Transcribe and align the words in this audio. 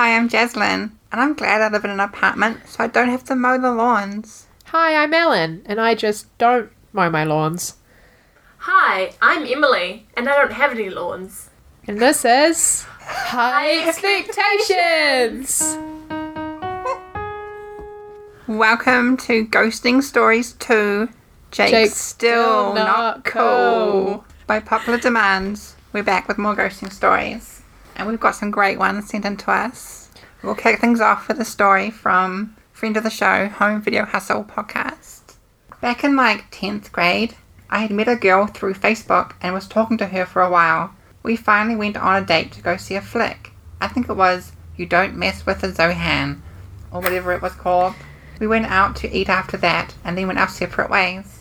Hi, 0.00 0.16
I'm 0.16 0.30
Jaslyn, 0.30 0.92
and 1.12 1.20
I'm 1.20 1.34
glad 1.34 1.60
I 1.60 1.68
live 1.68 1.84
in 1.84 1.90
an 1.90 2.00
apartment 2.00 2.66
so 2.66 2.82
I 2.82 2.86
don't 2.86 3.10
have 3.10 3.22
to 3.24 3.36
mow 3.36 3.58
the 3.58 3.70
lawns. 3.70 4.46
Hi, 4.68 4.94
I'm 4.94 5.12
Ellen, 5.12 5.60
and 5.66 5.78
I 5.78 5.94
just 5.94 6.26
don't 6.38 6.70
mow 6.94 7.10
my 7.10 7.22
lawns. 7.22 7.74
Hi, 8.60 9.12
I'm 9.20 9.44
Emily, 9.44 10.06
and 10.16 10.26
I 10.26 10.38
don't 10.38 10.54
have 10.54 10.70
any 10.70 10.88
lawns. 10.88 11.50
And 11.86 11.98
this 11.98 12.24
is 12.24 12.86
High 13.00 13.86
Expectations! 13.86 15.76
Welcome 18.46 19.18
to 19.18 19.44
Ghosting 19.44 20.02
Stories 20.02 20.54
2 20.54 21.10
Jake's, 21.50 21.70
Jake's 21.70 21.96
Still, 21.96 22.70
Still 22.70 22.74
Not 22.74 22.86
Not 22.86 23.24
cool. 23.26 23.42
Cool. 23.42 24.24
By 24.46 24.60
popular 24.60 24.98
demand, 24.98 25.60
we're 25.92 26.02
back 26.02 26.26
with 26.26 26.38
more 26.38 26.56
ghosting 26.56 26.90
stories. 26.90 27.59
And 28.00 28.08
we've 28.08 28.18
got 28.18 28.34
some 28.34 28.50
great 28.50 28.78
ones 28.78 29.10
sent 29.10 29.26
in 29.26 29.36
to 29.36 29.50
us. 29.50 30.08
We'll 30.42 30.54
kick 30.54 30.80
things 30.80 31.02
off 31.02 31.28
with 31.28 31.38
a 31.38 31.44
story 31.44 31.90
from 31.90 32.56
friend 32.72 32.96
of 32.96 33.02
the 33.02 33.10
show, 33.10 33.48
Home 33.48 33.82
Video 33.82 34.06
Hustle 34.06 34.42
podcast. 34.42 35.34
Back 35.82 36.02
in 36.02 36.16
like 36.16 36.50
10th 36.50 36.90
grade, 36.92 37.36
I 37.68 37.80
had 37.80 37.90
met 37.90 38.08
a 38.08 38.16
girl 38.16 38.46
through 38.46 38.72
Facebook 38.72 39.34
and 39.42 39.52
was 39.52 39.68
talking 39.68 39.98
to 39.98 40.06
her 40.06 40.24
for 40.24 40.40
a 40.40 40.50
while. 40.50 40.94
We 41.22 41.36
finally 41.36 41.76
went 41.76 41.98
on 41.98 42.22
a 42.22 42.24
date 42.24 42.52
to 42.52 42.62
go 42.62 42.78
see 42.78 42.94
a 42.94 43.02
flick. 43.02 43.52
I 43.82 43.88
think 43.88 44.08
it 44.08 44.16
was 44.16 44.52
You 44.78 44.86
Don't 44.86 45.14
Mess 45.14 45.44
with 45.44 45.62
a 45.62 45.68
Zohan, 45.68 46.40
or 46.90 47.02
whatever 47.02 47.34
it 47.34 47.42
was 47.42 47.52
called. 47.52 47.92
We 48.38 48.46
went 48.46 48.64
out 48.64 48.96
to 48.96 49.14
eat 49.14 49.28
after 49.28 49.58
that 49.58 49.94
and 50.04 50.16
then 50.16 50.26
went 50.26 50.38
our 50.38 50.48
separate 50.48 50.88
ways. 50.88 51.40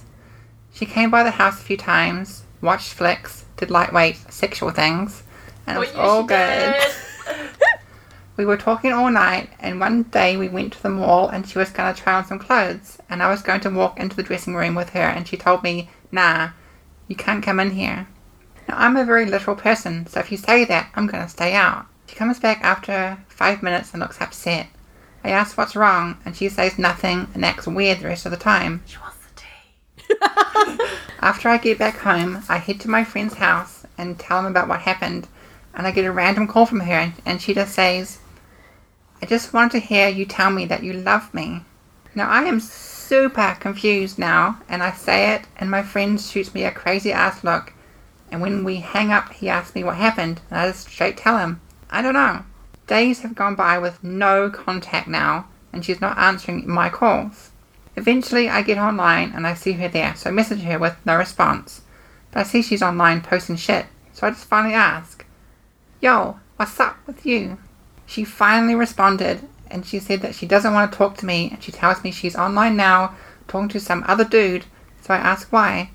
She 0.73 0.85
came 0.85 1.09
by 1.09 1.23
the 1.23 1.31
house 1.31 1.61
a 1.61 1.63
few 1.63 1.77
times, 1.77 2.43
watched 2.59 2.91
flicks, 2.91 3.45
did 3.55 3.71
lightweight 3.71 4.17
sexual 4.29 4.71
things, 4.71 5.23
and 5.69 5.77
it 5.77 5.79
was 5.79 5.95
all 5.95 6.23
good. 6.23 6.75
We 8.39 8.45
were 8.45 8.55
talking 8.55 8.93
all 8.93 9.11
night, 9.11 9.49
and 9.59 9.81
one 9.81 10.03
day 10.03 10.37
we 10.37 10.47
went 10.47 10.71
to 10.71 10.81
the 10.81 10.87
mall 10.87 11.27
and 11.27 11.45
she 11.45 11.57
was 11.57 11.71
going 11.71 11.93
to 11.93 12.01
try 12.01 12.13
on 12.13 12.25
some 12.25 12.39
clothes. 12.39 12.97
And 13.09 13.21
I 13.21 13.29
was 13.29 13.41
going 13.41 13.59
to 13.59 13.69
walk 13.69 13.99
into 13.99 14.15
the 14.15 14.23
dressing 14.23 14.55
room 14.55 14.75
with 14.75 14.91
her, 14.91 15.01
and 15.01 15.27
she 15.27 15.35
told 15.35 15.61
me, 15.61 15.89
Nah, 16.09 16.51
you 17.09 17.17
can't 17.17 17.43
come 17.43 17.59
in 17.59 17.71
here. 17.71 18.07
Now, 18.69 18.75
I'm 18.77 18.95
a 18.95 19.03
very 19.03 19.25
literal 19.25 19.57
person, 19.57 20.07
so 20.07 20.21
if 20.21 20.31
you 20.31 20.37
say 20.37 20.63
that, 20.63 20.89
I'm 20.95 21.05
going 21.05 21.21
to 21.21 21.29
stay 21.29 21.53
out. 21.53 21.85
She 22.07 22.15
comes 22.15 22.39
back 22.39 22.61
after 22.63 23.17
five 23.27 23.61
minutes 23.61 23.91
and 23.91 23.99
looks 23.99 24.21
upset. 24.21 24.67
I 25.21 25.31
ask 25.31 25.57
what's 25.57 25.75
wrong, 25.75 26.17
and 26.23 26.33
she 26.33 26.47
says 26.47 26.79
nothing 26.79 27.27
and 27.33 27.43
acts 27.43 27.67
weird 27.67 27.99
the 27.99 28.07
rest 28.07 28.25
of 28.25 28.31
the 28.31 28.37
time. 28.37 28.83
She 28.85 28.99
wants 28.99 29.17
the 29.17 29.41
tea. 29.41 30.85
After 31.19 31.49
I 31.49 31.57
get 31.57 31.77
back 31.77 31.97
home, 31.97 32.41
I 32.47 32.55
head 32.59 32.79
to 32.79 32.89
my 32.89 33.03
friend's 33.03 33.33
house 33.33 33.85
and 33.97 34.17
tell 34.17 34.39
him 34.39 34.45
about 34.45 34.69
what 34.69 34.79
happened. 34.79 35.27
And 35.79 35.87
I 35.87 35.91
get 35.91 36.03
a 36.03 36.11
random 36.11 36.45
call 36.45 36.65
from 36.65 36.81
her, 36.81 37.13
and, 37.25 37.41
she 37.41 37.53
just 37.53 37.73
says, 37.73 38.19
I 39.21 39.25
just 39.25 39.53
want 39.53 39.71
to 39.71 39.79
hear 39.79 40.09
you 40.09 40.25
tell 40.25 40.49
me 40.51 40.65
that 40.65 40.83
you 40.83 40.91
love 40.91 41.33
me. 41.33 41.61
Now, 42.13 42.29
I 42.29 42.41
am 42.41 42.59
super 42.59 43.55
confused 43.61 44.19
now, 44.19 44.59
and 44.67 44.83
I 44.83 44.91
say 44.91 45.35
it, 45.35 45.43
and 45.55 45.71
my 45.71 45.81
friend 45.81 46.19
shoots 46.19 46.53
me 46.53 46.65
a 46.65 46.71
crazy 46.71 47.13
ass 47.13 47.45
look. 47.45 47.71
And 48.29 48.41
when 48.41 48.65
we 48.65 48.81
hang 48.81 49.13
up, 49.13 49.31
he 49.31 49.47
asks 49.47 49.73
me 49.73 49.85
what 49.85 49.95
happened, 49.95 50.41
and 50.51 50.59
I 50.59 50.67
just 50.67 50.89
straight 50.89 51.15
tell 51.15 51.37
him, 51.37 51.61
I 51.89 52.01
don't 52.01 52.13
know. 52.13 52.43
Days 52.87 53.21
have 53.21 53.33
gone 53.33 53.55
by 53.55 53.77
with 53.77 54.03
no 54.03 54.49
contact 54.49 55.07
now, 55.07 55.47
and 55.71 55.85
she's 55.85 56.01
not 56.01 56.17
answering 56.17 56.69
my 56.69 56.89
calls. 56.89 57.51
Eventually, 57.95 58.49
I 58.49 58.63
get 58.63 58.77
online 58.77 59.31
and 59.33 59.47
I 59.47 59.53
see 59.53 59.71
her 59.71 59.87
there, 59.87 60.13
so 60.17 60.29
I 60.29 60.33
message 60.33 60.63
her 60.63 60.77
with 60.77 60.97
no 61.05 61.15
response. 61.15 61.83
But 62.31 62.41
I 62.41 62.43
see 62.43 62.61
she's 62.61 62.83
online 62.83 63.21
posting 63.21 63.55
shit, 63.55 63.85
so 64.11 64.27
I 64.27 64.31
just 64.31 64.43
finally 64.43 64.75
ask, 64.75 65.25
Yo, 66.01 66.39
what's 66.55 66.79
up 66.79 66.95
with 67.05 67.25
you? 67.25 67.57
She 68.05 68.23
finally 68.23 68.73
responded 68.73 69.41
and 69.69 69.85
she 69.85 69.99
said 69.99 70.21
that 70.21 70.33
she 70.33 70.45
doesn't 70.45 70.73
want 70.73 70.89
to 70.89 70.97
talk 70.97 71.17
to 71.17 71.25
me 71.25 71.49
and 71.51 71.61
she 71.61 71.73
tells 71.73 72.03
me 72.03 72.11
she's 72.11 72.37
online 72.37 72.77
now 72.77 73.15
talking 73.49 73.67
to 73.67 73.81
some 73.81 74.05
other 74.07 74.23
dude, 74.23 74.63
so 75.01 75.13
I 75.13 75.17
ask 75.17 75.51
why. 75.51 75.89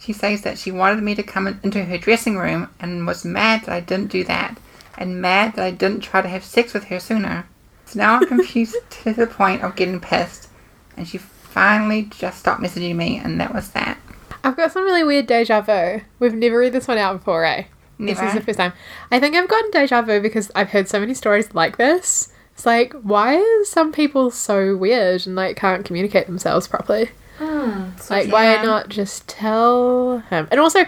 She 0.00 0.12
says 0.12 0.42
that 0.42 0.58
she 0.58 0.72
wanted 0.72 1.04
me 1.04 1.14
to 1.14 1.22
come 1.22 1.46
in- 1.46 1.60
into 1.62 1.84
her 1.84 1.98
dressing 1.98 2.36
room 2.36 2.68
and 2.80 3.06
was 3.06 3.24
mad 3.24 3.60
that 3.62 3.72
I 3.72 3.78
didn't 3.78 4.10
do 4.10 4.24
that 4.24 4.58
and 4.96 5.22
mad 5.22 5.54
that 5.54 5.64
I 5.64 5.70
didn't 5.70 6.00
try 6.00 6.20
to 6.20 6.28
have 6.28 6.42
sex 6.42 6.74
with 6.74 6.84
her 6.84 6.98
sooner. 6.98 7.46
So 7.84 8.00
now 8.00 8.16
I'm 8.16 8.26
confused 8.26 8.76
to 8.90 9.12
the 9.12 9.28
point 9.28 9.62
of 9.62 9.76
getting 9.76 10.00
pissed 10.00 10.48
and 10.96 11.06
she 11.06 11.18
finally 11.18 12.10
just 12.10 12.40
stopped 12.40 12.60
messaging 12.60 12.96
me 12.96 13.18
and 13.18 13.40
that 13.40 13.54
was 13.54 13.70
that. 13.70 13.98
I've 14.42 14.56
got 14.56 14.72
some 14.72 14.82
really 14.82 15.04
weird 15.04 15.28
deja 15.28 15.60
vu. 15.60 16.00
We've 16.18 16.34
never 16.34 16.58
read 16.58 16.72
this 16.72 16.88
one 16.88 16.98
out 16.98 17.18
before, 17.18 17.44
eh? 17.44 17.66
This 17.98 18.20
is 18.20 18.34
the 18.34 18.40
first 18.40 18.58
time. 18.58 18.72
I 19.10 19.18
think 19.20 19.34
I've 19.34 19.48
gotten 19.48 19.70
deja 19.70 20.02
vu 20.02 20.20
because 20.20 20.50
I've 20.54 20.70
heard 20.70 20.88
so 20.88 21.00
many 21.00 21.14
stories 21.14 21.52
like 21.54 21.76
this. 21.78 22.32
It's 22.54 22.64
like, 22.66 22.92
why 23.02 23.36
are 23.36 23.64
some 23.64 23.92
people 23.92 24.30
so 24.30 24.76
weird 24.76 25.26
and 25.26 25.34
like 25.36 25.56
can't 25.56 25.84
communicate 25.84 26.26
themselves 26.26 26.66
properly? 26.68 27.10
Hmm, 27.38 27.90
like, 28.10 28.30
why 28.32 28.52
Yeah. 28.54 28.62
not 28.62 28.88
just 28.88 29.28
tell 29.28 30.18
him? 30.30 30.48
And 30.50 30.58
also, 30.58 30.84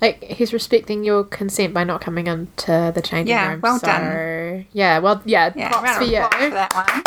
like, 0.00 0.22
he's 0.24 0.52
respecting 0.54 1.04
your 1.04 1.22
consent 1.24 1.74
by 1.74 1.84
not 1.84 2.00
coming 2.00 2.26
into 2.28 2.92
the 2.94 3.02
changing 3.02 3.34
Yeah, 3.34 3.50
room. 3.52 3.60
well 3.60 3.78
so, 3.78 3.86
done. 3.86 4.66
Yeah, 4.72 4.98
well, 5.00 5.20
yeah, 5.26 5.52
Yeah, 5.54 5.68
props 5.70 5.98
for 5.98 6.04
you. 6.04 6.22
for 6.22 6.50
that 6.50 6.74
one. 6.74 7.02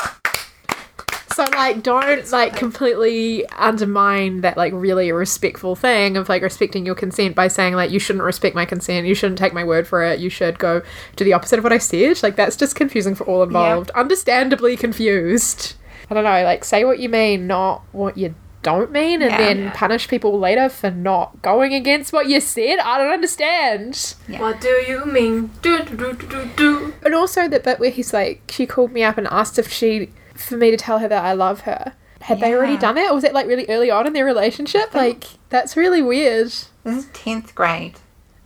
So 1.35 1.43
like 1.51 1.83
don't 1.83 2.31
like 2.31 2.55
completely 2.55 3.45
undermine 3.49 4.39
that 4.39 4.55
like 4.55 4.71
really 4.73 5.11
respectful 5.11 5.75
thing 5.75 6.15
of 6.15 6.29
like 6.29 6.41
respecting 6.41 6.85
your 6.85 6.95
consent 6.95 7.35
by 7.35 7.49
saying 7.49 7.73
like 7.73 7.91
you 7.91 7.99
shouldn't 7.99 8.23
respect 8.23 8.55
my 8.55 8.63
consent, 8.63 9.05
you 9.05 9.13
shouldn't 9.15 9.37
take 9.37 9.53
my 9.53 9.65
word 9.65 9.85
for 9.85 10.01
it, 10.01 10.19
you 10.21 10.29
should 10.29 10.57
go 10.59 10.81
do 11.17 11.25
the 11.25 11.33
opposite 11.33 11.59
of 11.59 11.63
what 11.65 11.73
I 11.73 11.77
said. 11.77 12.23
Like 12.23 12.37
that's 12.37 12.55
just 12.55 12.75
confusing 12.77 13.15
for 13.15 13.25
all 13.25 13.43
involved. 13.43 13.89
Understandably 13.91 14.77
confused. 14.77 15.73
I 16.09 16.13
don't 16.13 16.23
know, 16.23 16.43
like 16.43 16.63
say 16.63 16.85
what 16.85 16.99
you 16.99 17.09
mean, 17.09 17.47
not 17.47 17.83
what 17.91 18.17
you 18.17 18.33
don't 18.61 18.91
mean, 18.91 19.21
and 19.21 19.31
Yeah. 19.31 19.37
then 19.37 19.57
Yeah. 19.65 19.71
punish 19.75 20.07
people 20.07 20.39
later 20.39 20.69
for 20.69 20.89
not 20.89 21.41
going 21.41 21.73
against 21.73 22.13
what 22.13 22.27
you 22.29 22.39
said. 22.39 22.79
I 22.79 22.97
don't 22.97 23.11
understand. 23.11 24.15
What 24.37 24.61
do 24.61 24.69
you 24.87 25.03
mean? 25.05 25.51
Do 25.61 25.79
do 25.83 25.95
do 25.97 26.13
do 26.13 26.27
do 26.27 26.49
do. 26.55 26.93
And 27.03 27.13
also 27.13 27.49
the 27.49 27.59
bit 27.59 27.79
where 27.79 27.89
he's 27.91 28.13
like, 28.13 28.41
she 28.49 28.65
called 28.65 28.93
me 28.93 29.03
up 29.03 29.17
and 29.17 29.27
asked 29.27 29.59
if 29.59 29.69
she, 29.71 30.09
for 30.35 30.57
me 30.57 30.71
to 30.71 30.77
tell 30.77 30.99
her 30.99 31.07
that 31.07 31.23
I 31.23 31.33
love 31.33 31.61
her. 31.61 31.93
Had 32.21 32.39
they 32.39 32.55
already 32.55 32.77
done 32.77 32.97
it, 32.97 33.09
or 33.09 33.13
was 33.13 33.23
it 33.23 33.33
like 33.33 33.45
really 33.45 33.67
early 33.69 33.91
on 33.91 34.07
in 34.07 34.13
their 34.13 34.25
relationship? 34.25 34.93
Like 34.93 35.25
that's 35.49 35.77
really 35.77 36.01
weird. 36.01 36.47
This 36.47 36.69
is 36.85 37.05
10th 37.07 37.53
grade. 37.53 37.99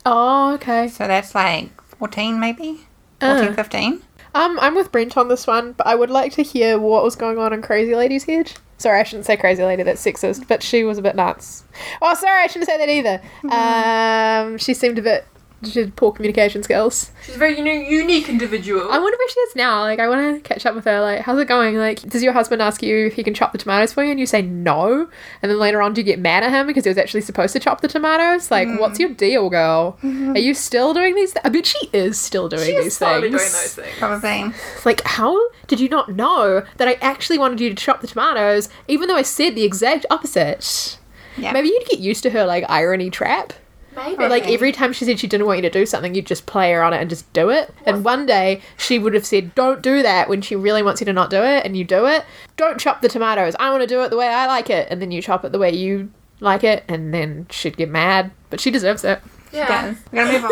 Oh, 0.05 0.53
okay. 0.55 0.88
So 0.88 1.07
that's 1.07 1.33
like 1.33 1.81
14 1.81 2.39
maybe? 2.39 2.88
Uh. 3.22 3.38
14, 3.38 3.55
15? 3.55 4.01
Um, 4.35 4.59
I'm 4.61 4.75
with 4.75 4.91
Brent 4.91 5.17
on 5.17 5.27
this 5.27 5.47
one, 5.47 5.73
but 5.73 5.88
I 5.88 5.95
would 5.95 6.09
like 6.09 6.33
to 6.33 6.44
hear 6.44 6.77
what 6.77 7.03
was 7.03 7.16
going 7.16 7.38
on 7.38 7.51
in 7.51 7.61
Crazy 7.61 7.95
Lady's 7.95 8.25
head. 8.25 8.53
Sorry, 8.77 9.00
I 9.00 9.03
shouldn't 9.03 9.25
say 9.25 9.35
Crazy 9.35 9.63
Lady. 9.63 9.83
That's 9.83 10.03
sexist, 10.03 10.47
but 10.47 10.61
she 10.61 10.83
was 10.83 10.97
a 10.97 11.01
bit 11.01 11.16
nuts. 11.16 11.63
Oh, 12.01 12.13
sorry, 12.16 12.44
I 12.44 12.47
shouldn't 12.47 12.69
say 12.69 12.77
that 12.77 12.89
either. 12.89 13.21
Um, 13.50 14.57
she 14.57 14.73
seemed 14.73 15.00
a 15.00 15.01
bit. 15.01 15.25
She 15.64 15.80
had 15.80 15.96
poor 15.96 16.12
communication 16.12 16.64
skills. 16.64 17.12
She's 17.25 17.36
a 17.36 17.38
very 17.38 17.58
uni- 17.58 17.90
unique 17.90 18.30
individual. 18.30 18.90
I 18.90 18.97
wonder 18.97 19.18
where 19.18 19.30
she 19.30 19.40
is 19.42 19.56
now. 19.56 19.81
Like, 19.81 20.00
I 20.00 20.08
want 20.08 20.36
to 20.36 20.47
catch 20.47 20.66
up 20.66 20.74
with 20.75 20.86
her. 20.86 21.02
Like, 21.02 21.22
how's 21.22 21.40
it 21.40 21.47
going? 21.47 21.75
Like, 21.75 22.02
does 22.03 22.24
your 22.24 22.34
husband 22.34 22.62
ask 22.62 22.81
you 22.81 23.08
if 23.08 23.14
he 23.14 23.24
can 23.24 23.34
chop 23.34 23.52
the 23.52 23.58
tomatoes 23.58 23.92
for 23.92 24.03
you, 24.03 24.12
and 24.12 24.19
you 24.19 24.25
say 24.25 24.42
no, 24.42 25.09
and 25.42 25.52
then 25.52 25.59
later 25.59 25.81
on, 25.81 25.94
do 25.94 26.02
you 26.02 26.06
get 26.06 26.19
mad 26.19 26.44
at 26.44 26.52
him 26.52 26.68
because 26.68 26.86
he 26.86 26.90
was 26.90 26.98
actually 26.98 27.22
supposed 27.22 27.53
to 27.53 27.59
chop 27.59 27.81
the 27.81 27.88
tomatoes? 27.88 28.52
Like, 28.52 28.68
what's 28.80 28.98
mm. 28.98 29.02
your 29.02 29.09
deal, 29.09 29.50
girl? 29.50 29.98
Mm-hmm. 30.03 30.31
Are 30.31 30.40
you 30.40 30.53
still 30.53 30.94
doing 30.94 31.16
these? 31.16 31.34
Th- 31.34 31.46
I 31.46 31.50
bet 31.50 31.66
she 31.66 31.90
is 31.92 32.19
still 32.19 32.48
doing 32.48 32.66
She 32.66 32.75
these 32.75 32.86
is 32.88 33.00
totally 33.00 33.30
things. 33.30 33.42
doing 33.42 33.52
those 33.52 33.75
things. 33.75 34.00
Probably. 34.00 34.53
It's 34.75 34.86
like, 34.86 35.02
how 35.06 35.38
did 35.68 35.80
you 35.80 35.90
not 35.90 36.09
know 36.14 36.64
that 36.78 36.88
I 36.88 36.94
actually 37.02 37.38
wanted 37.38 37.59
you 37.59 37.69
to 37.69 37.75
chop 37.75 38.02
the 38.02 38.08
tomatoes, 38.08 38.69
even 38.88 39.08
though 39.08 39.16
I 39.16 39.24
said 39.24 39.56
the 39.56 39.64
exact 39.64 40.06
opposite? 40.09 40.98
Yeah. 41.38 41.53
Maybe 41.53 41.69
you'd 41.69 41.88
get 41.88 42.00
used 42.00 42.24
to 42.24 42.30
her 42.31 42.46
like 42.46 42.66
irony 42.68 43.09
trap. 43.09 43.53
Maybe. 43.95 44.23
Or 44.23 44.29
like 44.29 44.47
every 44.47 44.72
time 44.72 44.94
she 44.94 45.05
said 45.05 45.19
she 45.19 45.27
didn't 45.27 45.47
want 45.47 45.57
you 45.57 45.61
to 45.63 45.69
do 45.69 45.85
something, 45.85 46.13
you'd 46.16 46.25
just 46.27 46.45
play 46.45 46.72
her 46.72 46.81
on 46.83 46.94
it 46.94 47.01
and 47.01 47.09
just 47.09 47.31
do 47.33 47.50
it. 47.50 47.73
And 47.85 48.05
one 48.05 48.25
day 48.25 48.61
she 48.77 49.00
would 49.00 49.13
have 49.13 49.25
said, 49.25 49.53
Don't 49.55 49.81
do 49.81 50.01
that 50.03 50.29
when 50.29 50.41
she 50.41 50.55
really 50.55 50.83
wants 50.83 51.01
you 51.01 51.06
to 51.06 51.13
not 51.13 51.30
do 51.30 51.44
it, 51.44 51.65
and 51.65 51.75
you 51.75 51.83
do 51.83 52.06
it. 52.06 52.24
Don't 52.56 52.80
chop 52.80 53.01
the 53.01 53.09
tomatoes. 53.09 53.56
I 53.59 53.69
want 53.71 53.81
to 53.81 53.88
do 53.88 54.01
it 54.03 54.09
the 54.09 54.18
way 54.18 54.27
I 54.27 54.45
like 54.45 54.69
it. 54.69 54.88
And 54.89 55.01
then 55.01 55.12
you 55.12 55.21
chop 55.21 55.44
it 55.44 55.51
the 55.51 55.59
way 55.59 55.71
you 55.75 56.12
like 56.39 56.63
it, 56.63 56.83
and 56.88 57.13
then 57.13 57.47
she'd 57.50 57.77
get 57.77 57.89
mad. 57.89 58.31
But 58.50 58.59
she 58.59 58.71
deserves 58.71 59.03
it. 59.03 59.21
yeah. 59.51 59.68
Guys, 59.68 59.97
we're 60.12 60.25
gonna 60.25 60.39
move 60.39 60.51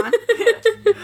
on. 0.86 0.94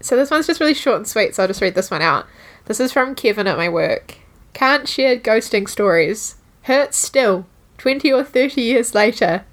So 0.00 0.16
this 0.16 0.32
one's 0.32 0.48
just 0.48 0.58
really 0.58 0.74
short 0.74 0.96
and 0.96 1.06
sweet, 1.06 1.32
so 1.34 1.42
I'll 1.42 1.48
just 1.48 1.60
read 1.60 1.76
this 1.76 1.88
one 1.90 2.02
out. 2.02 2.26
This 2.64 2.80
is 2.80 2.92
from 2.92 3.14
Kevin 3.14 3.46
at 3.46 3.56
my 3.56 3.68
work. 3.68 4.16
Can't 4.52 4.88
share 4.88 5.16
ghosting 5.16 5.68
stories. 5.68 6.34
Hurts 6.62 6.96
still, 6.96 7.46
20 7.78 8.12
or 8.12 8.24
30 8.24 8.60
years 8.60 8.96
later. 8.96 9.44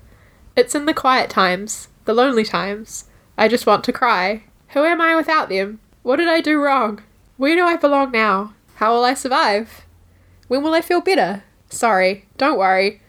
It's 0.55 0.73
in 0.73 0.87
the 0.87 0.93
quiet 0.95 1.29
times, 1.29 1.88
the 2.09 2.15
lonely 2.15 2.43
times. 2.43 3.05
I 3.37 3.47
just 3.47 3.67
want 3.67 3.83
to 3.83 3.93
cry. 3.93 4.41
Who 4.69 4.83
am 4.83 4.99
I 4.99 5.15
without 5.15 5.47
them? 5.47 5.79
What 6.01 6.15
did 6.15 6.27
I 6.27 6.41
do 6.41 6.59
wrong? 6.59 7.03
Where 7.37 7.55
do 7.55 7.63
I 7.63 7.75
belong 7.75 8.11
now? 8.11 8.55
How 8.77 8.95
will 8.95 9.05
I 9.05 9.13
survive? 9.13 9.85
When 10.47 10.63
will 10.63 10.73
I 10.73 10.81
feel 10.81 11.01
better? 11.01 11.43
Sorry, 11.69 12.25
don't 12.35 12.57
worry. 12.57 12.99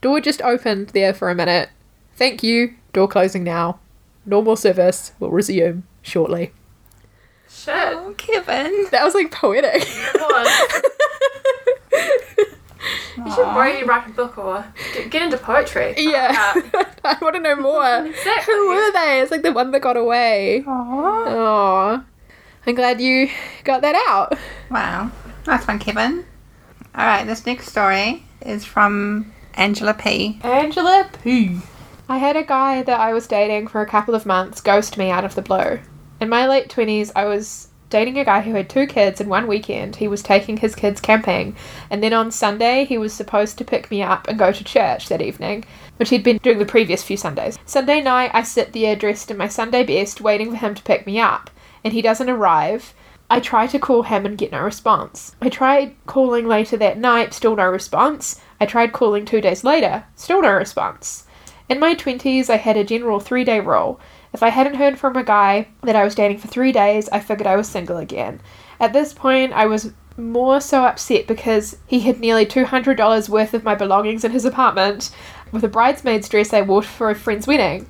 Door 0.00 0.22
just 0.22 0.42
opened 0.42 0.88
there 0.88 1.14
for 1.14 1.30
a 1.30 1.34
minute. 1.36 1.68
Thank 2.16 2.42
you. 2.42 2.74
Door 2.92 3.06
closing 3.06 3.44
now. 3.44 3.78
Normal 4.26 4.56
service 4.56 5.12
will 5.20 5.30
resume 5.30 5.84
shortly. 6.02 6.50
Shit. 7.48 7.72
Oh, 7.76 8.14
Kevin. 8.16 8.86
That 8.90 9.04
was 9.04 9.14
like 9.14 9.30
poetic. 9.30 9.86
Come 13.22 13.22
on. 13.22 13.26
You 13.28 13.34
should 13.34 13.60
really 13.60 13.84
write 13.86 14.06
a 14.08 14.10
book 14.12 14.38
or 14.38 14.64
get, 14.94 15.10
get 15.10 15.22
into 15.22 15.36
poetry. 15.38 15.94
yeah. 15.96 16.32
I 17.04 17.16
want 17.20 17.34
to 17.36 17.40
know 17.40 17.56
more. 17.56 18.06
Exactly. 18.10 18.54
Who 18.54 18.68
were 18.68 18.92
they? 18.92 19.20
It's 19.20 19.30
like 19.30 19.42
the 19.42 19.52
one 19.52 19.70
that 19.72 19.80
got 19.80 19.96
away. 19.96 20.64
Aw. 20.66 21.24
Oh. 21.28 22.04
I'm 22.66 22.74
glad 22.74 23.00
you 23.00 23.28
got 23.64 23.82
that 23.82 23.94
out. 24.08 24.38
Wow. 24.70 25.10
Nice 25.46 25.66
one, 25.66 25.78
Kevin. 25.78 26.24
All 26.94 27.06
right, 27.06 27.24
this 27.24 27.46
next 27.46 27.68
story 27.68 28.24
is 28.44 28.64
from 28.64 29.32
Angela 29.54 29.94
P. 29.94 30.38
Angela 30.42 31.08
P. 31.22 31.58
I 32.08 32.18
had 32.18 32.36
a 32.36 32.42
guy 32.42 32.82
that 32.82 33.00
I 33.00 33.14
was 33.14 33.26
dating 33.26 33.68
for 33.68 33.80
a 33.80 33.86
couple 33.86 34.14
of 34.14 34.26
months 34.26 34.60
ghost 34.60 34.98
me 34.98 35.10
out 35.10 35.24
of 35.24 35.34
the 35.34 35.42
blue. 35.42 35.78
In 36.20 36.28
my 36.28 36.46
late 36.46 36.68
20s, 36.68 37.12
I 37.16 37.24
was 37.24 37.68
dating 37.90 38.18
a 38.18 38.24
guy 38.24 38.40
who 38.40 38.54
had 38.54 38.70
two 38.70 38.86
kids, 38.86 39.20
and 39.20 39.28
one 39.28 39.46
weekend 39.46 39.96
he 39.96 40.08
was 40.08 40.22
taking 40.22 40.56
his 40.56 40.74
kids 40.74 41.00
camping, 41.00 41.56
and 41.90 42.02
then 42.02 42.12
on 42.12 42.30
Sunday 42.30 42.84
he 42.84 42.96
was 42.96 43.12
supposed 43.12 43.58
to 43.58 43.64
pick 43.64 43.90
me 43.90 44.02
up 44.02 44.26
and 44.28 44.38
go 44.38 44.52
to 44.52 44.64
church 44.64 45.08
that 45.08 45.20
evening, 45.20 45.64
which 45.96 46.08
he'd 46.08 46.24
been 46.24 46.38
doing 46.38 46.58
the 46.58 46.64
previous 46.64 47.02
few 47.02 47.16
Sundays. 47.16 47.58
Sunday 47.66 48.00
night, 48.00 48.30
I 48.32 48.42
sit 48.42 48.72
there 48.72 48.96
dressed 48.96 49.30
in 49.30 49.36
my 49.36 49.48
Sunday 49.48 49.82
best, 49.84 50.20
waiting 50.20 50.50
for 50.50 50.56
him 50.56 50.74
to 50.74 50.82
pick 50.82 51.06
me 51.06 51.20
up, 51.20 51.50
and 51.84 51.92
he 51.92 52.00
doesn't 52.00 52.30
arrive. 52.30 52.94
I 53.28 53.38
try 53.38 53.66
to 53.68 53.78
call 53.78 54.02
him 54.02 54.26
and 54.26 54.38
get 54.38 54.50
no 54.50 54.60
response. 54.60 55.36
I 55.40 55.50
tried 55.50 55.94
calling 56.06 56.48
later 56.48 56.76
that 56.78 56.98
night, 56.98 57.34
still 57.34 57.54
no 57.54 57.66
response. 57.66 58.40
I 58.60 58.66
tried 58.66 58.92
calling 58.92 59.24
two 59.24 59.40
days 59.40 59.62
later, 59.62 60.04
still 60.16 60.42
no 60.42 60.52
response. 60.52 61.26
In 61.68 61.78
my 61.78 61.94
20s, 61.94 62.50
I 62.50 62.56
had 62.56 62.76
a 62.76 62.82
general 62.82 63.20
three 63.20 63.44
day 63.44 63.60
rule. 63.60 64.00
If 64.32 64.42
I 64.42 64.50
hadn't 64.50 64.76
heard 64.76 64.98
from 64.98 65.16
a 65.16 65.24
guy 65.24 65.68
that 65.82 65.96
I 65.96 66.04
was 66.04 66.14
dating 66.14 66.38
for 66.38 66.48
three 66.48 66.72
days, 66.72 67.08
I 67.10 67.20
figured 67.20 67.46
I 67.46 67.56
was 67.56 67.68
single 67.68 67.96
again. 67.96 68.40
At 68.78 68.92
this 68.92 69.12
point, 69.12 69.52
I 69.52 69.66
was 69.66 69.92
more 70.16 70.60
so 70.60 70.84
upset 70.84 71.26
because 71.26 71.76
he 71.86 72.00
had 72.00 72.20
nearly 72.20 72.46
$200 72.46 73.28
worth 73.28 73.54
of 73.54 73.64
my 73.64 73.74
belongings 73.74 74.24
in 74.24 74.32
his 74.32 74.44
apartment 74.44 75.10
with 75.50 75.64
a 75.64 75.68
bridesmaid's 75.68 76.28
dress 76.28 76.52
I 76.52 76.62
wore 76.62 76.82
for 76.82 77.10
a 77.10 77.14
friend's 77.14 77.46
wedding. 77.46 77.86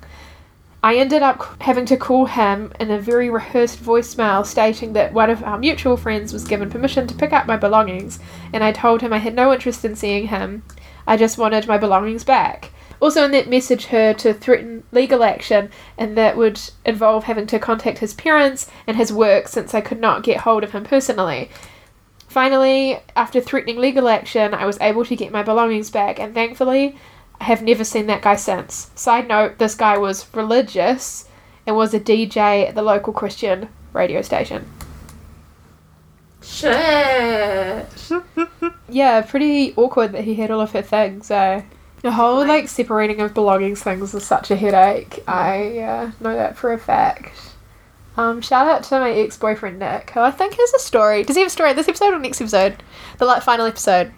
I 0.83 0.95
ended 0.95 1.21
up 1.21 1.61
having 1.61 1.85
to 1.85 1.97
call 1.97 2.25
him 2.25 2.73
in 2.79 2.89
a 2.89 2.99
very 2.99 3.29
rehearsed 3.29 3.83
voicemail 3.83 4.43
stating 4.43 4.93
that 4.93 5.13
one 5.13 5.29
of 5.29 5.43
our 5.43 5.59
mutual 5.59 5.95
friends 5.95 6.33
was 6.33 6.47
given 6.47 6.71
permission 6.71 7.05
to 7.05 7.13
pick 7.13 7.33
up 7.33 7.45
my 7.45 7.55
belongings, 7.55 8.19
and 8.51 8.63
I 8.63 8.71
told 8.71 9.01
him 9.01 9.13
I 9.13 9.19
had 9.19 9.35
no 9.35 9.53
interest 9.53 9.85
in 9.85 9.95
seeing 9.95 10.27
him. 10.29 10.63
I 11.05 11.17
just 11.17 11.37
wanted 11.37 11.67
my 11.67 11.77
belongings 11.77 12.23
back. 12.23 12.71
Also, 13.01 13.25
in 13.25 13.31
that 13.31 13.49
message, 13.49 13.85
her 13.87 14.13
to 14.13 14.33
threaten 14.33 14.83
legal 14.91 15.23
action, 15.23 15.71
and 15.97 16.15
that 16.15 16.37
would 16.37 16.61
involve 16.85 17.23
having 17.23 17.47
to 17.47 17.59
contact 17.59 17.97
his 17.97 18.13
parents 18.13 18.69
and 18.85 18.95
his 18.95 19.11
work 19.11 19.47
since 19.47 19.73
I 19.73 19.81
could 19.81 19.99
not 19.99 20.23
get 20.23 20.41
hold 20.41 20.63
of 20.63 20.71
him 20.71 20.83
personally. 20.83 21.49
Finally, 22.27 22.99
after 23.15 23.41
threatening 23.41 23.77
legal 23.77 24.07
action, 24.07 24.53
I 24.53 24.65
was 24.65 24.79
able 24.79 25.03
to 25.03 25.15
get 25.15 25.31
my 25.31 25.41
belongings 25.41 25.89
back, 25.89 26.19
and 26.19 26.33
thankfully, 26.33 26.95
I 27.41 27.45
have 27.45 27.63
never 27.63 27.83
seen 27.83 28.05
that 28.05 28.21
guy 28.21 28.35
since. 28.35 28.91
Side 28.93 29.27
note, 29.27 29.57
this 29.57 29.73
guy 29.73 29.97
was 29.97 30.27
religious 30.35 31.27
and 31.65 31.75
was 31.75 31.93
a 31.93 31.99
DJ 31.99 32.67
at 32.69 32.75
the 32.75 32.83
local 32.83 33.13
Christian 33.13 33.67
radio 33.93 34.21
station. 34.21 34.71
Shit. 36.41 37.87
Yeah, 38.91 39.21
pretty 39.21 39.73
awkward 39.77 40.11
that 40.11 40.25
he 40.25 40.35
had 40.35 40.51
all 40.51 40.59
of 40.59 40.73
her 40.73 40.81
things, 40.81 41.27
so. 41.27 41.63
The 42.01 42.11
whole, 42.11 42.45
like, 42.45 42.67
separating 42.67 43.21
of 43.21 43.33
belongings 43.33 43.83
things 43.83 44.13
is 44.13 44.25
such 44.25 44.49
a 44.49 44.55
headache. 44.55 45.23
I 45.27 45.79
uh, 45.79 46.11
know 46.19 46.35
that 46.35 46.57
for 46.57 46.73
a 46.73 46.79
fact. 46.79 47.51
Um, 48.17 48.41
shout 48.41 48.67
out 48.67 48.83
to 48.85 48.99
my 48.99 49.11
ex 49.11 49.37
boyfriend 49.37 49.79
Nick, 49.79 50.09
who 50.11 50.19
I 50.19 50.31
think 50.31 50.55
has 50.55 50.73
a 50.73 50.79
story. 50.79 51.23
Does 51.23 51.35
he 51.35 51.41
have 51.41 51.47
a 51.47 51.51
story 51.51 51.71
in 51.71 51.75
this 51.75 51.87
episode 51.87 52.13
or 52.13 52.19
next 52.19 52.41
episode? 52.41 52.83
The 53.19 53.25
like, 53.25 53.43
final 53.43 53.65
episode. 53.65 54.11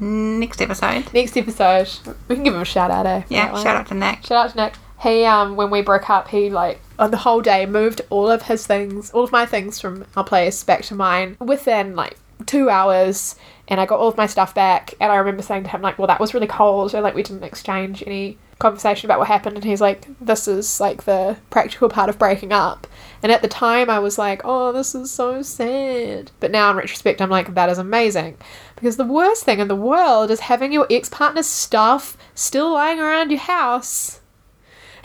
Next 0.00 0.62
episode. 0.62 1.12
Next 1.12 1.36
episode. 1.36 1.88
We 2.26 2.34
can 2.34 2.44
give 2.44 2.54
him 2.54 2.62
a 2.62 2.64
shout 2.64 2.90
out, 2.90 3.06
eh? 3.06 3.22
Yeah, 3.28 3.52
shout 3.62 3.76
out 3.76 3.86
to 3.88 3.94
Nick. 3.94 4.24
Shout 4.24 4.46
out 4.46 4.50
to 4.52 4.56
Nick. 4.56 4.74
He 5.02 5.24
um 5.24 5.56
when 5.56 5.70
we 5.70 5.82
broke 5.82 6.08
up, 6.08 6.28
he 6.28 6.50
like 6.50 6.80
on 6.98 7.10
the 7.10 7.18
whole 7.18 7.40
day 7.42 7.66
moved 7.66 8.00
all 8.10 8.30
of 8.30 8.42
his 8.42 8.66
things, 8.66 9.10
all 9.10 9.24
of 9.24 9.32
my 9.32 9.46
things 9.46 9.78
from 9.78 10.06
our 10.16 10.24
place 10.24 10.64
back 10.64 10.82
to 10.84 10.94
mine 10.94 11.36
within 11.38 11.94
like 11.94 12.16
two 12.46 12.70
hours, 12.70 13.36
and 13.68 13.80
I 13.80 13.86
got 13.86 13.98
all 14.00 14.08
of 14.08 14.16
my 14.16 14.26
stuff 14.26 14.54
back. 14.54 14.94
And 15.00 15.10
I 15.12 15.16
remember 15.16 15.42
saying 15.42 15.64
to 15.64 15.70
him 15.70 15.82
like, 15.82 15.98
"Well, 15.98 16.08
that 16.08 16.20
was 16.20 16.34
really 16.34 16.46
cold," 16.46 16.94
and 16.94 17.02
like 17.02 17.14
we 17.14 17.22
didn't 17.22 17.44
exchange 17.44 18.02
any 18.06 18.38
conversation 18.58 19.06
about 19.06 19.18
what 19.18 19.28
happened. 19.28 19.56
And 19.56 19.64
he's 19.64 19.80
like, 19.80 20.06
"This 20.20 20.46
is 20.46 20.80
like 20.80 21.04
the 21.04 21.36
practical 21.50 21.88
part 21.88 22.08
of 22.10 22.18
breaking 22.18 22.52
up." 22.52 22.86
And 23.22 23.30
at 23.32 23.42
the 23.42 23.48
time, 23.48 23.88
I 23.90 23.98
was 23.98 24.18
like, 24.18 24.42
"Oh, 24.44 24.72
this 24.72 24.94
is 24.94 25.10
so 25.10 25.42
sad." 25.42 26.30
But 26.40 26.50
now 26.50 26.70
in 26.70 26.76
retrospect, 26.76 27.20
I'm 27.22 27.30
like, 27.30 27.54
"That 27.54 27.68
is 27.70 27.78
amazing." 27.78 28.36
Because 28.76 28.96
the 28.96 29.04
worst 29.04 29.44
thing 29.44 29.58
in 29.60 29.68
the 29.68 29.76
world 29.76 30.30
is 30.30 30.40
having 30.40 30.72
your 30.72 30.86
ex 30.90 31.08
partner's 31.08 31.46
stuff 31.46 32.16
still 32.34 32.72
lying 32.72 32.98
around 33.00 33.30
your 33.30 33.40
house. 33.40 34.20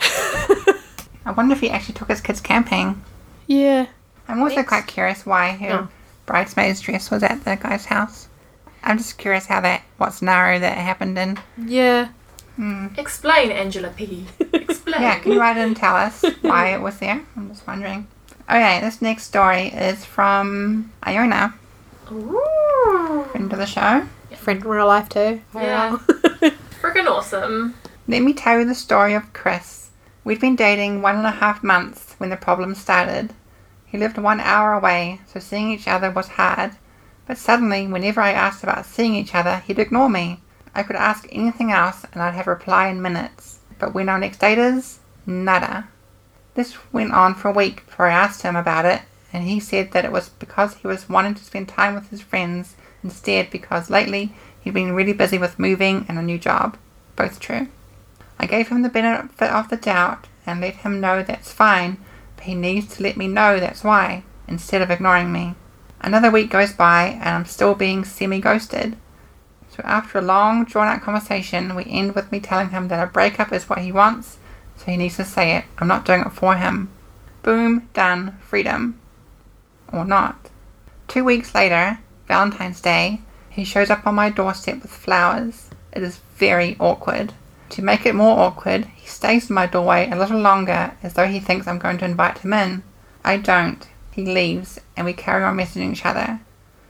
I 0.00 1.32
wonder 1.36 1.52
if 1.54 1.60
he 1.60 1.70
actually 1.70 1.94
took 1.94 2.08
his 2.08 2.20
kids 2.20 2.40
camping. 2.40 3.02
Yeah. 3.46 3.86
I'm 4.28 4.40
also 4.42 4.56
Thanks. 4.56 4.68
quite 4.68 4.86
curious 4.86 5.24
why 5.26 5.52
her 5.52 5.70
Oh. 5.72 5.88
Bridesmaid's 6.26 6.80
dress 6.80 7.10
was 7.10 7.22
at 7.22 7.44
the 7.44 7.56
guy's 7.56 7.86
house. 7.86 8.28
I'm 8.82 8.98
just 8.98 9.18
curious 9.18 9.46
how 9.46 9.60
that, 9.62 9.82
what 9.96 10.14
scenario 10.14 10.60
that 10.60 10.76
happened 10.76 11.18
in. 11.18 11.38
Yeah. 11.56 12.08
Hmm. 12.56 12.88
Explain, 12.96 13.50
Angela 13.50 13.90
P. 13.90 14.26
Explain. 14.52 15.02
Yeah, 15.02 15.18
can 15.18 15.32
you 15.32 15.40
write 15.40 15.56
it 15.56 15.60
and 15.66 15.76
tell 15.76 15.96
us 15.96 16.24
why 16.42 16.74
it 16.74 16.80
was 16.80 16.98
there? 16.98 17.24
I'm 17.36 17.48
just 17.48 17.66
wondering. 17.66 18.06
Okay, 18.48 18.80
this 18.80 19.02
next 19.02 19.24
story 19.24 19.68
is 19.68 20.04
from 20.04 20.92
Iona, 21.04 21.54
Ooh. 22.12 23.26
friend 23.32 23.52
of 23.52 23.58
the 23.58 23.66
show. 23.66 24.06
Friend 24.36 24.62
in 24.62 24.68
real 24.68 24.86
life 24.86 25.08
too. 25.08 25.40
Yeah. 25.54 25.96
Freaking 26.80 27.10
awesome. 27.10 27.74
Let 28.06 28.22
me 28.22 28.32
tell 28.32 28.60
you 28.60 28.64
the 28.64 28.74
story 28.74 29.14
of 29.14 29.32
Chris. 29.32 29.90
We'd 30.22 30.40
been 30.40 30.54
dating 30.54 31.02
one 31.02 31.16
and 31.16 31.26
a 31.26 31.32
half 31.32 31.64
months 31.64 32.14
when 32.18 32.30
the 32.30 32.36
problem 32.36 32.74
started. 32.76 33.32
He 33.86 33.98
lived 33.98 34.18
one 34.18 34.40
hour 34.40 34.72
away, 34.72 35.20
so 35.26 35.40
seeing 35.40 35.70
each 35.70 35.88
other 35.88 36.10
was 36.10 36.28
hard. 36.28 36.72
But 37.26 37.38
suddenly, 37.38 37.86
whenever 37.86 38.20
I 38.20 38.32
asked 38.32 38.62
about 38.62 38.86
seeing 38.86 39.14
each 39.14 39.34
other, 39.34 39.62
he'd 39.66 39.78
ignore 39.78 40.08
me. 40.08 40.40
I 40.74 40.82
could 40.82 40.96
ask 40.96 41.26
anything 41.32 41.72
else 41.72 42.04
and 42.12 42.22
I'd 42.22 42.34
have 42.34 42.46
a 42.46 42.50
reply 42.50 42.88
in 42.88 43.00
minutes. 43.00 43.60
But 43.78 43.94
when 43.94 44.08
our 44.08 44.18
next 44.18 44.38
date 44.38 44.58
is, 44.58 45.00
nada. 45.24 45.88
This 46.54 46.76
went 46.92 47.12
on 47.12 47.34
for 47.34 47.48
a 47.48 47.52
week 47.52 47.86
before 47.86 48.06
I 48.06 48.14
asked 48.14 48.42
him 48.42 48.56
about 48.56 48.84
it, 48.84 49.02
and 49.32 49.44
he 49.44 49.60
said 49.60 49.92
that 49.92 50.04
it 50.04 50.12
was 50.12 50.30
because 50.30 50.74
he 50.76 50.86
was 50.86 51.08
wanting 51.08 51.34
to 51.34 51.44
spend 51.44 51.68
time 51.68 51.94
with 51.94 52.10
his 52.10 52.22
friends 52.22 52.76
instead 53.02 53.50
because 53.50 53.90
lately 53.90 54.32
he'd 54.60 54.74
been 54.74 54.94
really 54.94 55.12
busy 55.12 55.38
with 55.38 55.58
moving 55.58 56.06
and 56.08 56.18
a 56.18 56.22
new 56.22 56.38
job. 56.38 56.76
Both 57.14 57.40
true. 57.40 57.68
I 58.38 58.46
gave 58.46 58.68
him 58.68 58.82
the 58.82 58.88
benefit 58.88 59.50
of 59.50 59.68
the 59.68 59.76
doubt 59.76 60.26
and 60.46 60.60
let 60.60 60.76
him 60.76 61.00
know 61.00 61.22
that's 61.22 61.52
fine, 61.52 61.98
he 62.46 62.54
needs 62.54 62.96
to 62.96 63.02
let 63.02 63.16
me 63.16 63.28
know 63.28 63.60
that's 63.60 63.84
why, 63.84 64.22
instead 64.48 64.82
of 64.82 64.90
ignoring 64.90 65.32
me. 65.32 65.54
Another 66.00 66.30
week 66.30 66.50
goes 66.50 66.72
by 66.72 67.08
and 67.08 67.28
I'm 67.28 67.44
still 67.44 67.74
being 67.74 68.04
semi 68.04 68.40
ghosted. 68.40 68.96
So 69.68 69.82
after 69.84 70.18
a 70.18 70.22
long, 70.22 70.64
drawn 70.64 70.88
out 70.88 71.02
conversation, 71.02 71.74
we 71.74 71.84
end 71.84 72.14
with 72.14 72.32
me 72.32 72.40
telling 72.40 72.70
him 72.70 72.88
that 72.88 73.02
a 73.02 73.10
breakup 73.10 73.52
is 73.52 73.68
what 73.68 73.80
he 73.80 73.92
wants, 73.92 74.38
so 74.76 74.86
he 74.86 74.96
needs 74.96 75.16
to 75.16 75.24
say 75.24 75.56
it. 75.56 75.64
I'm 75.78 75.88
not 75.88 76.04
doing 76.04 76.22
it 76.22 76.32
for 76.32 76.56
him. 76.56 76.90
Boom, 77.42 77.88
done, 77.92 78.38
freedom. 78.40 78.98
Or 79.92 80.04
not. 80.04 80.50
Two 81.08 81.24
weeks 81.24 81.54
later, 81.54 81.98
Valentine's 82.26 82.80
Day, 82.80 83.20
he 83.50 83.64
shows 83.64 83.90
up 83.90 84.06
on 84.06 84.14
my 84.14 84.30
doorstep 84.30 84.82
with 84.82 84.90
flowers. 84.90 85.70
It 85.92 86.02
is 86.02 86.18
very 86.36 86.76
awkward. 86.78 87.32
To 87.70 87.82
make 87.82 88.06
it 88.06 88.14
more 88.14 88.38
awkward, 88.38 88.86
he 88.96 89.06
stays 89.06 89.50
in 89.50 89.54
my 89.54 89.66
doorway 89.66 90.08
a 90.10 90.16
little 90.16 90.38
longer 90.38 90.92
as 91.02 91.14
though 91.14 91.26
he 91.26 91.40
thinks 91.40 91.66
I'm 91.66 91.78
going 91.78 91.98
to 91.98 92.04
invite 92.04 92.38
him 92.38 92.52
in. 92.52 92.82
I 93.24 93.36
don't. 93.36 93.86
He 94.12 94.24
leaves, 94.24 94.80
and 94.96 95.04
we 95.04 95.12
carry 95.12 95.44
on 95.44 95.56
messaging 95.56 95.92
each 95.92 96.06
other. 96.06 96.40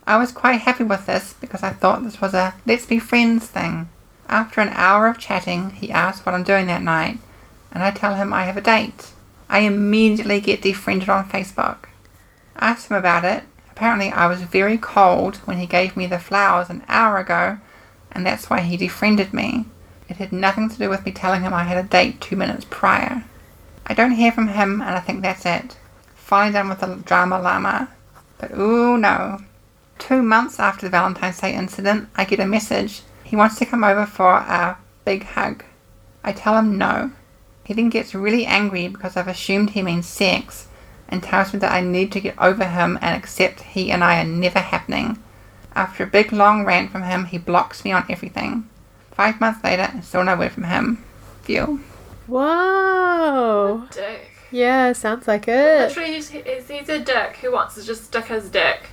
I 0.05 0.17
was 0.17 0.31
quite 0.31 0.61
happy 0.61 0.85
with 0.85 1.05
this 1.05 1.33
because 1.33 1.63
I 1.63 1.71
thought 1.71 2.03
this 2.03 2.21
was 2.21 2.33
a 2.33 2.53
let's 2.65 2.85
be 2.85 2.99
friends 2.99 3.47
thing. 3.47 3.89
After 4.29 4.61
an 4.61 4.69
hour 4.69 5.07
of 5.07 5.17
chatting, 5.17 5.71
he 5.71 5.91
asks 5.91 6.25
what 6.25 6.35
I'm 6.35 6.43
doing 6.43 6.67
that 6.67 6.81
night, 6.81 7.19
and 7.71 7.83
I 7.83 7.91
tell 7.91 8.15
him 8.15 8.31
I 8.31 8.43
have 8.43 8.57
a 8.57 8.61
date. 8.61 9.11
I 9.49 9.59
immediately 9.59 10.39
get 10.39 10.61
defriended 10.61 11.09
on 11.09 11.27
Facebook. 11.27 11.89
I 12.55 12.69
asked 12.69 12.89
him 12.89 12.97
about 12.97 13.25
it. 13.25 13.43
Apparently, 13.71 14.09
I 14.09 14.27
was 14.27 14.41
very 14.41 14.77
cold 14.77 15.37
when 15.45 15.57
he 15.57 15.65
gave 15.65 15.97
me 15.97 16.07
the 16.07 16.19
flowers 16.19 16.69
an 16.69 16.83
hour 16.87 17.17
ago, 17.17 17.59
and 18.11 18.25
that's 18.25 18.49
why 18.49 18.61
he 18.61 18.77
defriended 18.77 19.33
me. 19.33 19.65
It 20.09 20.17
had 20.17 20.31
nothing 20.31 20.69
to 20.69 20.77
do 20.77 20.89
with 20.89 21.05
me 21.05 21.11
telling 21.11 21.41
him 21.41 21.53
I 21.53 21.63
had 21.63 21.77
a 21.77 21.87
date 21.87 22.21
two 22.21 22.35
minutes 22.35 22.65
prior. 22.69 23.23
I 23.85 23.93
don't 23.93 24.11
hear 24.11 24.31
from 24.31 24.49
him, 24.49 24.81
and 24.81 24.95
I 24.95 24.99
think 24.99 25.21
that's 25.21 25.45
it. 25.45 25.77
Finally 26.15 26.53
done 26.53 26.69
with 26.69 26.79
the 26.79 26.95
drama 26.95 27.39
llama. 27.39 27.89
But 28.37 28.51
ooh 28.51 28.97
no. 28.97 29.39
Two 29.99 30.21
months 30.21 30.59
after 30.59 30.85
the 30.85 30.91
Valentine's 30.91 31.39
Day 31.39 31.53
incident, 31.53 32.09
I 32.15 32.25
get 32.25 32.39
a 32.39 32.45
message. 32.45 33.01
He 33.23 33.35
wants 33.35 33.57
to 33.59 33.65
come 33.65 33.83
over 33.83 34.05
for 34.05 34.33
a 34.35 34.77
big 35.05 35.23
hug. 35.23 35.63
I 36.23 36.31
tell 36.31 36.57
him 36.57 36.77
no. 36.77 37.11
He 37.63 37.73
then 37.73 37.89
gets 37.89 38.15
really 38.15 38.45
angry 38.45 38.87
because 38.87 39.17
I've 39.17 39.27
assumed 39.27 39.71
he 39.71 39.81
means 39.81 40.07
sex, 40.07 40.67
and 41.09 41.21
tells 41.21 41.53
me 41.53 41.59
that 41.59 41.71
I 41.71 41.81
need 41.81 42.11
to 42.13 42.21
get 42.21 42.39
over 42.39 42.65
him 42.65 42.97
and 43.01 43.15
accept 43.15 43.61
he 43.61 43.91
and 43.91 44.03
I 44.03 44.21
are 44.21 44.27
never 44.27 44.59
happening. 44.59 45.21
After 45.75 46.03
a 46.03 46.07
big 46.07 46.31
long 46.31 46.65
rant 46.65 46.91
from 46.91 47.03
him, 47.03 47.25
he 47.25 47.37
blocks 47.37 47.83
me 47.83 47.91
on 47.91 48.05
everything. 48.09 48.69
Five 49.17 49.41
months 49.41 49.63
later, 49.63 49.89
and 49.91 50.05
still 50.05 50.23
no 50.23 50.37
word 50.37 50.51
from 50.53 50.63
him. 50.63 51.03
Feel. 51.41 51.79
Whoa. 52.27 53.87
Dick. 53.91 54.29
Yeah, 54.51 54.93
sounds 54.93 55.27
like 55.27 55.47
it. 55.47 55.89
Literally, 55.89 56.13
he's, 56.13 56.29
he's, 56.29 56.67
he's 56.69 56.87
a 56.89 56.99
dick 56.99 57.37
who 57.41 57.51
wants 57.51 57.75
to 57.75 57.83
just 57.83 58.05
stick 58.05 58.25
his 58.25 58.49
dick 58.49 58.87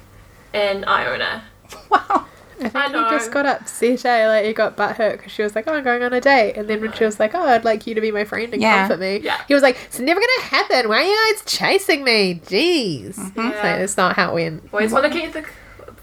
in 0.53 0.85
Iona. 0.87 1.45
Wow. 1.91 2.27
I 2.61 2.69
think 2.69 2.77
I 2.77 2.87
he 3.11 3.11
just 3.19 3.33
got 3.33 3.47
upset, 3.47 4.05
eh? 4.05 4.29
Like, 4.29 4.45
he 4.47 4.53
got 4.53 4.77
butthurt 4.77 5.17
because 5.17 5.33
she 5.33 5.43
was 5.43 5.57
like, 5.57 5.65
oh, 5.67 5.75
I'm 5.75 5.83
going 5.83 6.05
on 6.05 6.13
a 6.13 6.21
date. 6.21 6.55
And 6.57 6.69
then 6.69 6.81
when 6.81 6.93
she 6.93 7.05
was 7.05 7.19
like, 7.19 7.35
oh, 7.35 7.43
I'd 7.43 7.65
like 7.65 7.85
you 7.87 7.95
to 7.97 8.01
be 8.01 8.13
my 8.13 8.25
friend 8.25 8.53
and 8.53 8.63
Yeah. 8.63 8.87
comfort 8.87 9.01
me, 9.01 9.19
Yeah. 9.19 9.41
he 9.49 9.55
was 9.55 9.63
like, 9.65 9.77
it's 9.87 9.99
never 9.99 10.21
going 10.21 10.31
to 10.39 10.45
happen. 10.45 10.89
Why 10.89 10.99
are 10.99 11.03
you 11.03 11.35
guys 11.35 11.43
chasing 11.47 12.05
me? 12.05 12.41
Jeez. 12.47 13.17
Mm-hmm. 13.17 13.41
It's 13.49 13.57
like, 13.63 13.81
it's 13.81 13.97
not 13.97 14.15
how 14.15 14.31
it 14.31 14.35
went. 14.35 14.69
Always 14.73 14.93
want 14.93 15.05
to 15.05 15.11
keep 15.11 15.33
the, 15.33 15.45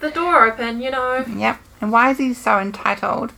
the 0.00 0.10
door 0.10 0.46
open, 0.46 0.82
you 0.82 0.90
know. 0.90 1.24
Yep. 1.26 1.58
And 1.80 1.90
why 1.90 2.10
is 2.10 2.18
he 2.18 2.34
so 2.34 2.58
entitled 2.58 3.32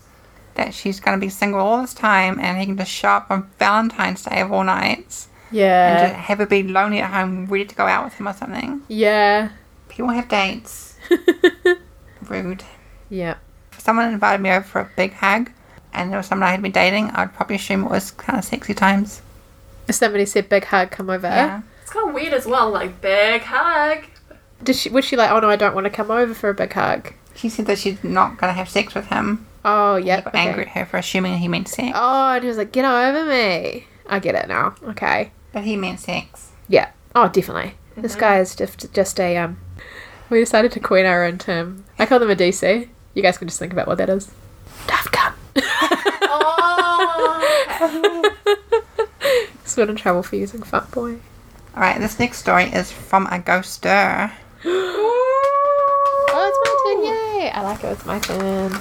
that 0.54 0.72
she's 0.74 1.00
going 1.00 1.18
to 1.18 1.24
be 1.24 1.30
single 1.30 1.60
all 1.60 1.80
this 1.80 1.94
time 1.94 2.38
and 2.40 2.58
he 2.58 2.66
can 2.66 2.76
just 2.76 2.90
show 2.90 3.08
up 3.08 3.30
on 3.30 3.50
Valentine's 3.58 4.22
Day 4.24 4.40
of 4.40 4.52
all 4.52 4.64
nights 4.64 5.28
and 5.50 5.58
Yeah. 5.58 6.02
just 6.08 6.14
have 6.14 6.38
her 6.38 6.46
be 6.46 6.62
lonely 6.62 7.00
at 7.00 7.10
home, 7.10 7.46
ready 7.46 7.64
to 7.64 7.74
go 7.74 7.86
out 7.86 8.04
with 8.04 8.14
him 8.14 8.28
or 8.28 8.32
something? 8.34 8.82
Yeah. 8.88 9.50
People 9.88 10.10
have 10.10 10.28
dates. 10.28 10.96
Rude. 12.28 12.64
yeah. 13.10 13.36
If 13.72 13.80
someone 13.80 14.12
invited 14.12 14.40
me 14.42 14.50
over 14.50 14.64
for 14.64 14.80
a 14.80 14.90
big 14.96 15.12
hug 15.14 15.50
and 15.92 16.10
there 16.10 16.16
was 16.18 16.26
someone 16.26 16.48
I 16.48 16.52
had 16.52 16.62
been 16.62 16.72
dating, 16.72 17.10
I 17.10 17.22
would 17.24 17.34
probably 17.34 17.56
assume 17.56 17.84
it 17.84 17.90
was 17.90 18.10
kind 18.12 18.38
of 18.38 18.44
sexy 18.44 18.74
times. 18.74 19.20
If 19.88 19.96
somebody 19.96 20.24
said 20.26 20.48
big 20.48 20.64
hug, 20.64 20.90
come 20.90 21.10
over. 21.10 21.26
Yeah. 21.26 21.62
It's 21.82 21.90
kind 21.92 22.08
of 22.08 22.14
weird 22.14 22.32
as 22.32 22.46
well, 22.46 22.70
like 22.70 23.00
big 23.00 23.42
hug. 23.42 24.04
Did 24.62 24.76
she, 24.76 24.88
was 24.88 25.04
she 25.04 25.16
like, 25.16 25.30
oh 25.30 25.40
no, 25.40 25.50
I 25.50 25.56
don't 25.56 25.74
want 25.74 25.84
to 25.84 25.90
come 25.90 26.10
over 26.10 26.32
for 26.32 26.48
a 26.48 26.54
big 26.54 26.72
hug? 26.72 27.12
She 27.34 27.48
said 27.50 27.66
that 27.66 27.78
she's 27.78 28.02
not 28.02 28.38
going 28.38 28.48
to 28.50 28.54
have 28.56 28.68
sex 28.70 28.94
with 28.94 29.06
him. 29.08 29.46
Oh, 29.64 29.96
yeah. 29.96 30.22
Okay. 30.26 30.38
angry 30.38 30.66
at 30.66 30.72
her 30.72 30.86
for 30.86 30.98
assuming 30.98 31.38
he 31.38 31.48
meant 31.48 31.68
sex. 31.68 31.92
Oh, 31.94 32.34
and 32.34 32.42
he 32.42 32.48
was 32.48 32.58
like, 32.58 32.72
get 32.72 32.84
over 32.84 33.24
me. 33.24 33.86
I 34.06 34.18
get 34.18 34.34
it 34.34 34.48
now. 34.48 34.74
Okay. 34.82 35.30
But 35.52 35.64
he 35.64 35.76
meant 35.76 36.00
sex. 36.00 36.50
Yeah. 36.68 36.90
Oh, 37.14 37.28
definitely. 37.28 37.74
This 37.96 38.16
guy 38.16 38.40
is 38.40 38.56
just 38.56 38.92
just 38.92 39.20
a 39.20 39.36
um. 39.36 39.58
We 40.28 40.40
decided 40.40 40.72
to 40.72 40.80
coin 40.80 41.06
our 41.06 41.24
own 41.24 41.38
term. 41.38 41.84
I 41.98 42.06
call 42.06 42.18
them 42.18 42.30
a 42.30 42.34
DC. 42.34 42.88
You 43.14 43.22
guys 43.22 43.38
can 43.38 43.46
just 43.46 43.60
think 43.60 43.72
about 43.72 43.86
what 43.86 43.98
that 43.98 44.10
is. 44.10 44.32
Daft 44.88 45.14
cunt. 45.14 45.34
Oh, 46.26 48.30
been 49.76 49.90
in 49.90 49.96
trouble 49.96 50.22
for 50.22 50.36
using 50.36 50.62
fat 50.62 50.84
fuckboy. 50.90 51.18
Alright, 51.74 52.00
this 52.00 52.18
next 52.18 52.38
story 52.38 52.64
is 52.64 52.90
from 52.92 53.26
a 53.26 53.38
ghoster. 53.38 54.32
Oh, 56.36 56.48
it's 56.48 56.58
my 56.64 56.72
turn! 56.82 56.98
Yay! 57.04 57.46
I 57.50 57.62
like 57.62 57.84
it. 57.84 57.92
It's 57.92 58.04
my 58.04 58.18
turn. 58.18 58.72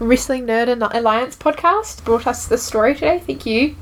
Wrestling 0.00 0.46
Nerd 0.46 0.68
and 0.68 0.82
Alliance 0.82 1.36
podcast 1.36 2.04
brought 2.04 2.26
us 2.26 2.48
this 2.48 2.62
story 2.62 2.94
today. 2.94 3.18
Thank 3.18 3.44
you. 3.44 3.76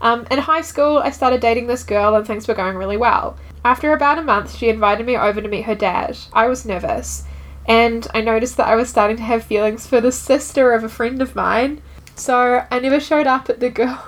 Um, 0.00 0.24
in 0.30 0.38
high 0.38 0.60
school, 0.60 0.98
I 0.98 1.10
started 1.10 1.40
dating 1.40 1.66
this 1.66 1.82
girl 1.82 2.14
and 2.14 2.24
things 2.24 2.46
were 2.46 2.54
going 2.54 2.76
really 2.76 2.96
well. 2.96 3.36
After 3.64 3.92
about 3.92 4.18
a 4.18 4.22
month, 4.22 4.54
she 4.54 4.68
invited 4.68 5.04
me 5.04 5.16
over 5.16 5.40
to 5.40 5.48
meet 5.48 5.64
her 5.64 5.74
dad. 5.74 6.16
I 6.32 6.46
was 6.46 6.64
nervous, 6.64 7.24
and 7.66 8.06
I 8.14 8.20
noticed 8.20 8.56
that 8.58 8.68
I 8.68 8.76
was 8.76 8.88
starting 8.88 9.16
to 9.16 9.24
have 9.24 9.42
feelings 9.42 9.84
for 9.84 10.00
the 10.00 10.12
sister 10.12 10.72
of 10.74 10.84
a 10.84 10.88
friend 10.88 11.20
of 11.20 11.34
mine. 11.34 11.82
So 12.14 12.64
I 12.70 12.78
never 12.78 13.00
showed 13.00 13.26
up 13.26 13.50
at 13.50 13.58
the 13.58 13.70
girl, 13.80 14.07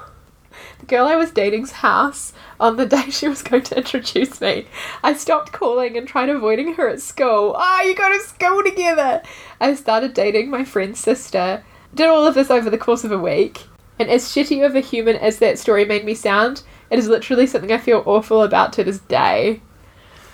the 0.79 0.87
girl 0.87 1.07
I 1.07 1.17
was 1.17 1.31
dating's 1.31 1.73
house 1.73 2.33
on 2.59 2.77
the 2.77 2.87
day 2.97 3.11
she 3.11 3.29
was 3.29 3.43
going 3.43 3.63
to 3.65 3.77
introduce 3.79 4.41
me. 4.41 4.67
I 5.03 5.15
stopped 5.15 5.53
calling 5.53 5.97
and 5.97 6.07
tried 6.07 6.29
avoiding 6.29 6.75
her 6.75 6.89
at 6.89 7.01
school. 7.01 7.55
Ah, 7.57 7.83
you 7.83 7.95
go 7.95 8.13
to 8.13 8.25
school 8.25 8.63
together. 8.63 9.23
I 9.61 9.75
started 9.75 10.15
dating 10.15 10.51
my 10.51 10.65
friend's 10.65 11.01
sister. 11.01 11.65
Did 11.95 12.09
all 12.09 12.27
of 12.27 12.35
this 12.35 12.51
over 12.51 12.71
the 12.71 12.79
course 12.79 13.05
of 13.05 13.13
a 13.13 13.19
week. 13.19 13.63
And 13.99 14.09
as 14.09 14.25
shitty 14.25 14.65
of 14.65 14.75
a 14.75 14.81
human 14.81 15.17
as 15.17 15.39
that 15.41 15.59
story 15.59 15.85
made 15.85 16.05
me 16.05 16.15
sound, 16.15 16.63
it 16.89 16.99
is 16.99 17.09
literally 17.09 17.47
something 17.47 17.71
I 17.71 17.79
feel 17.79 18.03
awful 18.07 18.43
about 18.43 18.73
to 18.75 18.85
this 18.85 19.01
day. 19.01 19.61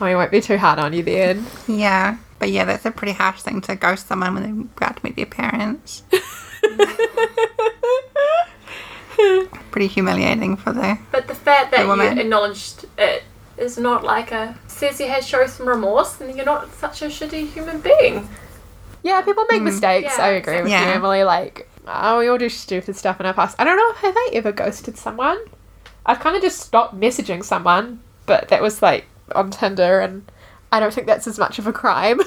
Oh, 0.01 0.07
I 0.07 0.15
won't 0.15 0.31
be 0.31 0.41
too 0.41 0.59
hard 0.59 0.79
on 0.79 0.93
you 0.93 1.03
then. 1.03 1.47
Yeah. 1.67 2.19
But 2.39 2.51
yeah, 2.51 2.65
that's 2.65 2.85
a 2.85 2.91
pretty 2.91 3.15
harsh 3.15 3.41
thing 3.43 3.61
to 3.63 3.77
ghost 3.77 4.07
someone 4.07 4.35
when 4.35 4.43
they 4.43 4.65
go 4.77 4.87
out 4.87 4.97
to 4.97 5.05
meet 5.05 5.17
their 5.17 5.27
parents. 5.27 6.03
pretty 9.71 9.87
humiliating 9.87 10.57
for 10.57 10.73
the. 10.73 10.99
but 11.13 11.27
the 11.27 11.35
fact 11.35 11.71
that 11.71 11.83
The 11.83 11.89
woman. 11.89 12.17
you 12.17 12.23
acknowledged 12.23 12.87
it 12.99 13.23
is 13.57 13.79
not 13.79 14.05
like 14.05 14.33
a 14.33 14.57
says 14.67 15.01
you 15.01 15.09
had 15.09 15.25
show 15.25 15.47
some 15.47 15.69
remorse, 15.69 16.21
and 16.21 16.37
you're 16.37 16.45
not 16.45 16.73
such 16.75 17.03
a 17.03 17.07
shitty 17.07 17.49
human 17.51 17.81
being. 17.81 18.29
Yeah, 19.03 19.23
people 19.23 19.47
make 19.51 19.61
mm. 19.61 19.67
mistakes. 19.67 20.15
Yeah, 20.19 20.25
I 20.25 20.29
agree 20.31 20.63
with 20.63 20.71
Yeah. 20.71 20.87
you, 20.87 20.93
Emily. 20.93 21.25
Like, 21.25 21.69
oh, 21.87 22.19
we 22.19 22.29
all 22.29 22.39
do 22.39 22.49
stupid 22.49 22.97
stuff 22.97 23.21
in 23.21 23.27
our 23.27 23.33
past. 23.35 23.57
I 23.59 23.65
don't 23.65 23.77
know, 23.77 23.93
have 23.93 24.15
I 24.17 24.31
ever 24.35 24.53
ghosted 24.53 24.99
someone? 24.99 25.39
I've 26.05 26.21
kind 26.21 26.37
of 26.37 26.43
just 26.43 26.61
stopped 26.61 26.99
messaging 26.99 27.45
someone, 27.45 28.01
but 28.27 28.49
that 28.49 28.63
was 28.63 28.83
like 28.83 29.07
on 29.35 29.51
Tinder, 29.51 30.01
and 30.01 30.31
I 30.73 30.81
don't 30.81 30.93
think 30.93 31.07
that's 31.07 31.27
as 31.27 31.39
much 31.39 31.59
of 31.59 31.67
a 31.67 31.73
crime. 31.73 32.21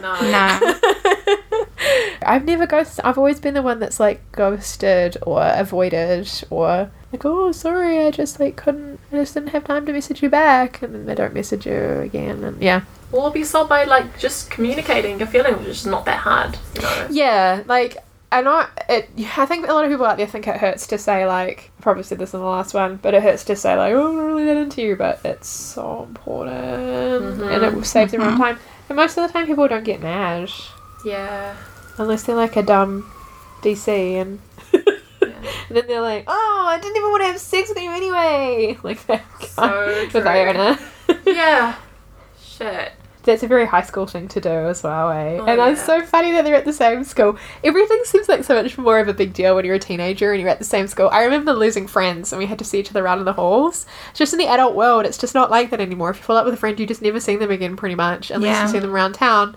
No. 0.00 0.20
No. 0.30 0.74
I've 2.26 2.44
never 2.44 2.66
ghosted. 2.66 3.04
I've 3.04 3.18
always 3.18 3.40
been 3.40 3.54
the 3.54 3.62
one 3.62 3.78
that's 3.80 4.00
like 4.00 4.20
ghosted 4.32 5.16
or 5.22 5.42
avoided 5.42 6.30
or 6.50 6.90
like, 7.12 7.24
oh, 7.24 7.52
sorry, 7.52 8.04
I 8.04 8.10
just 8.10 8.40
like 8.40 8.56
couldn't, 8.56 8.98
I 9.12 9.16
just 9.16 9.34
didn't 9.34 9.50
have 9.50 9.64
time 9.64 9.86
to 9.86 9.92
message 9.92 10.22
you 10.22 10.28
back, 10.28 10.82
and 10.82 10.94
then 10.94 11.06
they 11.06 11.14
don't 11.14 11.34
message 11.34 11.66
you 11.66 12.00
again, 12.00 12.42
and 12.42 12.60
yeah. 12.62 12.82
Or 13.12 13.30
be 13.30 13.44
solved 13.44 13.68
by 13.68 13.84
like 13.84 14.18
just 14.18 14.50
communicating 14.50 15.18
your 15.18 15.28
feelings, 15.28 15.58
which 15.60 15.68
is 15.68 15.86
not 15.86 16.04
that 16.06 16.18
hard. 16.18 16.58
You 16.74 16.82
know. 16.82 17.06
Yeah, 17.10 17.62
like 17.66 17.98
I 18.32 18.40
know 18.42 18.66
it. 18.88 19.08
I 19.38 19.46
think 19.46 19.68
a 19.68 19.72
lot 19.72 19.84
of 19.84 19.90
people 19.92 20.06
out 20.06 20.16
there 20.16 20.26
think 20.26 20.48
it 20.48 20.56
hurts 20.56 20.88
to 20.88 20.98
say 20.98 21.24
like. 21.26 21.70
I 21.78 21.82
probably 21.82 22.02
said 22.02 22.18
this 22.18 22.34
in 22.34 22.40
the 22.40 22.46
last 22.46 22.74
one, 22.74 22.96
but 22.96 23.14
it 23.14 23.22
hurts 23.22 23.44
to 23.44 23.54
say 23.54 23.76
like, 23.76 23.92
"Oh, 23.94 24.08
I'm 24.08 24.16
not 24.16 24.22
really 24.24 24.46
that 24.46 24.56
into 24.56 24.82
you," 24.82 24.96
but 24.96 25.20
it's 25.24 25.46
so 25.48 26.02
important, 26.08 27.42
and 27.42 27.62
it 27.62 27.72
will 27.74 27.84
save 27.84 28.10
them 28.10 28.22
Mhm. 28.22 28.32
own 28.32 28.38
time. 28.38 28.58
And 28.88 28.96
most 28.96 29.16
of 29.16 29.24
the 29.26 29.32
time, 29.32 29.46
people 29.46 29.68
don't 29.68 29.84
get 29.84 30.02
mad 30.02 30.50
Yeah. 31.04 31.54
Unless 31.98 32.24
they're 32.24 32.36
like 32.36 32.56
a 32.56 32.62
dumb 32.62 33.10
DC, 33.62 33.88
and, 33.88 34.40
yeah. 34.72 34.80
and 35.22 35.76
then 35.76 35.86
they're 35.86 36.00
like, 36.00 36.24
"Oh, 36.26 36.64
I 36.68 36.78
didn't 36.80 36.96
even 36.96 37.10
want 37.10 37.22
to 37.22 37.26
have 37.28 37.38
sex 37.40 37.68
with 37.68 37.78
you 37.82 37.90
anyway," 37.90 38.78
like 38.82 39.04
that 39.06 39.24
So 39.48 40.06
with. 40.12 40.26
Iona. 40.26 40.78
Yeah. 41.26 41.76
Shit. 42.42 42.92
That's 43.24 43.42
a 43.42 43.46
very 43.48 43.64
high 43.64 43.82
school 43.82 44.06
thing 44.06 44.28
to 44.28 44.40
do 44.40 44.50
as 44.50 44.82
well, 44.82 45.10
eh? 45.10 45.38
Oh, 45.40 45.46
and 45.46 45.58
it's 45.72 45.82
so 45.82 46.02
funny 46.02 46.32
that 46.32 46.44
they're 46.44 46.54
at 46.56 46.66
the 46.66 46.74
same 46.74 47.04
school. 47.04 47.38
Everything 47.62 48.02
seems 48.04 48.28
like 48.28 48.44
so 48.44 48.60
much 48.62 48.76
more 48.76 48.98
of 48.98 49.08
a 49.08 49.14
big 49.14 49.32
deal 49.32 49.54
when 49.56 49.64
you're 49.64 49.76
a 49.76 49.78
teenager 49.78 50.32
and 50.32 50.40
you're 50.42 50.50
at 50.50 50.58
the 50.58 50.64
same 50.64 50.86
school. 50.86 51.08
I 51.10 51.24
remember 51.24 51.54
losing 51.54 51.86
friends 51.86 52.32
and 52.34 52.38
we 52.38 52.44
had 52.44 52.58
to 52.58 52.66
see 52.66 52.78
each 52.80 52.90
other 52.90 53.02
around 53.02 53.20
in 53.20 53.24
the 53.24 53.32
halls. 53.32 53.86
Just 54.12 54.34
in 54.34 54.38
the 54.38 54.46
adult 54.46 54.74
world, 54.74 55.06
it's 55.06 55.16
just 55.16 55.34
not 55.34 55.50
like 55.50 55.70
that 55.70 55.80
anymore. 55.80 56.10
If 56.10 56.18
you 56.18 56.22
fall 56.24 56.36
out 56.36 56.44
with 56.44 56.52
a 56.52 56.58
friend, 56.58 56.78
you 56.78 56.86
just 56.86 57.00
never 57.00 57.18
see 57.18 57.36
them 57.36 57.50
again, 57.50 57.76
pretty 57.76 57.94
much, 57.94 58.30
unless 58.30 58.56
Yeah. 58.56 58.62
you 58.66 58.68
see 58.72 58.78
them 58.78 58.94
around 58.94 59.14
town. 59.14 59.56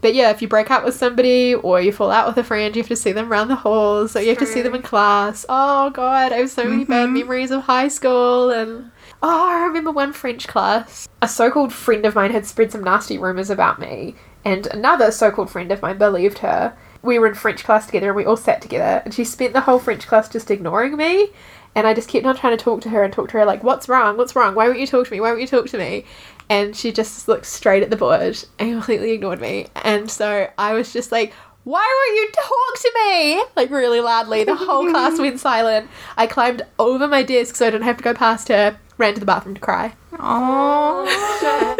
But 0.00 0.14
yeah, 0.14 0.30
if 0.30 0.40
you 0.40 0.48
break 0.48 0.70
up 0.70 0.84
with 0.84 0.94
somebody 0.94 1.54
or 1.54 1.80
you 1.80 1.92
fall 1.92 2.10
out 2.10 2.26
with 2.26 2.38
a 2.38 2.44
friend, 2.44 2.74
you 2.74 2.82
have 2.82 2.88
to 2.88 2.96
see 2.96 3.12
them 3.12 3.30
around 3.30 3.48
the 3.48 3.56
halls, 3.56 4.16
or 4.16 4.20
you 4.22 4.30
have 4.30 4.38
to 4.38 4.46
see 4.46 4.62
them 4.62 4.74
in 4.74 4.82
class. 4.82 5.44
Oh 5.48 5.90
god, 5.90 6.32
I 6.32 6.36
have 6.38 6.50
so 6.50 6.64
many 6.64 6.84
bad 6.84 7.10
Mhm. 7.10 7.12
memories 7.14 7.50
of 7.50 7.62
high 7.62 7.88
school 7.88 8.50
and 8.50 8.90
Oh, 9.22 9.48
I 9.50 9.64
remember 9.66 9.90
one 9.90 10.14
French 10.14 10.48
class. 10.48 11.06
A 11.20 11.28
so 11.28 11.50
called 11.50 11.74
friend 11.74 12.06
of 12.06 12.14
mine 12.14 12.30
had 12.30 12.46
spread 12.46 12.72
some 12.72 12.82
nasty 12.82 13.18
rumours 13.18 13.50
about 13.50 13.78
me, 13.78 14.14
and 14.46 14.66
another 14.68 15.10
so 15.10 15.30
called 15.30 15.50
friend 15.50 15.70
of 15.70 15.82
mine 15.82 15.98
believed 15.98 16.38
her. 16.38 16.72
We 17.02 17.18
were 17.18 17.26
in 17.26 17.34
French 17.34 17.64
class 17.64 17.86
together 17.86 18.08
and 18.08 18.16
we 18.16 18.24
all 18.24 18.36
sat 18.36 18.60
together, 18.60 19.02
and 19.04 19.14
she 19.14 19.24
spent 19.24 19.52
the 19.52 19.62
whole 19.62 19.78
French 19.78 20.06
class 20.06 20.28
just 20.28 20.50
ignoring 20.50 20.96
me. 20.96 21.30
And 21.74 21.86
I 21.86 21.94
just 21.94 22.08
kept 22.08 22.26
on 22.26 22.36
trying 22.36 22.56
to 22.56 22.62
talk 22.62 22.80
to 22.82 22.88
her 22.90 23.04
and 23.04 23.12
talk 23.12 23.28
to 23.30 23.38
her, 23.38 23.44
like, 23.44 23.62
What's 23.62 23.88
wrong? 23.88 24.16
What's 24.16 24.34
wrong? 24.34 24.54
Why 24.54 24.66
won't 24.66 24.80
you 24.80 24.86
talk 24.86 25.06
to 25.06 25.12
me? 25.12 25.20
Why 25.20 25.30
won't 25.30 25.40
you 25.40 25.46
talk 25.46 25.66
to 25.68 25.78
me? 25.78 26.04
And 26.48 26.74
she 26.74 26.90
just 26.92 27.28
looked 27.28 27.46
straight 27.46 27.82
at 27.82 27.90
the 27.90 27.96
board 27.96 28.42
and 28.58 28.72
completely 28.72 29.12
ignored 29.12 29.40
me. 29.40 29.68
And 29.76 30.10
so 30.10 30.50
I 30.58 30.74
was 30.74 30.92
just 30.92 31.12
like, 31.12 31.32
why 31.64 32.06
won't 32.08 32.20
you 32.20 32.42
talk 32.42 32.82
to 32.82 32.92
me? 32.96 33.44
Like 33.54 33.70
really 33.70 34.00
loudly. 34.00 34.44
The 34.44 34.56
whole 34.56 34.90
class 34.90 35.18
went 35.18 35.38
silent. 35.38 35.88
I 36.16 36.26
climbed 36.26 36.62
over 36.78 37.06
my 37.06 37.22
desk 37.22 37.56
so 37.56 37.66
I 37.66 37.70
didn't 37.70 37.84
have 37.84 37.98
to 37.98 38.02
go 38.02 38.14
past 38.14 38.48
her, 38.48 38.78
ran 38.98 39.14
to 39.14 39.20
the 39.20 39.26
bathroom 39.26 39.54
to 39.54 39.60
cry. 39.60 39.94
Oh. 40.18 41.76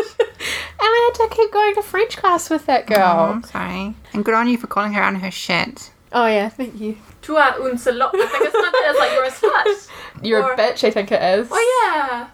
Shit. 1.12 1.20
And 1.20 1.22
I 1.22 1.24
had 1.24 1.30
to 1.30 1.36
keep 1.36 1.52
going 1.52 1.74
to 1.74 1.82
French 1.82 2.16
class 2.16 2.50
with 2.50 2.66
that 2.66 2.84
Oh, 2.90 2.94
girl. 2.94 3.32
I'm 3.34 3.42
sorry. 3.44 3.94
And 4.12 4.24
good 4.24 4.34
on 4.34 4.48
you 4.48 4.56
for 4.58 4.66
calling 4.66 4.92
her 4.94 5.02
out 5.02 5.14
on 5.14 5.20
her 5.20 5.30
shit. 5.30 5.90
Oh, 6.12 6.26
yeah, 6.26 6.48
thank 6.48 6.80
you. 6.80 6.96
Tu 7.22 7.36
as 7.38 7.54
un 7.60 7.78
salop. 7.78 8.10
I 8.14 8.26
think 8.26 8.44
it's 8.44 8.54
not 8.54 8.72
that. 8.72 8.86
It's 8.90 8.98
like 8.98 9.12
you're 9.12 9.24
a 9.24 9.30
slut. 9.30 9.88
You're 10.22 10.42
Or- 10.42 10.52
a 10.52 10.56
bitch, 10.56 10.84
I 10.84 10.90
think 10.90 11.12
it 11.12 11.22
is. 11.22 11.48
Oh 11.50 11.90
yeah. 11.94 12.28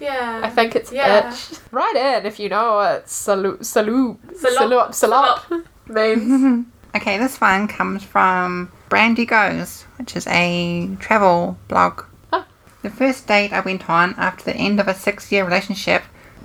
Yeah. 0.00 0.40
I 0.44 0.50
think 0.50 0.74
it's 0.76 0.92
Yeah. 0.92 1.30
bitch. 1.30 1.60
Write 1.70 1.96
in 1.96 2.26
if 2.26 2.38
you 2.38 2.48
know 2.50 2.74
what 2.74 3.08
salute, 3.08 3.64
salute, 3.64 4.18
Salop. 4.36 4.94
salop, 4.94 5.40
salop 5.48 5.64
means. 5.88 6.66
Okay, 6.96 7.18
this 7.18 7.40
one 7.42 7.68
comes 7.68 8.02
from 8.02 8.72
Brandy 8.88 9.26
Goes, 9.26 9.82
which 9.98 10.16
is 10.16 10.26
a 10.28 10.88
travel 10.98 11.58
blog. 11.68 12.02
Oh. 12.32 12.44
The 12.82 12.88
first 12.90 13.26
date 13.26 13.52
I 13.52 13.60
went 13.60 13.88
on 13.90 14.14
after 14.16 14.44
the 14.44 14.56
end 14.56 14.80
of 14.80 14.88
a 14.88 14.94
six 14.94 15.30
year 15.30 15.44
relationship 15.44 16.02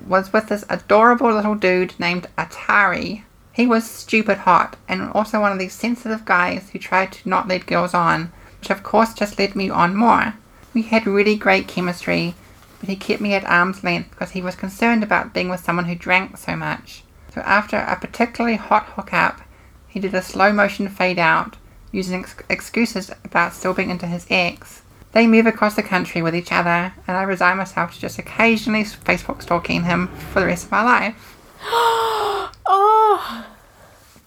was 0.08 0.34
with 0.34 0.48
this 0.48 0.66
adorable 0.70 1.34
little 1.34 1.56
dude 1.56 2.00
named 2.00 2.28
Atari. 2.38 3.24
He 3.54 3.68
was 3.68 3.90
stupid 3.90 4.40
hot 4.40 4.78
and 4.88 5.12
also 5.12 5.40
one 5.40 5.52
of 5.52 5.60
these 5.60 5.74
sensitive 5.74 6.26
guys 6.26 6.70
who 6.70 6.80
tried 6.80 7.12
to 7.14 7.30
not 7.30 7.48
let 7.48 7.66
girls 7.66 7.94
on, 7.94 8.32
which 8.60 8.70
of 8.70 8.84
course 8.84 9.14
just 9.14 9.38
led 9.38 9.56
me 9.56 9.70
on 9.70 9.96
more. 9.96 10.36
We 10.74 10.84
had 10.84 11.06
really 11.06 11.36
great 11.36 11.68
chemistry, 11.68 12.36
but 12.80 12.90
he 12.90 12.96
kept 12.96 13.22
me 13.22 13.34
at 13.34 13.46
arm's 13.46 13.84
length 13.84 14.12
because 14.12 14.32
he 14.32 14.42
was 14.42 14.56
concerned 14.56 15.04
about 15.04 15.34
being 15.34 15.50
with 15.50 15.64
someone 15.64 15.86
who 15.86 15.96
drank 15.96 16.38
so 16.38 16.56
much. 16.56 17.04
So 17.34 17.42
after 17.42 17.78
a 17.78 17.96
particularly 17.96 18.58
hot 18.58 18.86
hookup, 18.96 19.42
he 19.88 20.00
did 20.00 20.14
a 20.14 20.22
slow 20.22 20.54
motion 20.54 20.88
fade 20.88 21.20
out, 21.20 21.58
using 21.92 22.22
ex- 22.22 22.36
excuses 22.50 23.12
about 23.26 23.54
still 23.54 23.74
being 23.74 23.90
into 23.90 24.08
his 24.08 24.26
ex. 24.30 24.82
They 25.12 25.28
move 25.28 25.46
across 25.46 25.76
the 25.76 25.84
country 25.84 26.22
with 26.22 26.36
each 26.36 26.52
other, 26.52 26.94
and 27.08 27.18
I 27.18 27.24
resign 27.24 27.58
myself 27.58 27.94
to 27.94 28.00
just 28.00 28.18
occasionally 28.18 28.84
Facebook 28.84 29.42
stalking 29.42 29.84
him 29.84 30.08
for 30.08 30.40
the 30.40 30.46
rest 30.46 30.66
of 30.66 30.72
my 30.72 30.84
life. 30.84 31.38
Oh, 32.74 33.46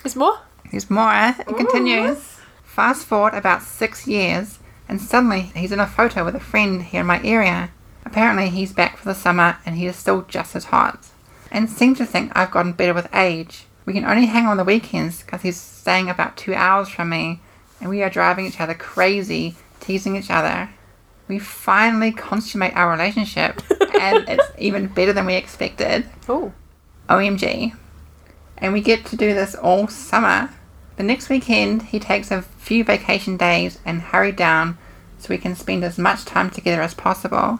there's 0.03 0.17
more. 0.17 0.39
There's 0.71 0.91
more. 0.91 1.35
It 1.39 1.57
continues. 1.57 2.37
Fast 2.63 3.07
forward 3.07 3.33
about 3.33 3.63
six 3.63 4.07
years, 4.07 4.59
and 4.87 5.01
suddenly 5.01 5.53
he's 5.57 5.73
in 5.73 5.81
a 5.81 5.87
photo 5.87 6.25
with 6.25 6.35
a 6.35 6.41
friend 6.41 6.83
here 6.83 7.01
in 7.01 7.07
my 7.07 7.23
area. 7.23 7.71
Apparently, 8.05 8.51
he's 8.51 8.73
back 8.73 8.97
for 8.99 9.07
the 9.07 9.15
summer 9.15 9.57
and 9.65 9.77
he 9.77 9.87
is 9.87 9.97
still 9.97 10.23
just 10.23 10.55
as 10.55 10.67
hot. 10.67 11.07
And 11.51 11.71
seems 11.71 11.99
to 11.99 12.07
think 12.07 12.33
I've 12.35 12.51
gotten 12.51 12.73
better 12.73 12.93
with 12.93 13.09
age. 13.15 13.67
We 13.87 13.93
can 13.93 14.05
only 14.05 14.27
hang 14.27 14.47
on 14.47 14.57
the 14.57 14.65
weekends 14.65 15.23
because 15.23 15.43
he's 15.43 15.61
staying 15.61 16.11
about 16.11 16.37
two 16.37 16.55
hours 16.55 16.89
from 16.89 17.09
me, 17.09 17.41
and 17.81 17.89
we 17.89 18.03
are 18.03 18.11
driving 18.11 18.47
each 18.47 18.61
other 18.61 18.75
crazy, 18.75 19.57
teasing 19.85 20.17
each 20.17 20.31
other. 20.31 20.71
We 21.29 21.39
finally 21.39 22.13
consummate 22.13 22.77
our 22.77 22.91
relationship, 22.91 23.63
and 24.01 24.25
it's 24.29 24.51
even 24.59 24.89
better 24.89 25.13
than 25.13 25.27
we 25.27 25.35
expected. 25.35 26.09
Oh, 26.29 26.53
OMG. 27.09 27.75
And 28.59 28.73
we 28.73 28.81
get 28.81 29.07
to 29.07 29.17
do 29.17 29.35
this 29.35 29.55
all 29.55 29.89
summer. 29.89 30.51
The 30.97 31.03
next 31.03 31.29
weekend, 31.29 31.83
he 31.83 31.99
takes 31.99 32.31
a 32.31 32.43
few 32.43 32.85
vacation 32.85 33.37
days 33.37 33.79
and 33.85 34.01
hurry 34.01 34.33
down 34.33 34.79
so 35.19 35.29
we 35.31 35.39
can 35.39 35.57
spend 35.57 35.83
as 35.83 35.99
much 35.99 36.25
time 36.25 36.51
together 36.51 36.83
as 36.83 36.95
possible. 36.95 37.59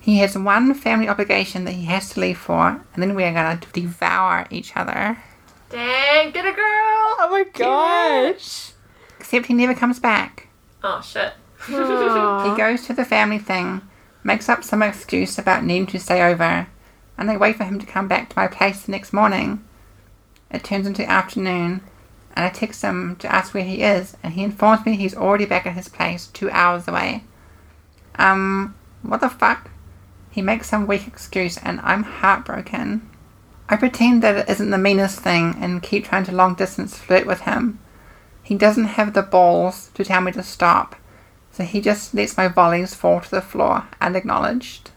He 0.00 0.18
has 0.18 0.36
one 0.36 0.72
family 0.74 1.08
obligation 1.08 1.64
that 1.64 1.72
he 1.72 1.84
has 1.84 2.10
to 2.10 2.20
leave 2.20 2.38
for, 2.38 2.80
and 2.92 3.02
then 3.02 3.14
we 3.14 3.24
are 3.24 3.32
going 3.32 3.58
to 3.58 3.72
devour 3.72 4.46
each 4.50 4.76
other. 4.76 5.18
Dang, 5.70 6.30
get 6.32 6.44
a 6.44 6.52
girl! 6.52 6.92
oh 7.22 7.28
my 7.30 7.44
gosh. 7.44 8.72
Except 9.18 9.46
he 9.46 9.54
never 9.54 9.74
comes 9.74 10.00
back. 10.00 10.48
Oh 10.82 11.00
shit. 11.00 11.32
He 11.66 12.56
goes 12.56 12.86
to 12.86 12.92
the 12.92 13.04
family 13.04 13.38
thing, 13.38 13.82
makes 14.24 14.48
up 14.48 14.64
some 14.64 14.82
excuse 14.82 15.38
about 15.38 15.64
needing 15.64 15.86
to 15.88 16.00
stay 16.00 16.22
over, 16.22 16.66
and 17.16 17.28
they 17.28 17.36
wait 17.36 17.56
for 17.56 17.64
him 17.64 17.78
to 17.78 17.86
come 17.86 18.08
back 18.08 18.30
to 18.30 18.38
my 18.38 18.48
place 18.48 18.82
the 18.82 18.92
next 18.92 19.12
morning. 19.12 19.64
It 20.50 20.64
turns 20.64 20.86
into 20.86 21.08
afternoon, 21.08 21.82
and 22.34 22.44
I 22.44 22.48
text 22.48 22.82
him 22.82 23.16
to 23.16 23.32
ask 23.32 23.54
where 23.54 23.64
he 23.64 23.82
is, 23.82 24.16
and 24.22 24.34
he 24.34 24.42
informs 24.42 24.84
me 24.84 24.96
he's 24.96 25.14
already 25.14 25.46
back 25.46 25.66
at 25.66 25.74
his 25.74 25.88
place 25.88 26.26
two 26.26 26.50
hours 26.50 26.88
away. 26.88 27.24
Um, 28.16 28.74
what 29.02 29.20
the 29.20 29.28
fuck? 29.28 29.70
He 30.30 30.42
makes 30.42 30.68
some 30.68 30.86
weak 30.86 31.06
excuse, 31.06 31.58
and 31.58 31.80
I'm 31.82 32.02
heartbroken. 32.02 33.08
I 33.68 33.76
pretend 33.76 34.22
that 34.22 34.36
it 34.36 34.48
isn't 34.48 34.70
the 34.70 34.78
meanest 34.78 35.20
thing 35.20 35.56
and 35.60 35.82
keep 35.82 36.04
trying 36.04 36.24
to 36.24 36.32
long 36.32 36.54
distance 36.54 36.96
flirt 36.98 37.26
with 37.26 37.42
him. 37.42 37.78
He 38.42 38.56
doesn't 38.56 38.84
have 38.84 39.14
the 39.14 39.22
balls 39.22 39.90
to 39.94 40.04
tell 40.04 40.20
me 40.20 40.32
to 40.32 40.42
stop, 40.42 40.96
so 41.52 41.64
he 41.64 41.80
just 41.80 42.14
lets 42.14 42.36
my 42.36 42.48
volleys 42.48 42.94
fall 42.94 43.20
to 43.20 43.30
the 43.30 43.40
floor 43.40 43.86
unacknowledged. 44.00 44.90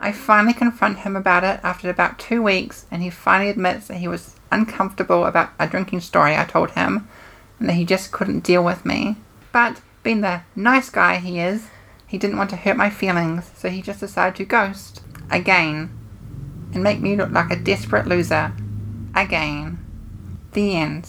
I 0.00 0.12
finally 0.12 0.52
confront 0.52 0.98
him 0.98 1.16
about 1.16 1.44
it 1.44 1.60
after 1.62 1.90
about 1.90 2.18
two 2.18 2.42
weeks, 2.42 2.86
and 2.90 3.02
he 3.02 3.10
finally 3.10 3.50
admits 3.50 3.88
that 3.88 3.96
he 3.96 4.08
was 4.08 4.36
uncomfortable 4.50 5.24
about 5.24 5.50
a 5.58 5.66
drinking 5.66 6.00
story 6.00 6.36
I 6.36 6.44
told 6.44 6.72
him, 6.72 7.08
and 7.58 7.68
that 7.68 7.74
he 7.74 7.84
just 7.84 8.12
couldn't 8.12 8.44
deal 8.44 8.62
with 8.62 8.84
me. 8.84 9.16
But, 9.52 9.80
being 10.02 10.20
the 10.20 10.42
nice 10.54 10.90
guy 10.90 11.16
he 11.16 11.40
is, 11.40 11.68
he 12.06 12.16
didn't 12.16 12.38
want 12.38 12.50
to 12.50 12.56
hurt 12.56 12.76
my 12.76 12.90
feelings, 12.90 13.50
so 13.56 13.68
he 13.68 13.82
just 13.82 14.00
decided 14.00 14.36
to 14.36 14.44
ghost. 14.44 15.02
Again. 15.30 15.90
And 16.72 16.82
make 16.82 17.00
me 17.00 17.16
look 17.16 17.30
like 17.30 17.50
a 17.50 17.56
desperate 17.56 18.06
loser. 18.06 18.52
Again. 19.14 19.84
The 20.52 20.76
end. 20.76 21.08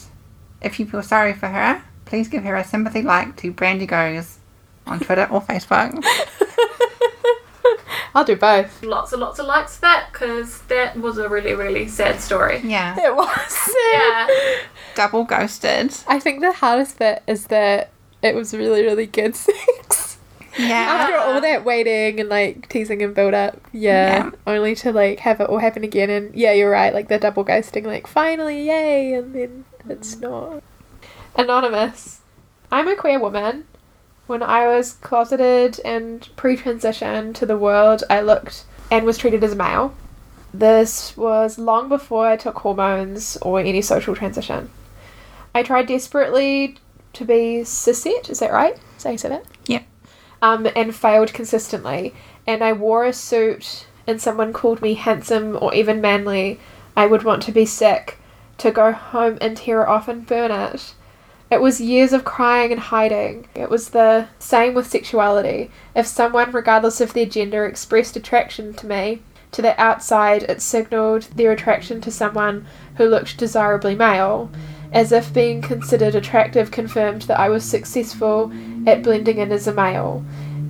If 0.60 0.80
you 0.80 0.86
feel 0.86 1.02
sorry 1.02 1.32
for 1.32 1.48
her, 1.48 1.82
please 2.10 2.28
give 2.28 2.42
her 2.44 2.56
a 2.56 2.64
sympathy 2.64 3.00
like 3.02 3.36
to 3.38 3.50
Brandy 3.52 3.86
Goes 3.86 4.38
on 4.86 5.00
Twitter 5.00 5.26
or 5.30 5.40
Facebook. 5.40 6.04
I'll 8.14 8.24
do 8.24 8.34
both. 8.34 8.82
Lots 8.82 9.12
and 9.12 9.20
lots 9.20 9.38
of 9.38 9.46
likes 9.46 9.76
for 9.76 9.82
that 9.82 10.08
because 10.12 10.62
that 10.62 10.96
was 10.96 11.16
a 11.18 11.28
really, 11.28 11.54
really 11.54 11.86
sad 11.86 12.20
story. 12.20 12.60
Yeah. 12.64 12.96
It 13.00 13.14
was. 13.14 13.74
Yeah. 13.92 14.28
Double 14.96 15.22
ghosted. 15.24 15.94
I 16.08 16.18
think 16.18 16.40
the 16.40 16.52
hardest 16.52 16.98
bit 16.98 17.22
is 17.28 17.46
that 17.46 17.90
it 18.20 18.34
was 18.34 18.52
really, 18.52 18.82
really 18.82 19.06
good 19.06 19.36
sex. 19.36 20.18
Yeah. 20.58 20.66
After 20.74 21.16
all 21.18 21.40
that 21.40 21.64
waiting 21.64 22.18
and 22.18 22.28
like 22.28 22.68
teasing 22.68 23.00
and 23.02 23.14
build 23.14 23.32
up, 23.32 23.60
yeah, 23.72 24.24
Yeah. 24.24 24.30
only 24.44 24.74
to 24.76 24.90
like 24.92 25.20
have 25.20 25.40
it 25.40 25.48
all 25.48 25.58
happen 25.58 25.84
again. 25.84 26.10
And 26.10 26.34
yeah, 26.34 26.52
you're 26.52 26.70
right, 26.70 26.92
like 26.92 27.06
the 27.06 27.18
double 27.20 27.44
ghosting, 27.44 27.84
like 27.86 28.08
finally, 28.08 28.66
yay, 28.66 29.12
and 29.14 29.32
then 29.32 29.64
it's 29.88 30.16
not. 30.18 30.64
Anonymous. 31.36 32.20
I'm 32.70 32.88
a 32.88 32.96
queer 32.96 33.18
woman. 33.18 33.64
When 34.26 34.42
I 34.42 34.66
was 34.66 34.92
closeted 34.92 35.80
and 35.84 36.28
pre 36.36 36.56
transition 36.56 37.32
to 37.34 37.46
the 37.46 37.56
world, 37.56 38.04
I 38.08 38.20
looked 38.20 38.64
and 38.90 39.04
was 39.04 39.18
treated 39.18 39.42
as 39.42 39.52
a 39.52 39.56
male. 39.56 39.94
This 40.52 41.16
was 41.16 41.58
long 41.58 41.88
before 41.88 42.26
I 42.26 42.36
took 42.36 42.58
hormones 42.58 43.36
or 43.42 43.60
any 43.60 43.82
social 43.82 44.14
transition. 44.16 44.70
I 45.54 45.62
tried 45.62 45.86
desperately 45.86 46.76
to 47.12 47.24
be 47.24 47.62
cishet, 47.64 48.30
is 48.30 48.38
that 48.40 48.52
right? 48.52 48.78
Is 48.96 49.02
that 49.04 49.12
you 49.12 49.18
say 49.18 49.28
that? 49.30 49.44
Yep. 49.66 49.84
um, 50.42 50.68
and 50.76 50.94
failed 50.94 51.32
consistently. 51.32 52.14
And 52.46 52.62
I 52.62 52.72
wore 52.72 53.04
a 53.04 53.12
suit, 53.12 53.86
and 54.06 54.20
someone 54.20 54.52
called 54.52 54.80
me 54.82 54.94
handsome 54.94 55.58
or 55.60 55.74
even 55.74 56.00
manly. 56.00 56.60
I 56.96 57.06
would 57.06 57.22
want 57.22 57.42
to 57.44 57.52
be 57.52 57.66
sick, 57.66 58.18
to 58.58 58.70
go 58.70 58.92
home 58.92 59.38
and 59.40 59.56
tear 59.56 59.82
it 59.82 59.88
off 59.88 60.08
and 60.08 60.26
burn 60.26 60.50
it. 60.50 60.94
It 61.50 61.60
was 61.60 61.80
years 61.80 62.12
of 62.12 62.24
crying 62.24 62.70
and 62.70 62.80
hiding. 62.80 63.48
It 63.56 63.68
was 63.68 63.90
the 63.90 64.28
same 64.38 64.72
with 64.72 64.86
sexuality. 64.86 65.72
If 65.96 66.06
someone, 66.06 66.52
regardless 66.52 67.00
of 67.00 67.12
their 67.12 67.26
gender, 67.26 67.66
expressed 67.66 68.14
attraction 68.14 68.72
to 68.74 68.86
me, 68.86 69.22
to 69.50 69.62
the 69.62 69.80
outside, 69.80 70.44
it 70.44 70.62
signalled 70.62 71.22
their 71.34 71.50
attraction 71.50 72.00
to 72.02 72.10
someone 72.12 72.66
who 72.96 73.06
looked 73.06 73.36
desirably 73.36 73.96
male, 73.96 74.48
as 74.92 75.10
if 75.10 75.34
being 75.34 75.60
considered 75.60 76.14
attractive 76.14 76.70
confirmed 76.70 77.22
that 77.22 77.40
I 77.40 77.48
was 77.48 77.64
successful 77.64 78.52
at 78.86 79.02
blending 79.02 79.38
in 79.38 79.50
as 79.50 79.66
a 79.66 79.74
male. 79.74 80.24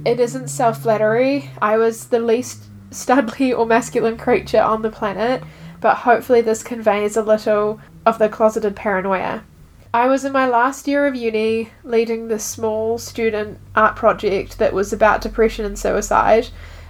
It 0.07 0.19
isn't 0.19 0.49
self 0.49 0.83
flattery. 0.83 1.51
I 1.61 1.77
was 1.77 2.07
the 2.07 2.21
least 2.21 2.65
studly 2.91 3.57
or 3.57 3.67
masculine 3.67 4.17
creature 4.17 4.63
on 4.63 4.81
the 4.81 4.91
planet, 4.91 5.43
but 5.83 5.99
hopefully 5.99 6.41
this 6.41 6.63
conveys 6.63 7.19
a 7.19 7.23
little 7.23 7.81
of 8.07 8.19
the 8.19 8.31
closeted 8.31 8.77
paranoia. 8.77 9.45
I 9.93 10.07
was 10.07 10.25
in 10.25 10.31
my 10.31 10.47
last 10.47 10.87
year 10.87 11.05
of 11.09 11.17
uni, 11.17 11.71
leading 11.83 12.29
this 12.29 12.45
small 12.45 12.97
student 12.97 13.59
art 13.75 13.97
project 13.97 14.59
that 14.59 14.73
was 14.73 14.93
about 14.93 15.21
depression 15.21 15.65
and 15.65 15.77
suicide, 15.77 16.47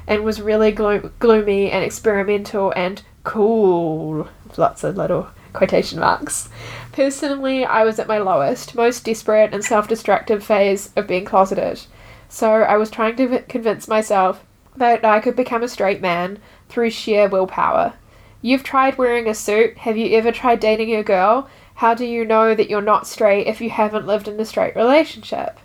and 0.07 0.23
was 0.23 0.43
really 0.43 0.71
glo- 0.71 1.11
gloomy 1.19 1.71
and 1.71 1.83
experimental 1.83 2.75
and 2.77 3.03
cool. 3.25 4.29
Lots 4.59 4.85
of 4.85 4.99
little 4.99 5.29
quotation 5.55 5.99
marks. 5.99 6.51
Personally, 6.93 7.65
I 7.65 7.85
was 7.85 7.99
at 7.99 8.07
my 8.07 8.19
lowest, 8.19 8.75
most 8.75 9.07
desperate 9.07 9.55
and 9.55 9.65
self 9.65 9.89
destructive 9.89 10.45
phase 10.45 10.93
of 10.95 11.07
being 11.07 11.25
closeted. 11.25 11.81
So 12.29 12.51
I 12.53 12.77
was 12.77 12.91
trying 12.91 13.17
to 13.17 13.29
v- 13.29 13.39
convince 13.49 13.89
myself 13.89 14.45
that 14.77 15.07
I 15.07 15.21
could 15.21 15.37
become 15.37 15.63
a 15.63 15.69
straight 15.69 16.03
man 16.03 16.39
through 16.69 16.91
sheer 16.91 17.29
willpower. 17.29 17.95
You've 18.43 18.63
tried 18.63 18.99
wearing 18.99 19.27
a 19.27 19.35
suit. 19.35 19.79
Have 19.79 19.97
you 19.97 20.17
ever 20.19 20.33
tried 20.33 20.61
dating 20.61 20.95
a 20.95 21.03
girl? 21.03 21.49
How 21.81 21.95
do 21.95 22.05
you 22.05 22.27
know 22.27 22.55
that 22.55 22.69
you're 22.69 22.83
not 22.83 23.07
straight 23.07 23.47
if 23.47 23.63
you 23.63 23.71
haven't 23.71 24.07
lived 24.07 24.29
in 24.29 24.39
a 24.39 24.45
straight 24.45 24.77
relationship? 24.77 25.59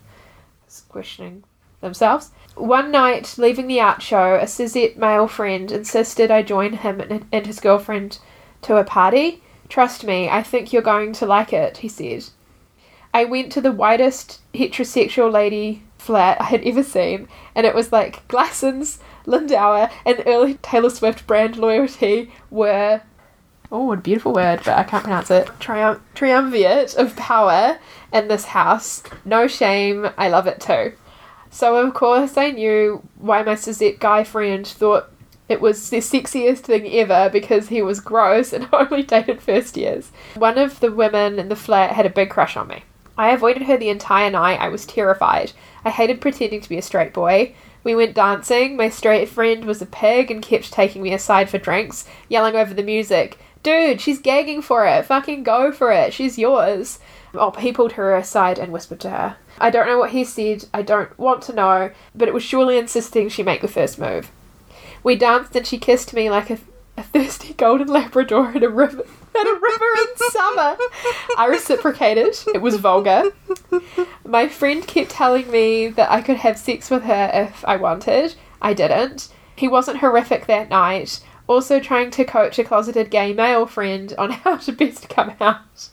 It's 0.66 0.80
questioning 0.88 1.44
themselves. 1.82 2.32
One 2.56 2.90
night, 2.90 3.36
leaving 3.38 3.68
the 3.68 3.82
art 3.82 4.02
show, 4.02 4.36
a 4.36 4.46
cishet 4.46 4.96
male 4.96 5.28
friend 5.28 5.70
insisted 5.70 6.32
I 6.32 6.42
join 6.42 6.72
him 6.72 7.02
and, 7.02 7.26
and 7.34 7.46
his 7.46 7.60
girlfriend 7.60 8.20
to 8.62 8.78
a 8.78 8.86
party. 8.86 9.44
Trust 9.68 10.06
me, 10.06 10.30
I 10.30 10.42
think 10.42 10.72
you're 10.72 10.82
going 10.82 11.12
to 11.12 11.26
like 11.26 11.52
it, 11.52 11.80
he 11.80 11.90
said. 11.90 12.28
I 13.14 13.26
went 13.26 13.52
to 13.52 13.60
the 13.60 13.74
whitest 13.74 14.40
heterosexual 14.54 15.30
lady 15.30 15.84
flat 15.98 16.40
I 16.40 16.46
had 16.46 16.64
ever 16.64 16.84
seen, 16.84 17.28
and 17.54 17.68
it 17.68 17.76
was 17.76 17.92
like 17.92 18.26
Glassons, 18.30 19.00
Lindauer, 19.26 19.92
and 20.06 20.24
early 20.26 20.54
Taylor 20.62 20.92
Swift 20.92 21.28
brand 21.28 21.58
loyalty 21.58 22.32
were. 22.50 23.02
Oh, 23.72 23.86
what 23.86 24.00
a 24.00 24.02
beautiful 24.02 24.34
word, 24.34 24.62
but 24.64 24.78
I 24.78 24.84
can't 24.84 25.04
pronounce 25.04 25.32
it. 25.32 25.50
Trium- 25.60 26.02
triumvirate 26.14 26.96
of 26.96 27.16
power 27.16 27.78
in 28.14 28.28
this 28.28 28.46
house. 28.46 29.04
No 29.26 29.48
shame, 29.48 30.10
I 30.18 30.30
love 30.30 30.48
it 30.48 30.60
too. 30.62 30.94
So, 31.50 31.78
of 31.78 31.94
course, 31.94 32.38
I 32.38 32.52
knew 32.52 33.02
why 33.18 33.44
my 33.44 33.56
cishet 33.56 34.00
guy 34.00 34.24
friend 34.24 34.66
thought 34.68 35.10
It 35.48 35.62
was 35.62 35.90
the 35.92 35.98
sexiest 35.98 36.60
thing 36.62 36.88
ever 36.92 37.30
because 37.32 37.68
he 37.68 37.82
was 37.84 38.00
gross 38.00 38.52
and 38.52 38.68
only 38.74 39.04
dated 39.04 39.42
first 39.44 39.78
years. 39.78 40.12
One 40.34 40.58
of 40.58 40.80
the 40.80 40.92
women 40.92 41.38
in 41.38 41.50
the 41.50 41.56
flat 41.56 41.92
had 41.92 42.06
a 42.08 42.10
big 42.10 42.32
crush 42.32 42.58
on 42.58 42.68
me. 42.68 42.84
I 43.18 43.30
avoided 43.30 43.64
her 43.64 43.78
the 43.78 43.90
entire 43.90 44.32
night. 44.32 44.60
I 44.60 44.70
was 44.70 44.86
terrified. 44.88 45.52
I 45.86 45.92
hated 45.92 46.20
pretending 46.20 46.62
to 46.62 46.70
be 46.70 46.78
a 46.80 46.82
straight 46.82 47.14
boy. 47.14 47.54
We 47.84 47.94
went 47.94 48.16
dancing. 48.16 48.76
My 48.76 48.90
straight 48.90 49.30
friend 49.30 49.66
was 49.66 49.82
a 49.84 49.86
pig 49.86 50.32
and 50.32 50.42
kept 50.42 50.74
taking 50.74 51.04
me 51.04 51.14
aside 51.14 51.48
for 51.50 51.60
drinks, 51.60 52.06
yelling 52.28 52.56
over 52.56 52.74
the 52.74 52.82
music. 52.84 53.38
Dude, 53.66 54.00
she's 54.00 54.20
gagging 54.20 54.62
for 54.62 54.86
it. 54.86 55.06
Fucking 55.06 55.42
go 55.42 55.72
for 55.72 55.92
it. 55.92 56.14
She's 56.14 56.38
yours. 56.38 57.00
Oh, 57.34 57.50
he 57.50 57.72
pulled 57.72 57.94
her 57.94 58.16
aside 58.16 58.60
and 58.60 58.72
whispered 58.72 59.00
to 59.00 59.10
her. 59.10 59.38
I 59.58 59.72
don't 59.72 59.88
know 59.88 59.98
what 59.98 60.12
he 60.12 60.24
said. 60.24 60.66
I 60.72 60.84
don't 60.84 61.18
want 61.18 61.42
to 61.44 61.54
know, 61.54 61.90
but 62.14 62.28
it 62.28 62.34
was 62.36 62.44
surely 62.44 62.78
insisting 62.78 63.28
she 63.28 63.42
make 63.42 63.62
the 63.62 63.68
first 63.68 63.98
move. 63.98 64.32
We 65.02 65.16
danced 65.16 65.56
and 65.56 65.66
she 65.66 65.80
kissed 65.80 66.14
me 66.14 66.30
like 66.30 66.52
a, 66.52 66.60
a 66.96 67.02
thirsty 67.02 67.54
golden 67.54 67.88
Labrador 67.88 68.50
at 68.56 68.62
a 68.62 68.70
river 68.70 69.02
at 69.02 69.48
a 69.48 69.60
river 69.60 69.86
in 70.00 70.30
summer. 70.30 70.78
I 71.36 71.48
reciprocated. 71.50 72.38
It 72.54 72.62
was 72.62 72.76
vulgar. 72.76 73.32
My 74.24 74.48
friend 74.48 74.86
kept 74.86 75.10
telling 75.10 75.50
me 75.50 75.88
that 75.88 76.12
I 76.12 76.22
could 76.22 76.38
have 76.38 76.60
sex 76.60 76.92
with 76.92 77.06
her 77.06 77.32
if 77.34 77.66
I 77.66 77.78
wanted. 77.78 78.36
I 78.62 78.76
didn't. 78.76 79.30
He 79.56 79.68
wasn't 79.68 79.98
horrific 79.98 80.46
that 80.46 80.70
night. 80.70 81.20
Also 81.48 81.80
trying 81.80 82.12
to 82.12 82.26
coach 82.26 82.58
a 82.58 82.64
closeted 82.64 83.12
gay 83.12 83.34
male 83.34 83.66
friend 83.66 84.14
on 84.18 84.32
how 84.44 84.58
to 84.58 84.72
best 84.72 85.10
come 85.10 85.34
out. 85.40 85.90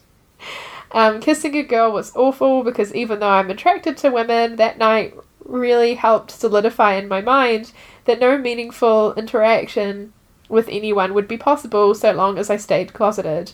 Um, 0.93 1.21
kissing 1.21 1.57
a 1.57 1.63
girl 1.63 1.93
was 1.93 2.15
awful 2.15 2.63
because 2.63 2.95
even 2.95 3.21
though 3.21 3.29
I'm 3.29 3.51
attracted 3.51 3.97
to 3.99 4.11
women, 4.11 4.57
that 4.57 4.79
night 4.79 5.15
really 5.45 5.95
helped 5.95 6.31
solidify 6.31 6.95
in 6.95 7.09
my 7.09 7.21
mind 7.21 7.73
that 8.05 8.21
no 8.21 8.39
meaningful 8.39 9.15
interaction 9.15 10.13
with 10.49 10.69
anyone 10.69 11.15
would 11.15 11.27
be 11.27 11.39
possible 11.39 11.95
so 11.95 12.13
long 12.13 12.39
as 12.39 12.51
I 12.51 12.57
stayed 12.57 12.93
closeted. 12.93 13.53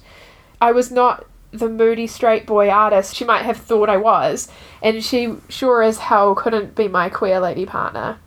I 0.60 0.72
was 0.72 0.90
not 0.90 1.26
the 1.52 1.68
moody 1.68 2.06
straight 2.06 2.46
boy 2.46 2.68
artist 2.68 3.14
she 3.14 3.24
might 3.24 3.44
have 3.44 3.56
thought 3.56 3.88
I 3.88 3.96
was, 3.96 4.48
and 4.82 5.02
she 5.02 5.36
sure 5.48 5.82
as 5.82 5.98
hell 5.98 6.34
couldn't 6.34 6.74
be 6.74 6.88
my 6.88 7.08
queer 7.08 7.40
lady 7.40 7.64
partner. 7.64 8.18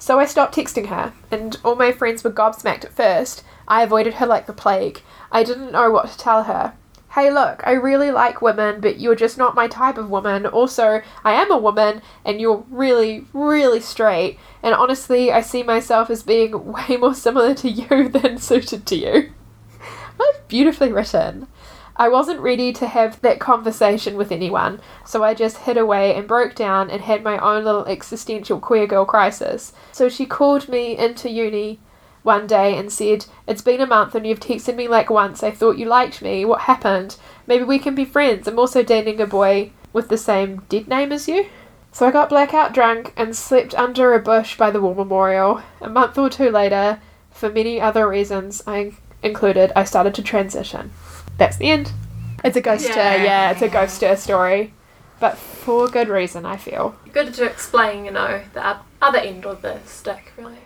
So 0.00 0.18
I 0.18 0.24
stopped 0.24 0.56
texting 0.56 0.86
her, 0.86 1.12
and 1.30 1.58
all 1.62 1.76
my 1.76 1.92
friends 1.92 2.24
were 2.24 2.32
gobsmacked 2.32 2.86
at 2.86 2.94
first. 2.94 3.44
I 3.68 3.82
avoided 3.82 4.14
her 4.14 4.26
like 4.26 4.46
the 4.46 4.54
plague. 4.54 5.02
I 5.30 5.44
didn't 5.44 5.72
know 5.72 5.90
what 5.90 6.10
to 6.10 6.16
tell 6.16 6.44
her. 6.44 6.72
Hey, 7.10 7.30
look, 7.30 7.60
I 7.64 7.72
really 7.72 8.10
like 8.10 8.40
women, 8.40 8.80
but 8.80 8.98
you're 8.98 9.14
just 9.14 9.36
not 9.36 9.54
my 9.54 9.68
type 9.68 9.98
of 9.98 10.08
woman. 10.08 10.46
Also, 10.46 11.02
I 11.22 11.34
am 11.34 11.52
a 11.52 11.58
woman, 11.58 12.00
and 12.24 12.40
you're 12.40 12.64
really, 12.70 13.26
really 13.34 13.80
straight. 13.80 14.38
And 14.62 14.74
honestly, 14.74 15.30
I 15.30 15.42
see 15.42 15.62
myself 15.62 16.08
as 16.08 16.22
being 16.22 16.72
way 16.72 16.96
more 16.96 17.14
similar 17.14 17.52
to 17.56 17.68
you 17.68 18.08
than 18.08 18.38
suited 18.38 18.86
to 18.86 18.96
you. 18.96 19.32
That's 20.18 20.38
beautifully 20.48 20.92
written. 20.92 21.46
I 21.96 22.08
wasn't 22.08 22.40
ready 22.40 22.72
to 22.74 22.86
have 22.86 23.20
that 23.20 23.40
conversation 23.40 24.16
with 24.16 24.32
anyone, 24.32 24.80
so 25.04 25.22
I 25.22 25.34
just 25.34 25.58
hid 25.58 25.76
away 25.76 26.14
and 26.14 26.26
broke 26.26 26.54
down 26.54 26.90
and 26.90 27.02
had 27.02 27.22
my 27.22 27.38
own 27.38 27.64
little 27.64 27.84
existential 27.84 28.58
queer 28.58 28.86
girl 28.86 29.04
crisis. 29.04 29.72
So 29.92 30.08
she 30.08 30.26
called 30.26 30.68
me 30.68 30.96
into 30.96 31.28
uni 31.28 31.80
one 32.22 32.46
day 32.46 32.76
and 32.76 32.92
said, 32.92 33.26
It's 33.46 33.62
been 33.62 33.80
a 33.80 33.86
month 33.86 34.14
and 34.14 34.26
you've 34.26 34.40
texted 34.40 34.76
me 34.76 34.88
like 34.88 35.10
once. 35.10 35.42
I 35.42 35.50
thought 35.50 35.78
you 35.78 35.86
liked 35.86 36.22
me. 36.22 36.44
What 36.44 36.62
happened? 36.62 37.16
Maybe 37.46 37.64
we 37.64 37.78
can 37.78 37.94
be 37.94 38.04
friends. 38.04 38.46
I'm 38.46 38.58
also 38.58 38.82
dating 38.82 39.20
a 39.20 39.26
boy 39.26 39.72
with 39.92 40.08
the 40.08 40.18
same 40.18 40.62
dead 40.68 40.88
name 40.88 41.12
as 41.12 41.28
you. 41.28 41.46
So 41.92 42.06
I 42.06 42.12
got 42.12 42.28
blackout 42.28 42.72
drunk 42.72 43.12
and 43.16 43.34
slept 43.34 43.74
under 43.74 44.14
a 44.14 44.22
bush 44.22 44.56
by 44.56 44.70
the 44.70 44.80
war 44.80 44.94
memorial. 44.94 45.62
A 45.80 45.88
month 45.88 46.16
or 46.16 46.30
two 46.30 46.50
later, 46.50 47.00
for 47.30 47.50
many 47.50 47.80
other 47.80 48.08
reasons, 48.08 48.62
I 48.66 48.92
included, 49.22 49.72
I 49.74 49.84
started 49.84 50.14
to 50.14 50.22
transition. 50.22 50.92
That's 51.40 51.56
the 51.56 51.70
end. 51.70 51.90
It's 52.44 52.54
a 52.54 52.60
ghost 52.60 52.86
Yeah. 52.86 53.16
yeah. 53.16 53.24
yeah, 53.24 53.50
it's 53.50 53.62
a 53.62 53.68
ghoster 53.70 54.14
story. 54.18 54.74
But 55.20 55.38
for 55.38 55.88
good 55.88 56.08
reason, 56.08 56.44
I 56.44 56.58
feel. 56.58 56.94
Good 57.14 57.32
to 57.34 57.44
explain, 57.46 58.04
you 58.04 58.10
know, 58.10 58.42
the 58.52 58.76
other 59.00 59.18
end 59.18 59.46
of 59.46 59.62
the 59.62 59.80
stick, 59.86 60.32
really. 60.36 60.58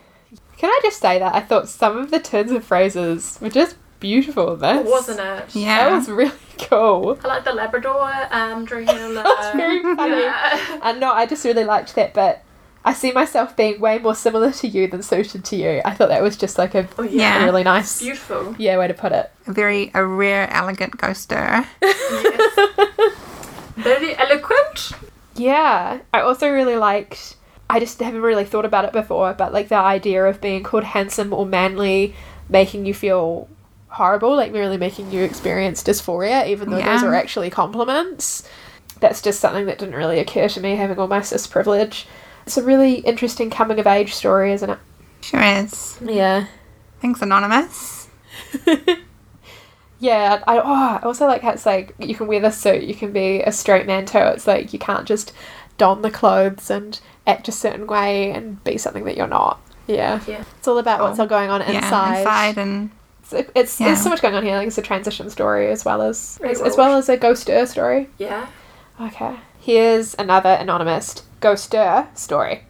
Can 0.56 0.70
I 0.70 0.80
just 0.82 0.98
say 1.00 1.20
that 1.20 1.32
I 1.32 1.40
thought 1.40 1.68
some 1.68 1.96
of 1.96 2.10
the 2.10 2.18
turns 2.18 2.50
of 2.50 2.64
phrases 2.64 3.38
were 3.40 3.50
just 3.50 3.76
beautiful 4.00 4.54
in 4.54 4.58
this. 4.60 4.90
Wasn't 4.90 5.20
it? 5.20 5.54
Yeah. 5.54 5.90
That 5.90 5.96
was 5.96 6.08
really 6.08 6.32
cool. 6.58 7.18
I 7.24 7.28
like 7.28 7.44
the 7.44 7.52
Labrador, 7.52 8.12
um, 8.32 8.64
Drahula. 8.64 9.22
That's 9.22 9.56
very 9.56 9.80
funny. 9.94 10.22
Yeah. 10.22 10.80
And 10.82 10.98
no, 10.98 11.12
I 11.12 11.24
just 11.26 11.44
really 11.44 11.64
liked 11.64 11.94
that 11.94 12.14
bit. 12.14 12.40
I 12.84 12.92
see 12.92 13.12
myself 13.12 13.56
being 13.56 13.80
way 13.80 13.98
more 13.98 14.14
similar 14.14 14.52
to 14.52 14.68
you 14.68 14.86
than 14.88 15.02
suited 15.02 15.44
to 15.46 15.56
you. 15.56 15.80
I 15.84 15.94
thought 15.94 16.08
that 16.10 16.22
was 16.22 16.36
just 16.36 16.58
like 16.58 16.74
a, 16.74 16.86
Oh, 16.98 17.02
yeah. 17.02 17.38
Yeah. 17.40 17.44
really 17.44 17.62
nice, 17.64 18.00
Beautiful. 18.02 18.54
yeah, 18.58 18.76
way 18.78 18.88
to 18.88 18.94
put 18.94 19.12
it. 19.12 19.30
A 19.46 19.52
very 19.52 19.90
a 19.94 20.04
rare, 20.04 20.50
elegant 20.50 20.98
ghoster. 20.98 21.66
Yes. 21.80 22.70
Very 23.76 24.16
eloquent. 24.16 24.92
Yeah, 25.34 26.00
I 26.12 26.20
also 26.20 26.48
really 26.48 26.76
liked. 26.76 27.36
I 27.68 27.80
just 27.80 27.98
haven't 28.00 28.22
really 28.22 28.44
thought 28.44 28.64
about 28.64 28.84
it 28.84 28.92
before, 28.92 29.32
but 29.34 29.52
like 29.52 29.68
the 29.68 29.76
idea 29.76 30.24
of 30.26 30.40
being 30.40 30.62
called 30.62 30.84
handsome 30.84 31.32
or 31.32 31.44
manly, 31.46 32.14
making 32.48 32.86
you 32.86 32.94
feel 32.94 33.48
horrible, 33.88 34.36
like 34.36 34.52
really 34.52 34.76
making 34.76 35.10
you 35.10 35.22
experience 35.24 35.82
dysphoria, 35.82 36.46
even 36.48 36.70
though 36.70 36.80
those 36.82 37.02
are 37.02 37.14
actually 37.14 37.50
compliments. 37.50 38.46
That's 39.00 39.20
just 39.22 39.40
something 39.40 39.66
that 39.66 39.78
didn't 39.78 39.96
really 39.96 40.20
occur 40.20 40.48
to 40.48 40.60
me 40.60 40.76
having 40.76 40.98
all 40.98 41.08
my 41.08 41.22
cis 41.22 41.46
privilege. 41.46 42.06
It's 42.46 42.56
a 42.56 42.62
really 42.62 42.96
interesting 42.96 43.50
coming 43.50 43.78
of 43.80 43.86
age 43.86 44.14
story, 44.14 44.52
isn't 44.52 44.68
it? 44.70 44.78
Sure 45.20 45.42
is. 45.42 45.98
Yeah. 46.04 46.46
Thanks, 47.00 47.22
Anonymous. 47.22 48.08
Yeah, 50.04 50.42
I, 50.46 50.58
oh, 50.58 50.98
I 51.00 51.00
also 51.02 51.26
like 51.26 51.40
how 51.40 51.52
it's 51.52 51.64
like 51.64 51.94
you 51.98 52.14
can 52.14 52.26
wear 52.26 52.40
the 52.40 52.50
suit, 52.50 52.82
you 52.82 52.94
can 52.94 53.10
be 53.10 53.40
a 53.40 53.50
straight 53.50 53.86
man 53.86 54.04
too. 54.04 54.18
It's 54.18 54.46
like 54.46 54.74
you 54.74 54.78
can't 54.78 55.06
just 55.06 55.32
don 55.78 56.02
the 56.02 56.10
clothes 56.10 56.70
and 56.70 57.00
act 57.26 57.48
a 57.48 57.52
certain 57.52 57.86
way 57.86 58.30
and 58.30 58.62
be 58.64 58.76
something 58.76 59.04
that 59.04 59.16
you're 59.16 59.26
not. 59.26 59.60
Yeah. 59.86 60.20
Yeah. 60.26 60.44
It's 60.58 60.68
all 60.68 60.76
about 60.76 61.00
what's 61.00 61.18
all 61.18 61.26
going 61.26 61.48
on 61.48 61.62
inside. 61.62 61.72
Yeah, 61.72 61.78
inside. 61.86 62.18
inside 62.18 62.58
and 62.58 62.90
It's, 63.22 63.32
it's 63.54 63.80
Yeah. 63.80 63.86
there's 63.86 64.02
so 64.02 64.10
much 64.10 64.20
going 64.20 64.34
on 64.34 64.42
here. 64.42 64.56
Like 64.56 64.66
it's 64.66 64.76
a 64.76 64.82
transition 64.82 65.30
story 65.30 65.70
as 65.70 65.86
well 65.86 66.02
as 66.02 66.38
as, 66.42 66.58
well 66.58 66.68
as 66.68 66.76
well 66.76 66.96
as 66.98 67.08
a 67.08 67.16
ghost 67.16 67.48
story. 67.70 68.10
Yeah. 68.18 68.48
Okay. 69.00 69.36
Here's 69.58 70.14
another 70.18 70.50
anonymous 70.50 71.22
ghoster 71.44 72.16
story. 72.16 72.64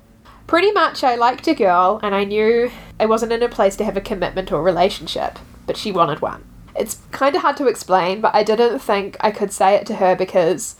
Pretty 0.48 0.72
much, 0.72 1.04
I 1.04 1.14
liked 1.14 1.46
a 1.46 1.54
girl 1.54 2.00
and 2.02 2.14
I 2.14 2.24
knew 2.24 2.72
I 2.98 3.06
wasn't 3.06 3.32
in 3.32 3.42
a 3.42 3.48
place 3.48 3.76
to 3.76 3.84
have 3.84 3.96
a 3.96 4.00
commitment 4.00 4.50
or 4.50 4.62
relationship, 4.62 5.38
but 5.66 5.76
she 5.76 5.92
wanted 5.92 6.20
one. 6.20 6.44
It's 6.76 6.98
kind 7.12 7.36
of 7.36 7.42
hard 7.42 7.56
to 7.58 7.68
explain, 7.68 8.20
but 8.20 8.34
I 8.34 8.42
didn't 8.42 8.80
think 8.80 9.16
I 9.20 9.30
could 9.30 9.52
say 9.52 9.76
it 9.76 9.86
to 9.86 9.96
her 9.96 10.16
because 10.16 10.74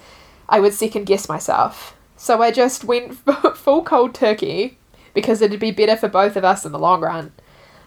I 0.49 0.59
would 0.59 0.75
second 0.75 1.05
guess 1.05 1.29
myself. 1.29 1.97
So 2.17 2.43
I 2.43 2.51
just 2.51 2.85
went 2.85 3.15
full 3.55 3.85
cold 3.85 4.13
turkey 4.13 4.77
because 5.15 5.41
it'd 5.41 5.61
be 5.61 5.71
better 5.71 5.97
for 5.97 6.09
both 6.09 6.35
of 6.35 6.45
us 6.45 6.67
in 6.67 6.73
the 6.73 6.79
long 6.79 7.01
run. 7.01 7.33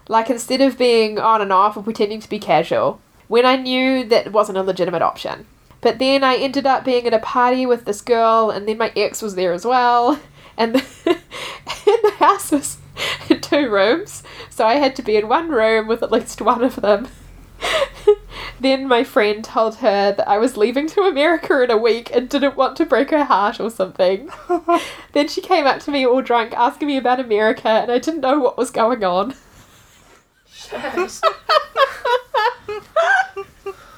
Like 0.08 0.30
instead 0.30 0.62
of 0.62 0.78
being 0.78 1.20
on 1.20 1.42
and 1.42 1.52
off 1.52 1.76
or 1.76 1.84
pretending 1.84 2.22
to 2.22 2.30
be 2.30 2.40
casual, 2.40 3.02
when 3.28 3.46
I 3.46 3.58
knew 3.58 4.06
that 4.06 4.32
wasn't 4.32 4.58
a 4.58 4.64
legitimate 4.64 5.02
option. 5.02 5.46
But 5.88 6.00
then 6.00 6.22
I 6.22 6.36
ended 6.36 6.66
up 6.66 6.84
being 6.84 7.08
at 7.08 7.14
a 7.14 7.20
party 7.20 7.66
with 7.66 7.86
this 7.86 8.02
girl, 8.02 8.50
and 8.50 8.68
then 8.68 8.78
my 8.78 8.92
ex 8.94 9.22
was 9.22 9.36
there 9.36 9.54
as 9.54 9.64
well. 9.64 10.20
And 10.60 10.74
the, 10.74 10.84
and 11.06 12.00
the 12.04 12.16
house 12.18 12.52
was 12.52 12.78
in 13.30 13.40
two 13.42 13.70
rooms, 13.70 14.24
so 14.50 14.66
I 14.66 14.78
had 14.78 14.96
to 14.96 15.04
be 15.04 15.16
in 15.16 15.30
one 15.30 15.50
room 15.50 15.88
with 15.88 16.02
at 16.02 16.12
least 16.12 16.42
one 16.42 16.64
of 16.64 16.78
them. 16.78 17.08
then 18.60 18.88
my 18.88 19.04
friend 19.04 19.44
told 19.44 19.76
her 19.76 20.12
that 20.14 20.28
I 20.28 20.40
was 20.40 20.58
leaving 20.58 20.88
to 20.88 21.02
America 21.02 21.62
in 21.62 21.70
a 21.70 21.78
week 21.78 22.10
and 22.14 22.28
didn't 22.28 22.58
want 22.58 22.76
to 22.78 22.88
break 22.88 23.12
her 23.12 23.26
heart 23.26 23.60
or 23.60 23.70
something. 23.70 24.32
then 25.14 25.28
she 25.28 25.42
came 25.42 25.68
up 25.68 25.80
to 25.82 25.92
me 25.92 26.08
all 26.08 26.24
drunk 26.24 26.54
asking 26.56 26.88
me 26.88 26.98
about 26.98 27.20
America, 27.20 27.70
and 27.70 27.92
I 27.92 28.00
didn't 28.00 28.22
know 28.22 28.40
what 28.40 28.58
was 28.58 28.72
going 28.72 29.04
on. 29.04 29.36
Shit. 30.52 31.22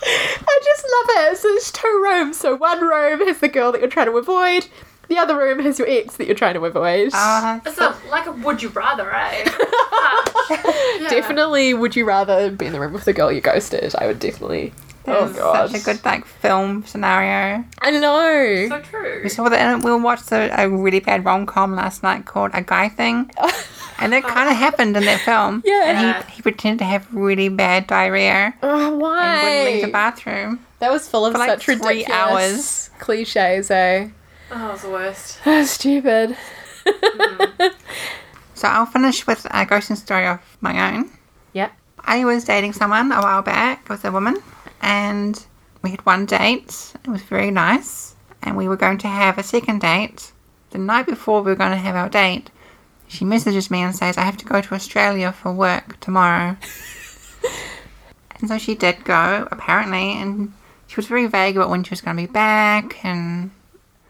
I 0.04 0.60
just 0.64 0.84
love 0.84 1.32
it. 1.32 1.38
So 1.38 1.48
there's 1.50 1.72
two 1.72 2.02
rooms. 2.04 2.38
So 2.38 2.56
one 2.56 2.82
room 2.82 3.26
has 3.28 3.40
the 3.40 3.48
girl 3.48 3.72
that 3.72 3.82
you're 3.82 3.90
trying 3.90 4.08
to 4.08 4.18
avoid. 4.18 4.68
The 5.08 5.18
other 5.18 5.36
room 5.38 5.60
has 5.60 5.80
your 5.80 5.88
ex 5.90 6.18
that 6.18 6.28
you're 6.28 6.36
trying 6.36 6.54
to 6.54 6.64
avoid. 6.66 7.10
uh, 7.14 7.60
It's 7.66 7.80
a, 7.80 7.96
like 8.12 8.28
a 8.28 8.32
would 8.32 8.62
you 8.62 8.70
rather, 8.70 9.12
eh? 9.14 9.46
Yeah. 10.50 11.08
Definitely, 11.10 11.74
would 11.74 11.96
you 11.96 12.06
rather 12.06 12.52
be 12.52 12.66
in 12.66 12.74
the 12.74 12.80
room 12.80 12.94
with 12.94 13.06
the 13.06 13.14
girl 13.14 13.32
you 13.32 13.40
ghosted? 13.42 13.94
I 13.96 14.08
would 14.08 14.20
definitely. 14.20 14.74
Oh 15.08 15.26
it's 15.30 15.38
god. 15.40 15.70
such 15.70 15.82
a 15.82 15.84
good 15.86 16.04
like 16.06 16.26
film 16.26 16.84
scenario. 16.86 17.64
I 17.82 17.92
know. 17.92 18.68
So 18.70 18.82
true. 18.82 19.22
We 19.24 19.30
saw 19.30 19.48
that 19.50 19.60
and 19.60 19.84
we 19.84 19.96
watched 19.96 20.32
a, 20.32 20.62
a 20.62 20.70
really 20.70 21.00
bad 21.00 21.24
rom 21.26 21.46
com 21.46 21.76
last 21.76 22.04
night 22.04 22.26
called 22.26 22.52
A 22.54 22.62
Guy 22.62 22.90
Thing, 22.90 23.32
and 24.02 24.14
that 24.14 24.24
kind 24.24 24.48
of 24.48 24.54
uh-huh. 24.54 24.56
happened 24.56 24.98
in 24.98 25.06
that 25.06 25.22
film. 25.22 25.64
Yeah. 25.70 25.84
and 25.86 26.26
he, 26.26 26.36
he 26.36 26.42
pretended 26.42 26.80
to 26.80 26.86
have 26.86 27.14
really 27.14 27.50
bad 27.50 27.88
diarrhea 27.88 28.54
Oh, 28.64 28.98
why? 28.98 29.26
and 29.26 29.44
wouldn't 29.44 29.74
leave 29.74 29.86
the 29.86 29.92
bathroom. 29.92 30.66
That 30.80 30.92
was 30.92 31.08
full 31.08 31.26
of 31.26 31.34
For, 31.34 31.40
like, 31.40 31.50
such 31.50 31.66
three 31.66 31.76
ridiculous 31.76 32.10
hours. 32.10 32.90
cliches, 33.00 33.70
eh? 33.72 34.10
Oh, 34.52 34.72
it's 34.72 34.84
the 34.84 34.90
worst. 34.90 35.40
That 35.46 35.60
was 35.60 35.72
Stupid. 35.72 36.38
Mm. 36.86 37.74
So 38.60 38.68
I'll 38.68 38.86
finish 38.86 39.26
with 39.26 39.46
a 39.46 39.66
ghosting 39.66 39.96
story 39.96 40.28
of 40.28 40.42
my 40.60 40.92
own. 40.92 41.10
Yeah. 41.54 41.70
I 42.04 42.26
was 42.26 42.44
dating 42.44 42.74
someone 42.74 43.10
a 43.14 43.22
while 43.22 43.42
back. 43.42 43.84
It 43.84 43.90
was 43.90 44.04
a 44.04 44.12
woman, 44.12 44.36
and 44.82 45.42
we 45.82 45.92
had 45.92 46.06
one 46.06 46.26
date. 46.26 46.94
It 47.06 47.10
was 47.10 47.22
very 47.22 47.52
nice, 47.52 48.16
and 48.44 48.58
we 48.58 48.68
were 48.68 48.76
going 48.76 48.98
to 48.98 49.08
have 49.08 49.38
a 49.38 49.44
second 49.44 49.80
date. 49.80 50.34
The 50.72 50.78
night 50.78 51.06
before 51.06 51.42
we 51.42 51.52
were 51.52 51.56
going 51.56 51.72
to 51.72 51.78
have 51.78 51.96
our 51.96 52.10
date, 52.10 52.50
she 53.10 53.26
messages 53.26 53.70
me 53.70 53.82
and 53.82 53.94
says, 53.94 54.18
"I 54.18 54.24
have 54.24 54.38
to 54.38 54.46
go 54.46 54.62
to 54.62 54.74
Australia 54.76 55.34
for 55.34 55.52
work 55.52 56.00
tomorrow." 56.00 56.56
and 58.40 58.48
so 58.48 58.58
she 58.58 58.76
did 58.76 59.04
go, 59.04 59.48
apparently, 59.52 60.14
and 60.14 60.54
she 60.88 60.96
was 60.96 61.08
very 61.08 61.28
vague 61.28 61.58
about 61.58 61.70
when 61.70 61.84
she 61.84 61.90
was 61.90 62.02
going 62.02 62.16
to 62.16 62.24
be 62.24 62.32
back. 62.32 63.04
And 63.04 63.52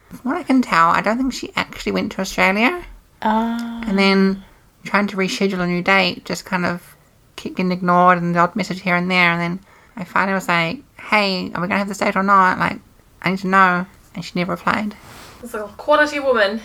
from 0.09 0.19
what 0.31 0.37
I 0.37 0.43
can 0.43 0.61
tell, 0.61 0.89
I 0.89 1.01
don't 1.01 1.17
think 1.17 1.33
she 1.33 1.51
actually 1.55 1.93
went 1.93 2.11
to 2.13 2.21
Australia. 2.21 2.85
Ah. 3.21 3.83
And 3.87 3.97
then 3.97 4.43
trying 4.83 5.07
to 5.07 5.17
reschedule 5.17 5.59
a 5.59 5.67
new 5.67 5.81
date 5.81 6.25
just 6.25 6.45
kind 6.45 6.65
of 6.65 6.95
kept 7.35 7.55
getting 7.55 7.71
ignored 7.71 8.17
and 8.17 8.35
the 8.35 8.39
odd 8.39 8.55
message 8.55 8.81
here 8.81 8.95
and 8.95 9.09
there. 9.09 9.31
And 9.31 9.41
then 9.41 9.59
I 9.95 10.03
finally 10.03 10.35
was 10.35 10.47
like, 10.47 10.83
hey, 10.97 11.51
are 11.53 11.61
we 11.61 11.67
going 11.67 11.71
to 11.71 11.77
have 11.77 11.87
this 11.87 11.97
date 11.97 12.15
or 12.15 12.23
not? 12.23 12.59
Like, 12.59 12.79
I 13.21 13.31
need 13.31 13.39
to 13.39 13.47
know. 13.47 13.85
And 14.15 14.25
she 14.25 14.31
never 14.35 14.53
replied. 14.53 14.95
It's 15.43 15.53
a 15.53 15.63
quality 15.77 16.19
woman. 16.19 16.61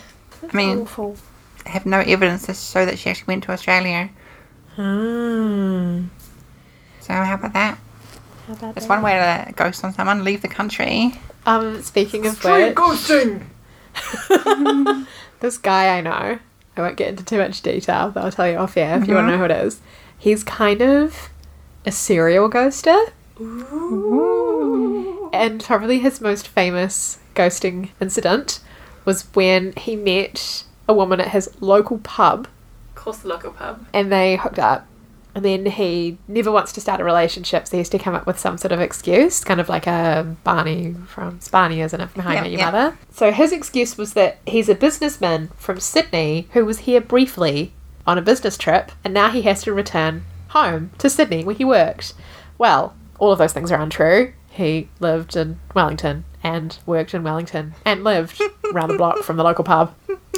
I 0.51 0.55
mean, 0.55 0.79
Awful. 0.79 1.15
I 1.65 1.69
have 1.69 1.85
no 1.85 1.99
evidence 1.99 2.45
to 2.45 2.53
show 2.53 2.85
that 2.85 2.99
she 2.99 3.09
actually 3.09 3.27
went 3.27 3.43
to 3.45 3.51
Australia. 3.51 4.09
Hmm. 4.75 6.05
So 6.99 7.13
how 7.13 7.35
about 7.35 7.53
that? 7.53 7.77
How 8.47 8.53
about 8.53 8.77
It's 8.77 8.85
that? 8.85 8.93
one 8.95 9.03
way 9.03 9.13
to 9.13 9.51
ghost 9.53 9.83
on 9.83 9.93
someone, 9.93 10.23
leave 10.23 10.41
the 10.41 10.47
country. 10.47 11.13
Um, 11.45 11.81
speaking 11.81 12.25
of 12.25 12.43
which, 12.43 12.75
ghosting. 12.75 13.43
this 15.39 15.57
guy 15.57 15.97
I 15.97 16.01
know, 16.01 16.39
I 16.77 16.81
won't 16.81 16.97
get 16.97 17.09
into 17.09 17.23
too 17.23 17.37
much 17.37 17.61
detail, 17.61 18.11
but 18.11 18.23
I'll 18.23 18.31
tell 18.31 18.47
you 18.49 18.57
off 18.57 18.75
air 18.77 18.97
if 19.01 19.07
you 19.07 19.15
want 19.15 19.27
to 19.27 19.31
know 19.31 19.37
who 19.37 19.45
it 19.45 19.51
is. 19.51 19.81
He's 20.17 20.43
kind 20.43 20.81
of 20.81 21.29
a 21.85 21.91
serial 21.91 22.49
ghoster, 22.49 23.09
and 25.33 25.63
probably 25.63 25.99
his 25.99 26.19
most 26.21 26.47
famous 26.47 27.19
ghosting 27.35 27.89
incident 28.01 28.59
was 29.05 29.23
when 29.33 29.73
he 29.73 29.95
met 29.95 30.63
a 30.87 30.93
woman 30.93 31.19
at 31.19 31.29
his 31.29 31.49
local 31.61 31.97
pub 31.99 32.47
Of 32.89 32.95
course, 32.95 33.17
the 33.17 33.27
local 33.29 33.51
pub. 33.51 33.85
and 33.93 34.11
they 34.11 34.35
hooked 34.37 34.59
up. 34.59 34.87
And 35.33 35.43
then 35.43 35.65
he 35.65 36.17
never 36.29 36.49
wants 36.49 36.71
to 36.73 36.79
start 36.81 37.01
a 37.01 37.03
relationship, 37.03 37.67
so 37.67 37.71
he 37.71 37.79
has 37.79 37.89
to 37.89 37.99
come 37.99 38.15
up 38.15 38.25
with 38.25 38.39
some 38.39 38.57
sort 38.57 38.71
of 38.71 38.79
excuse, 38.79 39.43
kind 39.43 39.59
of 39.59 39.67
like 39.67 39.85
a 39.85 40.33
Barney 40.45 40.95
from 41.07 41.39
Barney, 41.51 41.81
isn't 41.81 41.99
it, 41.99 42.09
from 42.09 42.21
How 42.21 42.29
I 42.29 42.33
Yep, 42.35 42.43
Met 42.43 42.51
Your 42.51 42.59
yep. 42.61 42.71
Mother? 42.73 42.97
So 43.11 43.31
his 43.33 43.51
excuse 43.51 43.97
was 43.97 44.13
that 44.13 44.37
he's 44.47 44.69
a 44.69 44.75
businessman 44.75 45.49
from 45.57 45.81
Sydney 45.81 46.47
who 46.53 46.63
was 46.63 46.79
here 46.79 47.01
briefly 47.01 47.73
on 48.07 48.17
a 48.17 48.21
business 48.21 48.57
trip, 48.57 48.93
and 49.03 49.13
now 49.13 49.29
he 49.29 49.41
has 49.41 49.61
to 49.63 49.73
return 49.73 50.23
home 50.49 50.91
to 50.99 51.09
Sydney 51.09 51.43
where 51.43 51.55
he 51.55 51.65
worked. 51.65 52.13
Well, 52.57 52.95
all 53.19 53.33
of 53.33 53.37
those 53.39 53.51
things 53.51 53.73
are 53.73 53.81
untrue. 53.81 54.31
He 54.49 54.87
lived 55.01 55.35
in 55.35 55.59
Wellington 55.73 56.23
and 56.43 56.77
worked 56.85 57.13
in 57.13 57.23
Wellington 57.23 57.73
and 57.83 58.05
lived 58.05 58.41
around 58.73 58.87
the 58.87 58.97
block 58.97 59.17
from 59.23 59.35
the 59.35 59.43
local 59.43 59.65
pub. 59.65 59.93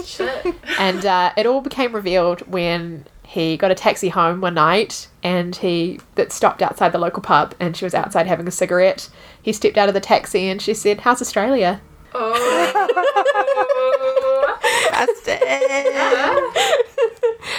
Shit. 0.06 0.56
And 0.80 1.06
uh, 1.06 1.34
it 1.36 1.46
all 1.46 1.62
became 1.62 1.94
revealed 1.94 2.42
when 2.42 3.06
he 3.24 3.58
got 3.58 3.72
a 3.72 3.76
taxi 3.76 4.10
home 4.10 4.42
one 4.42 4.54
night 4.54 5.08
and 5.24 5.56
he 5.56 6.00
that 6.16 6.32
stopped 6.32 6.62
outside 6.62 6.92
the 6.92 6.98
local 7.00 7.22
pub 7.22 7.56
and 7.60 7.76
she 7.76 7.84
was 7.84 7.94
outside 7.96 8.28
having 8.28 8.48
a 8.48 8.52
cigarette. 8.52 9.10
He 9.42 9.52
stepped 9.54 9.78
out 9.78 9.88
of 9.90 9.94
the 9.96 10.00
taxi 10.00 10.48
and 10.48 10.62
she 10.62 10.74
said, 10.74 11.02
How's 11.02 11.22
Australia? 11.22 11.82
Oh. 12.14 12.88
Busted. 14.92 15.42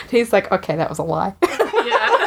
And 0.02 0.10
he's 0.10 0.32
like, 0.32 0.50
Okay, 0.52 0.76
that 0.76 0.88
was 0.88 0.98
a 0.98 1.02
lie. 1.02 1.34
yeah. 1.42 2.26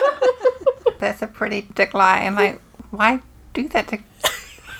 That's 0.99 1.21
a 1.21 1.27
pretty 1.27 1.61
dick 1.73 1.93
lie. 1.93 2.19
I'm 2.19 2.35
like, 2.35 2.61
why 2.91 3.21
do 3.53 3.67
that 3.69 3.87
to 3.89 3.97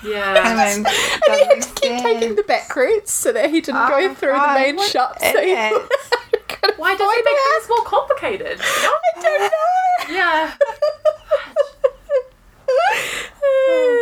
Yeah. 0.04 0.34
I 0.38 0.76
mean, 0.76 0.86
and 1.30 1.40
he 1.40 1.46
had 1.46 1.62
to 1.62 1.70
keep 1.82 2.02
taking 2.02 2.36
the 2.36 2.44
back 2.44 2.76
routes 2.76 3.12
so 3.12 3.32
that 3.32 3.50
he 3.50 3.62
didn't 3.62 3.82
Oh 3.82 3.90
go 3.90 4.08
my 4.08 4.14
through 4.14 4.34
the 4.34 4.54
main 4.56 4.76
what 4.76 4.90
shops. 4.90 5.22
So 5.22 5.42
he 5.42 5.52
Why 6.78 6.96
does 6.96 7.02
avoid 7.02 7.18
it 7.18 7.26
make 7.26 7.34
it. 7.36 7.62
things 7.62 7.70
more 7.70 7.86
complicated? 7.86 8.60
I 8.64 9.02
don't 9.22 9.42
know. 9.42 10.16
Yeah. 10.16 10.54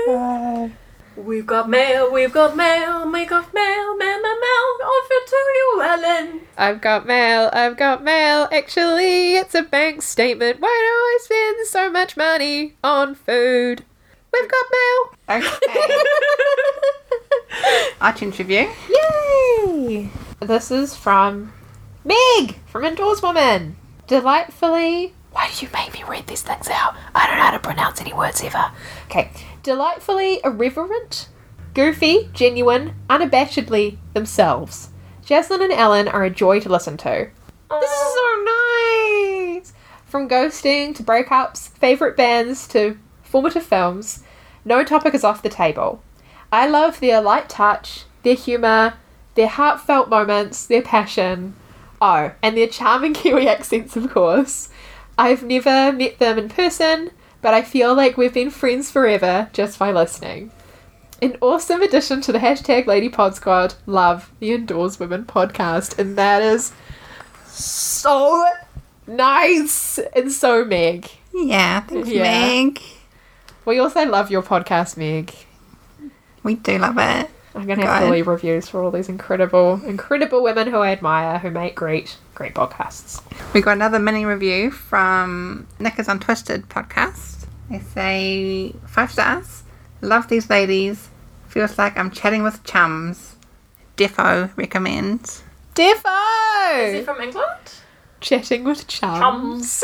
Oh 0.08 0.72
we've 1.16 1.46
got 1.46 1.70
mail, 1.70 2.12
we've 2.12 2.32
got 2.34 2.56
mail, 2.56 3.10
we 3.12 3.26
got 3.26 3.54
mail, 3.54 3.96
mail, 3.98 4.22
mail, 4.22 4.40
mail, 4.40 4.68
offer 4.84 5.20
to 5.28 5.36
you, 5.36 5.82
Ellen. 5.84 6.42
I've 6.58 6.82
got 6.82 7.06
mail, 7.06 7.50
I've 7.54 7.78
got 7.78 8.04
mail. 8.04 8.48
Actually, 8.52 9.36
it's 9.36 9.56
a 9.56 9.62
bank 9.62 10.02
statement. 10.02 10.60
Why 10.60 10.68
do 10.68 10.94
I 10.94 11.18
spend 11.22 11.68
so 11.68 11.90
much 11.92 12.18
money 12.18 12.76
on 12.84 13.16
food? 13.16 13.84
We've 14.34 14.50
got 14.50 14.66
mail. 14.72 15.00
Okay. 15.30 15.96
Art 18.02 18.22
interview. 18.22 18.68
Yay! 18.90 20.10
This 20.40 20.72
is 20.72 20.96
from 20.96 21.54
Meg 22.04 22.56
from 22.66 22.86
Indoors 22.86 23.22
Woman. 23.22 23.76
Delightfully. 24.08 25.14
Why 25.32 25.50
do 25.54 25.66
you 25.66 25.72
make 25.74 25.94
me 25.94 26.04
read 26.08 26.28
these 26.28 26.42
things 26.42 26.70
out? 26.70 26.96
I 27.14 27.28
don't 27.28 27.38
know 27.38 27.44
how 27.44 27.52
to 27.52 27.60
pronounce 27.60 28.02
any 28.02 28.14
words 28.14 28.42
ever. 28.44 28.72
Okay. 29.06 29.32
Delightfully 29.64 30.40
irreverent, 30.44 31.30
goofy, 31.74 32.30
genuine, 32.34 32.96
unabashedly 33.10 33.98
themselves. 34.14 34.90
Jaslyn 35.26 35.62
and 35.62 35.74
Ellen 35.74 36.08
are 36.08 36.24
a 36.24 36.30
joy 36.30 36.60
to 36.62 36.70
listen 36.70 36.98
to. 36.98 37.30
This 37.70 37.92
is 37.92 38.14
so 38.16 38.46
nice! 38.46 39.74
From 40.06 40.28
ghosting 40.28 40.96
to 40.96 41.04
breakups, 41.04 41.70
favourite 41.70 42.18
bands 42.18 42.68
to 42.70 42.98
formative 43.30 43.64
films, 43.64 44.24
no 44.66 44.84
topic 44.84 45.14
is 45.14 45.24
off 45.24 45.42
the 45.44 45.50
table. 45.50 46.02
I 46.52 46.68
love 46.68 47.00
their 47.00 47.22
light 47.22 47.48
touch, 47.48 48.04
their 48.24 48.34
humour, 48.36 48.96
their 49.36 49.48
heartfelt 49.48 50.10
moments, 50.10 50.66
their 50.66 50.82
passion. 50.82 51.56
Oh, 52.02 52.32
and 52.42 52.58
their 52.58 52.68
charming 52.68 53.14
Kiwi 53.20 53.48
accents, 53.48 53.96
of 53.96 54.10
course. 54.10 54.70
I've 55.18 55.44
never 55.44 55.92
met 55.92 56.18
them 56.20 56.38
in 56.40 56.50
person, 56.50 57.12
but 57.42 57.54
I 57.54 57.62
feel 57.62 57.94
like 57.94 58.18
we've 58.18 58.34
been 58.34 58.50
friends 58.50 58.90
forever 58.90 59.50
just 59.54 59.78
by 59.78 59.92
listening. 59.92 60.52
An 61.22 61.38
awesome 61.42 61.82
addition 61.82 62.22
to 62.22 62.32
the 62.32 62.40
hashtag 62.40 62.86
Lady 62.88 63.10
Pod 63.10 63.36
Squad. 63.36 63.74
Love 63.86 64.32
the 64.40 64.54
Indoors 64.54 65.00
Women 65.00 65.26
podcast, 65.26 66.00
and 66.00 66.18
that 66.18 66.42
is 66.42 66.72
so 67.46 68.46
nice 69.06 70.00
and 70.16 70.32
so 70.32 70.64
Meg. 70.64 71.10
Yeah, 71.34 71.82
thanks, 71.82 72.08
Yeah. 72.10 72.24
Meg. 72.24 72.82
We 73.70 73.78
also 73.78 74.04
love 74.04 74.32
your 74.32 74.42
podcast, 74.42 74.98
Meg. 74.98 75.32
We 76.42 76.56
do 76.56 76.80
love 76.80 76.98
it. 76.98 77.30
I'm 77.54 77.68
gonna 77.68 77.86
have 77.86 78.02
to 78.02 78.10
leave 78.10 78.26
reviews 78.26 78.68
for 78.68 78.82
all 78.82 78.90
these 78.90 79.10
incredible, 79.10 79.80
incredible 79.86 80.42
women 80.42 80.72
who 80.72 80.78
I 80.78 80.90
admire 80.90 81.38
who 81.38 81.52
make 81.52 81.76
great, 81.76 82.18
great 82.34 82.56
podcasts. 82.56 83.22
We 83.54 83.62
got 83.62 83.74
another 83.74 84.00
mini 84.00 84.26
review 84.26 84.72
from 84.72 85.68
Knickers 85.78 86.08
Untwisted 86.08 86.68
podcast. 86.68 87.46
They 87.70 87.78
say 87.78 88.74
five 88.88 89.12
stars. 89.12 89.62
Love 90.02 90.30
these 90.30 90.50
ladies. 90.50 91.10
Feels 91.48 91.78
like 91.78 91.96
I'm 91.96 92.10
chatting 92.10 92.42
with 92.42 92.64
chums. 92.64 93.36
Defo 93.98 94.50
recommends. 94.58 95.44
Defo. 95.76 96.88
Is 96.88 96.94
he 96.96 97.02
from 97.04 97.22
England? 97.22 97.79
Chatting 98.22 98.64
with 98.64 98.88
chums. 98.88 99.84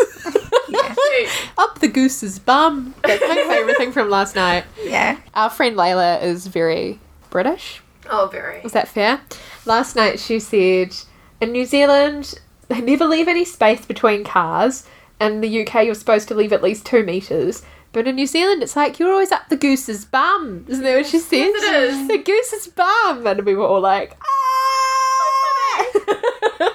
Yeah, 0.68 0.96
Up 1.58 1.80
the 1.80 1.88
goose's 1.88 2.38
bum. 2.40 2.94
That's 3.04 3.22
my 3.22 3.36
favourite 3.48 3.78
thing 3.78 3.92
from 3.92 4.10
last 4.10 4.36
night. 4.36 4.66
yeah. 4.84 5.18
Our 5.34 5.50
friend 5.50 5.76
Layla 5.78 6.22
is 6.22 6.48
very 6.48 7.00
British. 7.30 7.82
Oh, 8.10 8.28
very. 8.32 8.62
Is 8.64 8.74
that 8.74 8.88
fair? 8.88 9.22
Last 9.66 9.96
night 9.96 10.20
she 10.20 10.40
said, 10.40 10.96
in 11.42 11.52
New 11.52 11.66
Zealand, 11.66 12.40
they 12.68 12.82
never 12.82 13.06
leave 13.06 13.28
any 13.28 13.46
space 13.46 13.86
between 13.86 14.24
cars. 14.24 14.86
In 15.22 15.40
the 15.42 15.62
UK, 15.66 15.86
you're 15.86 15.96
supposed 15.96 16.28
to 16.28 16.36
leave 16.36 16.52
at 16.52 16.62
least 16.64 16.86
two 16.86 17.04
metres. 17.04 17.64
But 17.94 18.08
in 18.08 18.16
New 18.16 18.28
Zealand, 18.28 18.62
it's 18.62 18.76
like 18.76 19.00
you're 19.00 19.12
always 19.12 19.32
up 19.32 19.48
the 19.48 19.56
goose's 19.56 20.04
bum. 20.04 20.66
Isn't 20.68 20.84
that 20.84 20.98
what 20.98 21.06
she 21.06 21.20
said? 21.20 21.38
Yes, 21.38 21.64
it 21.64 21.76
is. 21.94 22.08
The 22.10 22.18
goose's 22.18 22.68
bum. 22.68 23.26
And 23.26 23.46
we 23.46 23.56
were 23.56 23.66
all 23.66 23.80
like, 23.80 24.18
ah! 24.22 24.26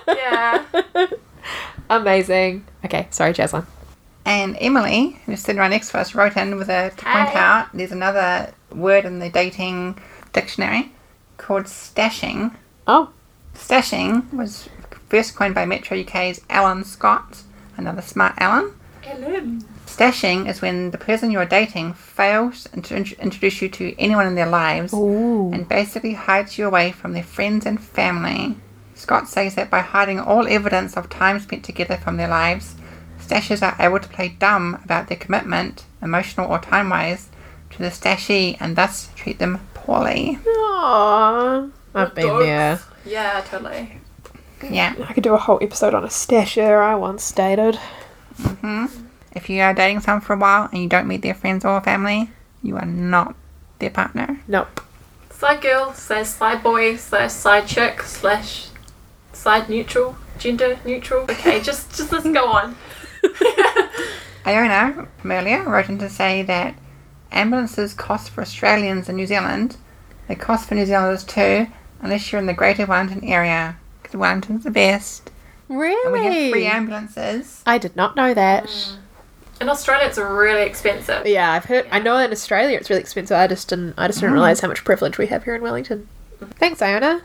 Yeah. 0.09 0.64
Amazing. 1.90 2.64
Okay, 2.85 3.07
sorry, 3.11 3.35
Jaslyn. 3.35 3.66
And 4.24 4.57
Emily, 4.61 5.18
who's 5.26 5.40
sitting 5.40 5.59
right 5.59 5.68
next 5.70 5.90
to 5.90 5.98
us, 5.98 6.14
wrote 6.14 6.37
in 6.37 6.57
with 6.57 6.68
a 6.70 6.90
to 6.96 7.05
point 7.05 7.29
Hey. 7.31 7.38
out 7.38 7.68
there's 7.74 7.92
another 7.92 8.53
word 8.70 9.05
in 9.05 9.18
the 9.18 9.29
dating 9.29 9.98
dictionary 10.33 10.92
called 11.37 11.64
stashing. 11.64 12.55
Oh, 12.87 13.11
Stashing 13.55 14.33
was 14.33 14.68
first 15.09 15.35
coined 15.35 15.55
by 15.55 15.66
Metro 15.66 15.98
UK's 16.00 16.40
Alan 16.48 16.85
Scott, 16.85 17.42
another 17.76 18.03
smart 18.03 18.35
Alan. 18.38 18.72
Ellen. 19.05 19.64
Stashing 19.87 20.48
is 20.48 20.62
when 20.62 20.92
the 20.92 20.98
person 20.98 21.31
you're 21.33 21.44
dating 21.44 21.94
fails 21.94 22.68
to 22.81 22.96
introduce 22.96 23.61
you 23.61 23.68
to 23.70 23.94
anyone 23.98 24.26
in 24.26 24.37
their 24.37 24.48
lives 24.48 24.94
Ooh. 24.94 25.50
and 25.53 25.68
basically 25.68 26.14
hides 26.14 26.57
you 26.59 26.66
away 26.66 26.92
from 26.92 27.12
their 27.12 27.24
friends 27.24 27.66
and 27.66 27.83
family. 27.83 28.57
Scott 29.01 29.29
says 29.29 29.55
that 29.55 29.71
by 29.71 29.81
hiding 29.81 30.21
all 30.21 30.47
evidence 30.47 30.95
of 30.97 31.09
time 31.09 31.41
spent 31.41 31.65
together 31.65 31.97
from 31.97 32.17
their 32.19 32.29
lives, 32.29 32.75
stashers 33.19 33.63
are 33.63 33.75
able 33.85 33.99
to 33.99 34.09
play 34.09 34.29
dumb 34.29 34.79
about 34.85 35.09
their 35.09 35.17
commitment, 35.17 35.85
emotional 36.03 36.51
or 36.51 36.59
time 36.59 36.91
wise, 36.91 37.29
to 37.71 37.79
the 37.79 37.89
stashee 37.89 38.57
and 38.61 38.77
thus 38.77 39.09
treat 39.17 39.39
them 39.39 39.61
poorly. 39.75 40.39
Aww. 40.45 41.71
I've 41.95 42.15
been 42.15 42.27
Dogs. 42.27 42.45
there. 42.45 42.81
Yeah, 43.07 43.41
totally. 43.49 43.99
Yeah. 44.69 44.95
I 45.09 45.13
could 45.15 45.23
do 45.23 45.35
a 45.35 45.39
whole 45.39 45.59
episode 45.63 45.95
on 45.95 46.05
a 46.05 46.09
stasher 46.09 46.83
I 46.83 46.95
once 46.95 47.33
dated. 47.33 47.77
hmm 48.37 48.87
If 49.33 49.49
you 49.49 49.63
are 49.63 49.73
dating 49.73 50.01
someone 50.01 50.21
for 50.21 50.35
a 50.35 50.39
while 50.39 50.69
and 50.71 50.83
you 50.83 50.89
don't 50.89 51.09
meet 51.09 51.23
their 51.23 51.35
friends 51.35 51.65
or 51.65 51.81
family, 51.81 52.31
you 52.63 52.77
are 52.77 52.85
not 52.87 53.35
their 53.79 53.91
partner. 53.91 54.41
Nope. 54.47 54.83
Side 55.31 55.63
girl 55.63 55.95
slash 55.95 56.27
side 56.27 56.63
boy 56.63 56.97
slash 56.97 57.33
side 57.33 57.67
chick 57.67 58.03
slash 58.03 58.67
side 59.40 59.68
neutral, 59.68 60.16
gender 60.38 60.79
neutral. 60.85 61.22
Okay, 61.22 61.61
just 61.62 61.96
just 61.96 62.12
let's 62.12 62.29
go 62.29 62.46
on. 62.46 62.76
Iona 64.46 65.09
from 65.18 65.33
earlier 65.33 65.62
wrote 65.64 65.88
in 65.88 65.98
to 65.98 66.09
say 66.09 66.42
that 66.42 66.74
ambulances 67.33 67.94
cost 67.94 68.31
for 68.31 68.42
Australians 68.42 69.09
in 69.09 69.16
New 69.16 69.26
Zealand. 69.26 69.76
They 70.29 70.35
cost 70.35 70.68
for 70.68 70.74
New 70.74 70.87
Zealanders 70.87 71.24
too, 71.24 71.66
unless 72.00 72.31
you're 72.31 72.40
in 72.40 72.46
the 72.46 72.55
Greater 72.55 72.87
Wellington 72.87 73.24
area, 73.24 73.76
because 74.03 74.16
Wellington's 74.16 74.64
the 74.64 74.70
best. 74.70 75.31
Really? 75.68 76.05
And 76.05 76.12
we 76.12 76.42
have 76.42 76.53
free 76.53 76.66
ambulances. 76.66 77.62
I 77.66 77.79
did 77.79 77.96
not 77.96 78.16
know 78.16 78.35
that. 78.35 78.64
Mm. 78.64 78.96
In 79.61 79.68
Australia, 79.68 80.07
it's 80.07 80.18
really 80.18 80.62
expensive. 80.62 81.26
Yeah, 81.26 81.53
I've 81.53 81.66
heard. 81.66 81.87
I 81.90 81.98
know 81.98 82.16
in 82.16 82.33
Australia 82.33 82.76
it's 82.76 82.88
really 82.88 83.03
expensive. 83.03 83.37
I 83.37 83.46
just 83.46 83.68
didn't. 83.68 83.94
I 83.98 84.07
just 84.07 84.20
didn't 84.20 84.31
mm. 84.31 84.35
realize 84.35 84.61
how 84.61 84.68
much 84.68 84.85
privilege 84.85 85.18
we 85.18 85.26
have 85.26 85.44
here 85.44 85.55
in 85.55 85.62
Wellington. 85.62 86.09
Thanks, 86.59 86.81
Iona. 86.81 87.22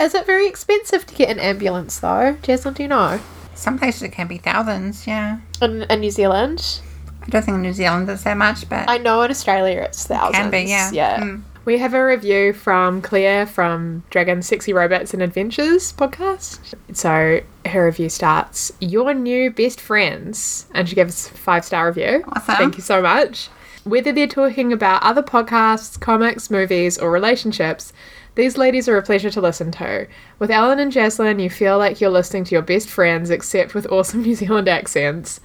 Is 0.00 0.14
it 0.14 0.26
very 0.26 0.46
expensive 0.46 1.06
to 1.06 1.14
get 1.14 1.30
an 1.30 1.38
ambulance 1.38 1.98
though? 1.98 2.36
Jaslyn, 2.42 2.74
do 2.74 2.82
you 2.82 2.88
know? 2.88 3.20
Some 3.54 3.78
places 3.78 4.02
it 4.02 4.12
can 4.12 4.26
be 4.26 4.36
thousands, 4.38 5.06
yeah. 5.06 5.38
In, 5.62 5.82
in 5.84 6.00
New 6.00 6.10
Zealand, 6.10 6.80
I 7.22 7.30
don't 7.30 7.44
think 7.44 7.54
in 7.56 7.62
New 7.62 7.72
Zealand 7.72 8.08
it's 8.08 8.22
that 8.24 8.36
much, 8.36 8.68
but 8.68 8.88
I 8.88 8.98
know 8.98 9.22
in 9.22 9.30
Australia 9.30 9.82
it's 9.82 10.06
thousands. 10.06 10.36
can 10.36 10.50
be, 10.50 10.62
yeah. 10.62 10.90
Yeah. 10.92 11.20
Mm. 11.20 11.42
We 11.64 11.78
have 11.78 11.94
a 11.94 12.04
review 12.04 12.52
from 12.52 13.02
Claire 13.02 13.44
from 13.44 14.04
Dragon 14.10 14.40
Sexy 14.40 14.72
Robots 14.72 15.12
and 15.12 15.20
Adventures 15.20 15.92
podcast. 15.94 16.60
So 16.92 17.40
her 17.68 17.84
review 17.86 18.08
starts, 18.08 18.70
Your 18.78 19.12
new 19.12 19.50
best 19.50 19.80
friends. 19.80 20.66
And 20.74 20.88
she 20.88 20.94
gives 20.94 21.28
five 21.28 21.64
star 21.64 21.88
review. 21.88 22.22
Awesome. 22.28 22.54
Thank 22.54 22.76
you 22.76 22.82
so 22.84 23.02
much. 23.02 23.48
Whether 23.82 24.12
they're 24.12 24.28
talking 24.28 24.72
about 24.72 25.02
other 25.02 25.24
podcasts, 25.24 25.98
comics, 25.98 26.50
movies, 26.50 26.98
or 26.98 27.10
relationships, 27.10 27.92
these 28.36 28.56
ladies 28.56 28.88
are 28.88 28.96
a 28.96 29.02
pleasure 29.02 29.30
to 29.30 29.40
listen 29.40 29.72
to. 29.72 30.06
With 30.38 30.50
Ellen 30.50 30.78
and 30.78 30.92
Jaslyn, 30.92 31.42
you 31.42 31.50
feel 31.50 31.78
like 31.78 32.00
you're 32.00 32.10
listening 32.10 32.44
to 32.44 32.54
your 32.54 32.62
best 32.62 32.88
friends, 32.88 33.30
except 33.30 33.74
with 33.74 33.90
awesome 33.90 34.22
New 34.22 34.34
Zealand 34.34 34.68
accents. 34.68 35.40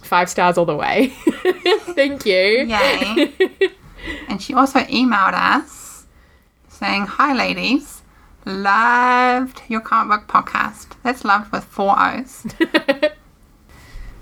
Five 0.00 0.30
stars 0.30 0.56
all 0.56 0.64
the 0.64 0.74
way. 0.74 1.08
Thank 1.94 2.24
you. 2.24 2.66
Yay. 2.66 3.34
and 4.28 4.40
she 4.40 4.54
also 4.54 4.80
emailed 4.80 5.34
us 5.34 6.06
saying, 6.68 7.06
Hi, 7.06 7.34
ladies. 7.34 8.02
Loved 8.46 9.60
your 9.68 9.80
comic 9.80 10.26
book 10.26 10.44
podcast. 10.44 10.96
That's 11.02 11.24
loved 11.24 11.52
with 11.52 11.64
four 11.64 11.94
O's. 11.98 12.46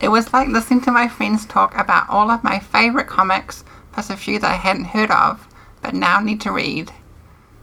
It 0.00 0.08
was 0.08 0.32
like 0.32 0.48
listening 0.48 0.80
to 0.82 0.92
my 0.92 1.08
friends 1.08 1.44
talk 1.44 1.76
about 1.76 2.08
all 2.08 2.30
of 2.30 2.44
my 2.44 2.60
favourite 2.60 3.08
comics, 3.08 3.64
plus 3.92 4.10
a 4.10 4.16
few 4.16 4.38
that 4.38 4.50
I 4.50 4.54
hadn't 4.54 4.84
heard 4.84 5.10
of, 5.10 5.48
but 5.82 5.92
now 5.92 6.20
need 6.20 6.40
to 6.42 6.52
read. 6.52 6.92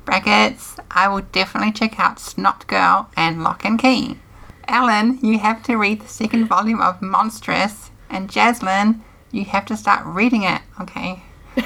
Brackets, 0.06 0.78
I 0.92 1.08
will 1.08 1.22
definitely 1.32 1.72
check 1.72 2.00
out 2.00 2.18
Snotgirl 2.18 3.08
and 3.18 3.44
Locke 3.44 3.66
and 3.66 3.80
Key. 3.80 4.20
Ellen, 4.68 5.20
you 5.22 5.40
have 5.40 5.64
to 5.64 5.78
read 5.78 6.02
the 6.02 6.08
second 6.08 6.48
volume 6.48 6.80
of 6.80 7.02
Monstress, 7.02 7.90
and 8.10 8.30
Jaslyn, 8.30 9.02
you 9.32 9.46
have 9.46 9.66
to 9.66 9.76
start 9.76 10.06
reading 10.06 10.44
it, 10.44 10.62
okay? 10.80 11.24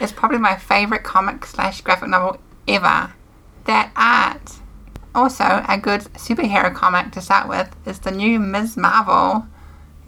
it's 0.00 0.12
probably 0.12 0.38
my 0.38 0.56
favourite 0.56 1.02
comic 1.02 1.44
slash 1.46 1.80
graphic 1.80 2.08
novel 2.08 2.40
ever. 2.68 3.12
That 3.64 3.90
art. 3.96 4.58
Also, 5.14 5.64
a 5.68 5.78
good 5.78 6.02
superhero 6.14 6.74
comic 6.74 7.12
to 7.12 7.20
start 7.20 7.48
with 7.48 7.74
is 7.86 7.98
the 7.98 8.10
new 8.10 8.38
Ms. 8.38 8.76
Marvel. 8.76 9.46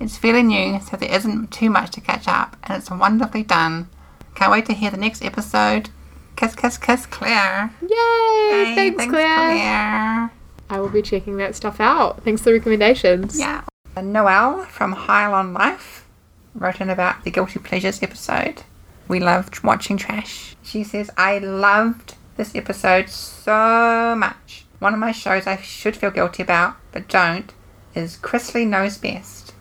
It's 0.00 0.16
fairly 0.16 0.42
new, 0.42 0.80
so 0.80 0.96
there 0.96 1.14
isn't 1.14 1.50
too 1.50 1.70
much 1.70 1.90
to 1.92 2.00
catch 2.00 2.26
up, 2.26 2.56
and 2.64 2.76
it's 2.78 2.90
wonderfully 2.90 3.42
done. 3.42 3.88
Can't 4.34 4.50
wait 4.52 4.66
to 4.66 4.72
hear 4.72 4.90
the 4.90 4.96
next 4.96 5.24
episode. 5.24 5.90
Kiss, 6.36 6.54
kiss, 6.54 6.78
kiss, 6.78 7.06
Claire. 7.06 7.72
Yay! 7.80 7.88
Yay, 7.90 8.74
thanks, 8.74 9.04
Claire. 9.06 9.36
Claire. 9.36 10.32
I 10.70 10.80
will 10.80 10.88
be 10.88 11.02
checking 11.02 11.36
that 11.36 11.54
stuff 11.54 11.80
out. 11.80 12.22
Thanks 12.24 12.42
for 12.42 12.50
the 12.50 12.54
recommendations. 12.54 13.38
Yeah. 13.38 13.62
Noelle 13.96 14.64
from 14.64 14.92
High 14.92 15.30
on 15.30 15.52
Life 15.52 16.06
wrote 16.54 16.80
in 16.80 16.90
about 16.90 17.22
the 17.22 17.30
Guilty 17.30 17.60
Pleasures 17.60 18.02
episode. 18.02 18.62
We 19.06 19.20
loved 19.20 19.62
watching 19.62 19.96
trash. 19.96 20.56
She 20.62 20.82
says, 20.82 21.10
I 21.16 21.38
loved 21.38 22.16
this 22.36 22.54
episode 22.56 23.08
so 23.08 24.16
much. 24.16 24.66
One 24.80 24.94
of 24.94 25.00
my 25.00 25.12
shows 25.12 25.46
I 25.46 25.56
should 25.58 25.96
feel 25.96 26.10
guilty 26.10 26.42
about, 26.42 26.76
but 26.90 27.08
don't, 27.08 27.52
is 27.94 28.16
Chrisley 28.16 28.66
Knows 28.66 28.98
Best. 28.98 29.52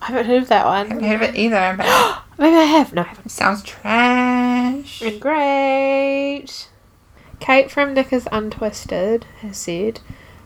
I 0.00 0.06
haven't 0.06 0.26
heard 0.26 0.42
of 0.42 0.48
that 0.48 0.66
one. 0.66 0.86
I 0.86 0.88
haven't 0.88 1.04
heard 1.04 1.22
of 1.22 1.34
it 1.34 1.36
either, 1.36 1.74
but 1.76 1.86
Maybe 2.38 2.56
I 2.56 2.64
have. 2.64 2.92
No, 2.92 3.02
I 3.02 3.06
haven't. 3.06 3.28
sounds 3.30 3.62
trash. 3.62 5.02
And 5.02 5.20
great. 5.20 6.68
Kate 7.40 7.70
from 7.70 7.94
Knickers 7.94 8.26
Untwisted 8.30 9.24
has 9.40 9.56
said, 9.56 10.00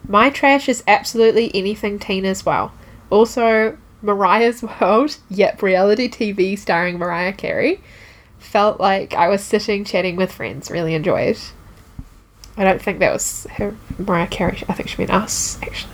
My 0.08 0.30
trash 0.30 0.68
is 0.68 0.82
absolutely 0.86 1.50
anything 1.54 1.98
teen 1.98 2.24
as 2.24 2.44
well. 2.44 2.72
Also, 3.10 3.76
Mariah's 4.02 4.62
World, 4.80 5.18
yep, 5.28 5.62
reality 5.62 6.08
TV 6.08 6.58
starring 6.58 6.98
Mariah 6.98 7.32
Carey. 7.32 7.80
Felt 8.38 8.80
like 8.80 9.14
I 9.14 9.28
was 9.28 9.42
sitting 9.42 9.84
chatting 9.84 10.16
with 10.16 10.32
friends. 10.32 10.70
Really 10.70 10.94
enjoyed. 10.94 11.38
I 12.56 12.64
don't 12.64 12.80
think 12.80 13.00
that 13.00 13.12
was 13.12 13.46
her 13.56 13.76
Mariah 13.98 14.28
Carey. 14.28 14.62
I 14.68 14.72
think 14.72 14.88
she 14.88 14.96
meant 14.98 15.10
us, 15.12 15.58
actually. 15.62 15.92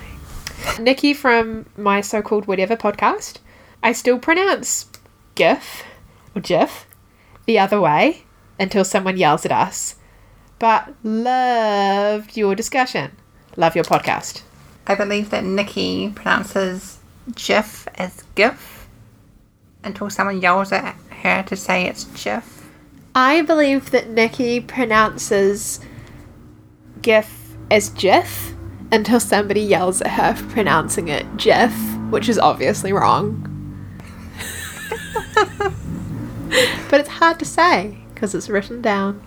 Nikki 0.79 1.13
from 1.13 1.65
my 1.75 2.01
so 2.01 2.21
called 2.21 2.47
whatever 2.47 2.77
podcast. 2.77 3.37
I 3.81 3.91
still 3.91 4.17
pronounce 4.17 4.85
GIF 5.35 5.83
or 6.35 6.41
GIF 6.41 6.87
the 7.45 7.59
other 7.59 7.79
way 7.79 8.23
until 8.59 8.85
someone 8.85 9.17
yells 9.17 9.45
at 9.45 9.51
us. 9.51 9.95
But 10.59 10.93
loved 11.03 12.37
your 12.37 12.55
discussion. 12.55 13.11
Love 13.57 13.75
your 13.75 13.83
podcast. 13.83 14.43
I 14.87 14.95
believe 14.95 15.29
that 15.29 15.43
Nikki 15.43 16.09
pronounces 16.09 16.99
GIF 17.35 17.87
as 17.95 18.23
GIF 18.35 18.87
until 19.83 20.09
someone 20.09 20.41
yells 20.41 20.71
at 20.71 20.95
her 21.21 21.43
to 21.43 21.55
say 21.55 21.85
it's 21.85 22.05
GIF. 22.05 22.69
I 23.15 23.41
believe 23.41 23.91
that 23.91 24.09
Nikki 24.09 24.59
pronounces 24.59 25.79
GIF 27.01 27.55
as 27.69 27.89
GIF 27.89 28.53
until 28.91 29.19
somebody 29.19 29.61
yells 29.61 30.01
at 30.01 30.11
her 30.11 30.35
for 30.35 30.49
pronouncing 30.51 31.07
it 31.07 31.37
GIF, 31.37 31.73
which 32.09 32.29
is 32.29 32.39
obviously 32.39 32.93
wrong. 32.93 33.52
but 36.89 36.99
it's 36.99 37.09
hard 37.09 37.39
to 37.39 37.45
say 37.45 37.97
because 38.13 38.33
it's 38.35 38.49
written 38.49 38.81
down. 38.81 39.21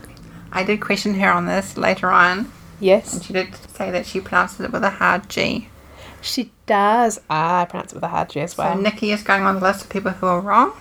I 0.52 0.62
did 0.64 0.80
question 0.80 1.14
her 1.14 1.30
on 1.30 1.46
this 1.46 1.76
later 1.76 2.10
on, 2.10 2.50
Yes. 2.80 3.12
and 3.14 3.22
she 3.22 3.32
did 3.32 3.54
say 3.74 3.90
that 3.90 4.06
she 4.06 4.20
pronounces 4.20 4.60
it 4.60 4.72
with 4.72 4.84
a 4.84 4.90
hard 4.90 5.28
G. 5.28 5.68
she 6.22 6.50
does. 6.66 7.20
Ah, 7.28 7.62
I 7.62 7.64
pronounce 7.66 7.92
it 7.92 7.96
with 7.96 8.04
a 8.04 8.08
hard 8.08 8.30
G 8.30 8.40
as 8.40 8.52
So 8.52 8.62
well. 8.62 8.76
Nikki 8.78 9.10
is 9.12 9.22
going 9.22 9.42
on 9.42 9.56
the 9.56 9.60
list 9.62 9.84
of 9.84 9.90
people 9.90 10.12
who 10.12 10.26
are 10.26 10.40
wrong. 10.40 10.72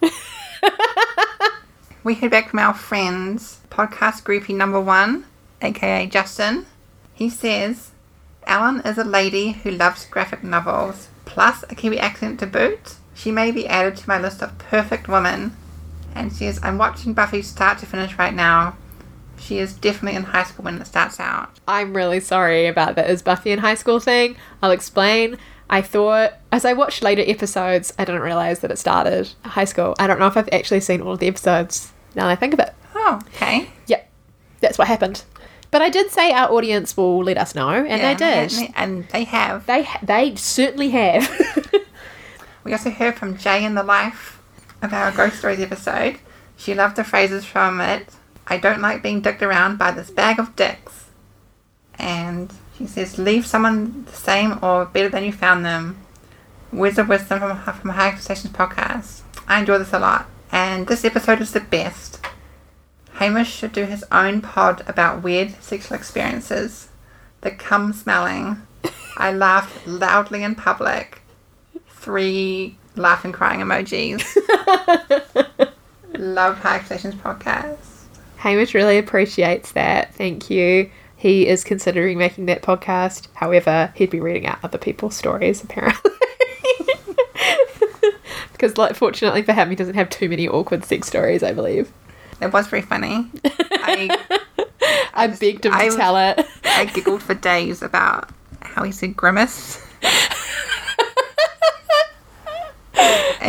we 2.04 2.14
heard 2.14 2.30
back 2.30 2.50
from 2.50 2.58
our 2.60 2.74
friends, 2.74 3.60
podcast 3.70 4.22
groupie 4.22 4.56
number 4.56 4.80
one, 4.80 5.26
aka 5.60 6.06
Justin. 6.06 6.66
He 7.12 7.28
says, 7.28 7.90
Ellen 8.46 8.80
is 8.84 8.96
a 8.96 9.04
lady 9.04 9.52
who 9.52 9.70
loves 9.70 10.06
graphic 10.06 10.42
novels, 10.42 11.08
plus 11.26 11.62
a 11.68 11.74
Kiwi 11.74 11.98
accent 11.98 12.40
to 12.40 12.46
boot. 12.46 12.96
She 13.20 13.30
may 13.30 13.50
be 13.50 13.66
added 13.66 13.96
to 13.98 14.08
my 14.08 14.18
list 14.18 14.40
of 14.40 14.56
perfect 14.56 15.06
women. 15.06 15.54
And 16.14 16.32
she 16.32 16.38
says, 16.38 16.58
I'm 16.62 16.78
watching 16.78 17.12
Buffy 17.12 17.42
start 17.42 17.78
to 17.80 17.86
finish 17.86 18.16
right 18.18 18.32
now. 18.32 18.78
She 19.38 19.58
is 19.58 19.74
definitely 19.74 20.16
in 20.16 20.24
high 20.24 20.44
school 20.44 20.64
when 20.64 20.80
it 20.80 20.86
starts 20.86 21.20
out. 21.20 21.50
I'm 21.68 21.94
really 21.94 22.20
sorry 22.20 22.66
about 22.66 22.94
that. 22.96 23.10
Is 23.10 23.20
Buffy 23.20 23.50
in 23.50 23.58
high 23.58 23.74
school 23.74 24.00
thing? 24.00 24.36
I'll 24.62 24.70
explain. 24.70 25.36
I 25.68 25.82
thought, 25.82 26.32
as 26.50 26.64
I 26.64 26.72
watched 26.72 27.02
later 27.02 27.22
episodes, 27.26 27.92
I 27.98 28.06
didn't 28.06 28.22
realize 28.22 28.60
that 28.60 28.70
it 28.70 28.78
started 28.78 29.30
high 29.44 29.66
school. 29.66 29.94
I 29.98 30.06
don't 30.06 30.18
know 30.18 30.26
if 30.26 30.38
I've 30.38 30.48
actually 30.50 30.80
seen 30.80 31.02
all 31.02 31.12
of 31.12 31.18
the 31.18 31.28
episodes 31.28 31.92
now 32.14 32.24
that 32.24 32.30
I 32.30 32.36
think 32.36 32.54
of 32.54 32.60
it. 32.60 32.72
Oh, 32.94 33.20
okay. 33.34 33.68
Yep, 33.86 34.10
that's 34.60 34.78
what 34.78 34.88
happened. 34.88 35.24
But 35.70 35.82
I 35.82 35.90
did 35.90 36.10
say 36.10 36.32
our 36.32 36.50
audience 36.50 36.96
will 36.96 37.22
let 37.22 37.36
us 37.36 37.54
know, 37.54 37.68
and 37.68 37.86
Yeah, 37.86 38.14
they 38.14 38.14
did. 38.14 38.58
And, 38.58 38.74
and 38.76 39.08
they 39.10 39.24
have. 39.24 39.66
They 39.66 39.86
they 40.02 40.34
certainly 40.36 40.90
have. 40.90 41.30
We 42.64 42.72
also 42.72 42.90
heard 42.90 43.16
from 43.16 43.38
Jay 43.38 43.64
in 43.64 43.74
the 43.74 43.82
Life 43.82 44.40
of 44.82 44.92
our 44.92 45.10
Ghost 45.12 45.38
Stories 45.38 45.60
episode. 45.60 46.18
She 46.56 46.74
loved 46.74 46.96
the 46.96 47.04
phrases 47.04 47.44
from 47.44 47.80
it. 47.80 48.14
I 48.46 48.58
don't 48.58 48.82
like 48.82 49.02
being 49.02 49.20
dicked 49.20 49.42
around 49.42 49.78
by 49.78 49.92
this 49.92 50.10
bag 50.10 50.38
of 50.38 50.56
dicks. 50.56 51.06
And 51.98 52.52
she 52.76 52.86
says, 52.86 53.18
leave 53.18 53.46
someone 53.46 54.04
the 54.04 54.16
same 54.16 54.58
or 54.62 54.84
better 54.84 55.08
than 55.08 55.24
you 55.24 55.32
found 55.32 55.64
them. 55.64 55.98
Words 56.72 56.98
of 56.98 57.08
Wisdom 57.08 57.40
from, 57.40 57.58
from 57.58 57.90
High 57.90 58.08
Expectations 58.08 58.52
podcast. 58.52 59.22
I 59.48 59.60
enjoy 59.60 59.78
this 59.78 59.92
a 59.92 59.98
lot, 59.98 60.28
and 60.52 60.86
this 60.86 61.04
episode 61.04 61.40
is 61.40 61.52
the 61.52 61.60
best. 61.60 62.20
Hamish 63.14 63.50
should 63.50 63.72
do 63.72 63.84
his 63.84 64.04
own 64.12 64.40
pod 64.40 64.82
about 64.86 65.22
weird 65.22 65.60
sexual 65.62 65.96
experiences. 65.96 66.88
The 67.40 67.50
cum 67.50 67.92
smelling. 67.92 68.62
I 69.16 69.32
laughed 69.32 69.86
loudly 69.86 70.42
in 70.42 70.54
public. 70.54 71.19
Three 72.00 72.76
laughing 72.96 73.32
crying 73.32 73.60
emojis. 73.60 74.24
Love 76.18 76.58
High 76.58 76.76
Expectations 76.76 77.14
podcast. 77.16 77.76
Hamish 78.38 78.74
really 78.74 78.98
appreciates 78.98 79.72
that. 79.72 80.14
Thank 80.14 80.48
you. 80.50 80.90
He 81.16 81.46
is 81.46 81.62
considering 81.62 82.16
making 82.16 82.46
that 82.46 82.62
podcast. 82.62 83.28
However, 83.34 83.92
he'd 83.94 84.08
be 84.08 84.20
reading 84.20 84.46
out 84.46 84.58
other 84.62 84.78
people's 84.78 85.14
stories, 85.14 85.62
apparently. 85.62 86.10
because, 88.52 88.78
like, 88.78 88.94
fortunately 88.96 89.42
for 89.42 89.52
him, 89.52 89.68
he 89.68 89.76
doesn't 89.76 89.94
have 89.94 90.08
too 90.08 90.30
many 90.30 90.48
awkward 90.48 90.86
sex 90.86 91.06
stories, 91.06 91.42
I 91.42 91.52
believe. 91.52 91.92
It 92.40 92.50
was 92.50 92.66
very 92.68 92.80
funny. 92.82 93.30
I 93.44 94.38
I 95.12 95.26
begged 95.26 95.66
him 95.66 95.72
to 95.72 95.78
I 95.78 95.84
was- 95.86 95.96
tell 95.96 96.16
it. 96.16 96.46
I 96.64 96.86
giggled 96.86 97.22
for 97.22 97.34
days 97.34 97.82
about 97.82 98.30
how 98.62 98.84
he 98.84 98.92
said 98.92 99.14
grimace. 99.14 99.84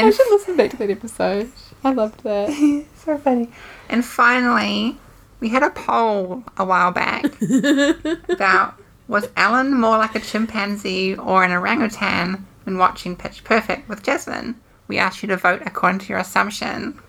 I 0.06 0.12
should 0.12 0.30
listen 0.30 0.58
back 0.58 0.72
to 0.72 0.78
that 0.78 0.90
episode. 0.90 1.52
I 1.84 1.92
loved 1.92 2.24
that. 2.24 2.50
so 2.96 3.18
funny. 3.18 3.50
And 3.90 4.06
finally, 4.06 4.98
we 5.40 5.50
had 5.50 5.64
a 5.64 5.70
poll 5.70 6.44
a 6.58 6.66
while 6.66 6.92
back 6.92 7.26
about 8.30 8.76
was 9.08 9.28
Ellen 9.36 9.74
more 9.74 9.98
like 9.98 10.16
a 10.16 10.20
chimpanzee 10.20 11.16
or 11.16 11.44
an 11.44 11.52
orangutan 11.52 12.48
when 12.64 12.78
watching 12.78 13.16
Pitch 13.16 13.44
Perfect 13.44 13.90
with 13.90 14.04
Jasmine? 14.04 14.56
We 14.88 14.98
asked 14.98 15.22
you 15.22 15.28
to 15.30 15.38
vote 15.38 15.64
according 15.66 16.00
to 16.00 16.10
your 16.10 16.20
assumption. 16.20 17.00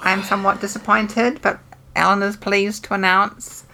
I'm 0.00 0.22
somewhat 0.22 0.60
disappointed, 0.60 1.40
but 1.42 1.60
Ellen 1.94 2.22
is 2.22 2.36
pleased 2.36 2.84
to 2.84 2.94
announce 2.94 3.64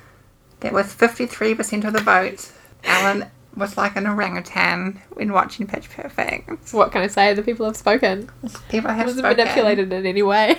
that 0.61 0.73
with 0.73 0.95
53% 0.97 1.85
of 1.85 1.93
the 1.93 2.01
vote, 2.01 2.53
Ellen 2.85 3.31
was 3.61 3.77
like 3.77 3.95
an 3.97 4.07
orangutan 4.07 5.01
when 5.11 5.33
watching 5.33 5.67
Pitch 5.67 5.89
Perfect. 5.91 6.73
What 6.73 6.91
can 6.91 7.03
I 7.03 7.07
say? 7.07 7.35
The 7.35 7.43
people 7.43 7.67
have 7.67 7.77
spoken. 7.77 8.31
People 8.71 8.91
I 8.91 8.95
have 8.95 9.07
wasn't 9.07 9.27
spoken. 9.27 9.45
manipulated 9.45 9.93
in 9.93 10.07
any 10.07 10.23
way. 10.23 10.59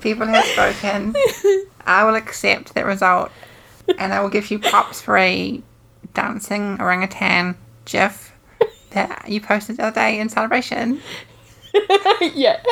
People 0.00 0.26
have 0.26 0.44
spoken. 0.44 1.14
I 1.86 2.04
will 2.04 2.14
accept 2.14 2.74
that 2.74 2.86
result, 2.86 3.32
and 3.98 4.12
I 4.12 4.20
will 4.20 4.28
give 4.28 4.50
you 4.50 4.58
props 4.58 5.00
for 5.00 5.16
a 5.16 5.60
dancing 6.14 6.80
orangutan 6.80 7.56
gif 7.84 8.32
that 8.90 9.24
you 9.28 9.40
posted 9.40 9.78
the 9.78 9.84
other 9.86 9.94
day 9.94 10.20
in 10.20 10.28
celebration. 10.28 11.00
yeah. 12.20 12.62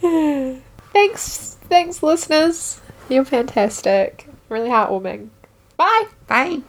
thanks, 0.92 1.56
thanks, 1.68 2.02
listeners. 2.02 2.80
You're 3.08 3.24
fantastic. 3.24 4.27
Really 4.48 4.70
heartwarming. 4.70 5.28
Bye. 5.76 6.04
Bye. 6.26 6.62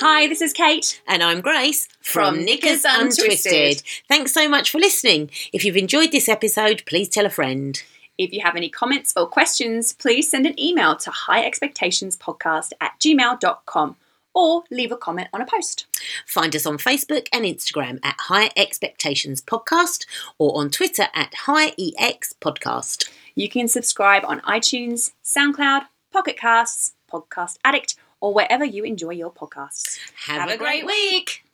Hi, 0.00 0.28
this 0.28 0.40
is 0.40 0.52
Kate. 0.52 1.02
And 1.06 1.22
I'm 1.22 1.40
Grace 1.40 1.88
From 2.00 2.44
Knickers 2.44 2.84
Untwisted. 2.86 3.82
Thanks 4.08 4.32
so 4.32 4.48
much 4.48 4.70
for 4.70 4.78
listening. 4.78 5.30
If 5.52 5.64
you've 5.64 5.76
enjoyed 5.76 6.12
this 6.12 6.28
episode, 6.28 6.82
please 6.86 7.08
tell 7.08 7.26
a 7.26 7.30
friend. 7.30 7.82
If 8.16 8.32
you 8.32 8.40
have 8.42 8.56
any 8.56 8.68
comments 8.68 9.12
or 9.16 9.26
questions, 9.26 9.92
please 9.92 10.30
send 10.30 10.46
an 10.46 10.58
email 10.58 10.96
to 10.96 11.10
highexpectationspodcast 11.10 12.72
at 12.80 12.92
gmail.com 12.98 13.96
or 14.34 14.62
leave 14.70 14.92
a 14.92 14.96
comment 14.96 15.28
on 15.32 15.40
a 15.40 15.46
post. 15.46 15.86
Find 16.26 16.54
us 16.54 16.66
on 16.66 16.78
Facebook 16.78 17.26
and 17.32 17.44
Instagram 17.44 17.98
at 18.04 18.16
High 18.18 18.50
Expectations 18.56 19.42
Podcast 19.42 20.06
or 20.38 20.58
on 20.60 20.70
Twitter 20.70 21.06
at 21.14 21.34
High 21.34 21.72
EX 21.78 22.34
Podcast. 22.40 23.10
You 23.38 23.48
can 23.48 23.68
subscribe 23.68 24.24
on 24.26 24.40
iTunes, 24.40 25.12
SoundCloud, 25.24 25.82
Pocket 26.12 26.36
Casts, 26.36 26.94
Podcast 27.08 27.56
Addict, 27.64 27.94
or 28.20 28.34
wherever 28.34 28.64
you 28.64 28.82
enjoy 28.82 29.10
your 29.10 29.30
podcasts. 29.32 29.96
Have, 30.26 30.50
a 30.50 30.56
great 30.56 30.84
week. 30.84 31.44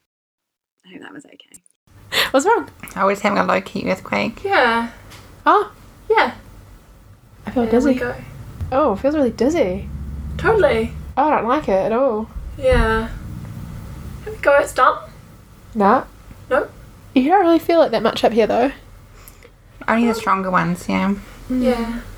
I 0.87 0.93
hope 0.95 1.03
that 1.03 1.12
was 1.12 1.26
okay. 1.26 1.61
What's 2.30 2.47
wrong? 2.47 2.70
I 2.97 3.05
was 3.05 3.20
having 3.20 3.37
a 3.37 3.45
low 3.45 3.61
key 3.61 3.85
earthquake. 3.91 4.43
Yeah. 4.43 4.93
Oh, 5.45 5.74
Yeah. 6.09 6.32
I 7.47 7.51
feel 7.51 7.66
There 7.66 7.80
we 7.82 7.93
dizzy. 7.93 8.01
go. 8.01 8.14
Oh, 8.72 8.93
it 8.95 9.01
feels 9.01 9.14
really 9.14 9.30
dizzy. 9.30 9.87
Totally. 10.39 10.91
Oh, 11.18 11.24
I 11.28 11.37
don't 11.37 11.47
like 11.49 11.68
it 11.68 11.72
at 11.72 11.93
all. 11.93 12.30
Yeah. 12.57 13.11
Here 14.24 14.32
we 14.32 14.39
go. 14.39 14.57
It's 14.57 14.72
done. 14.72 15.11
Nah. 15.74 16.05
Nope. 16.49 16.72
You 17.14 17.24
don't 17.28 17.43
really 17.43 17.59
feel 17.59 17.82
it 17.82 17.91
that 17.91 18.03
much 18.03 18.24
up 18.24 18.32
here, 18.32 18.47
though. 18.47 18.72
Only 19.87 20.07
the 20.07 20.14
stronger 20.14 20.51
ones, 20.51 20.89
yeah. 20.89 21.14
Yeah. 21.49 22.05
Mm. 22.05 22.13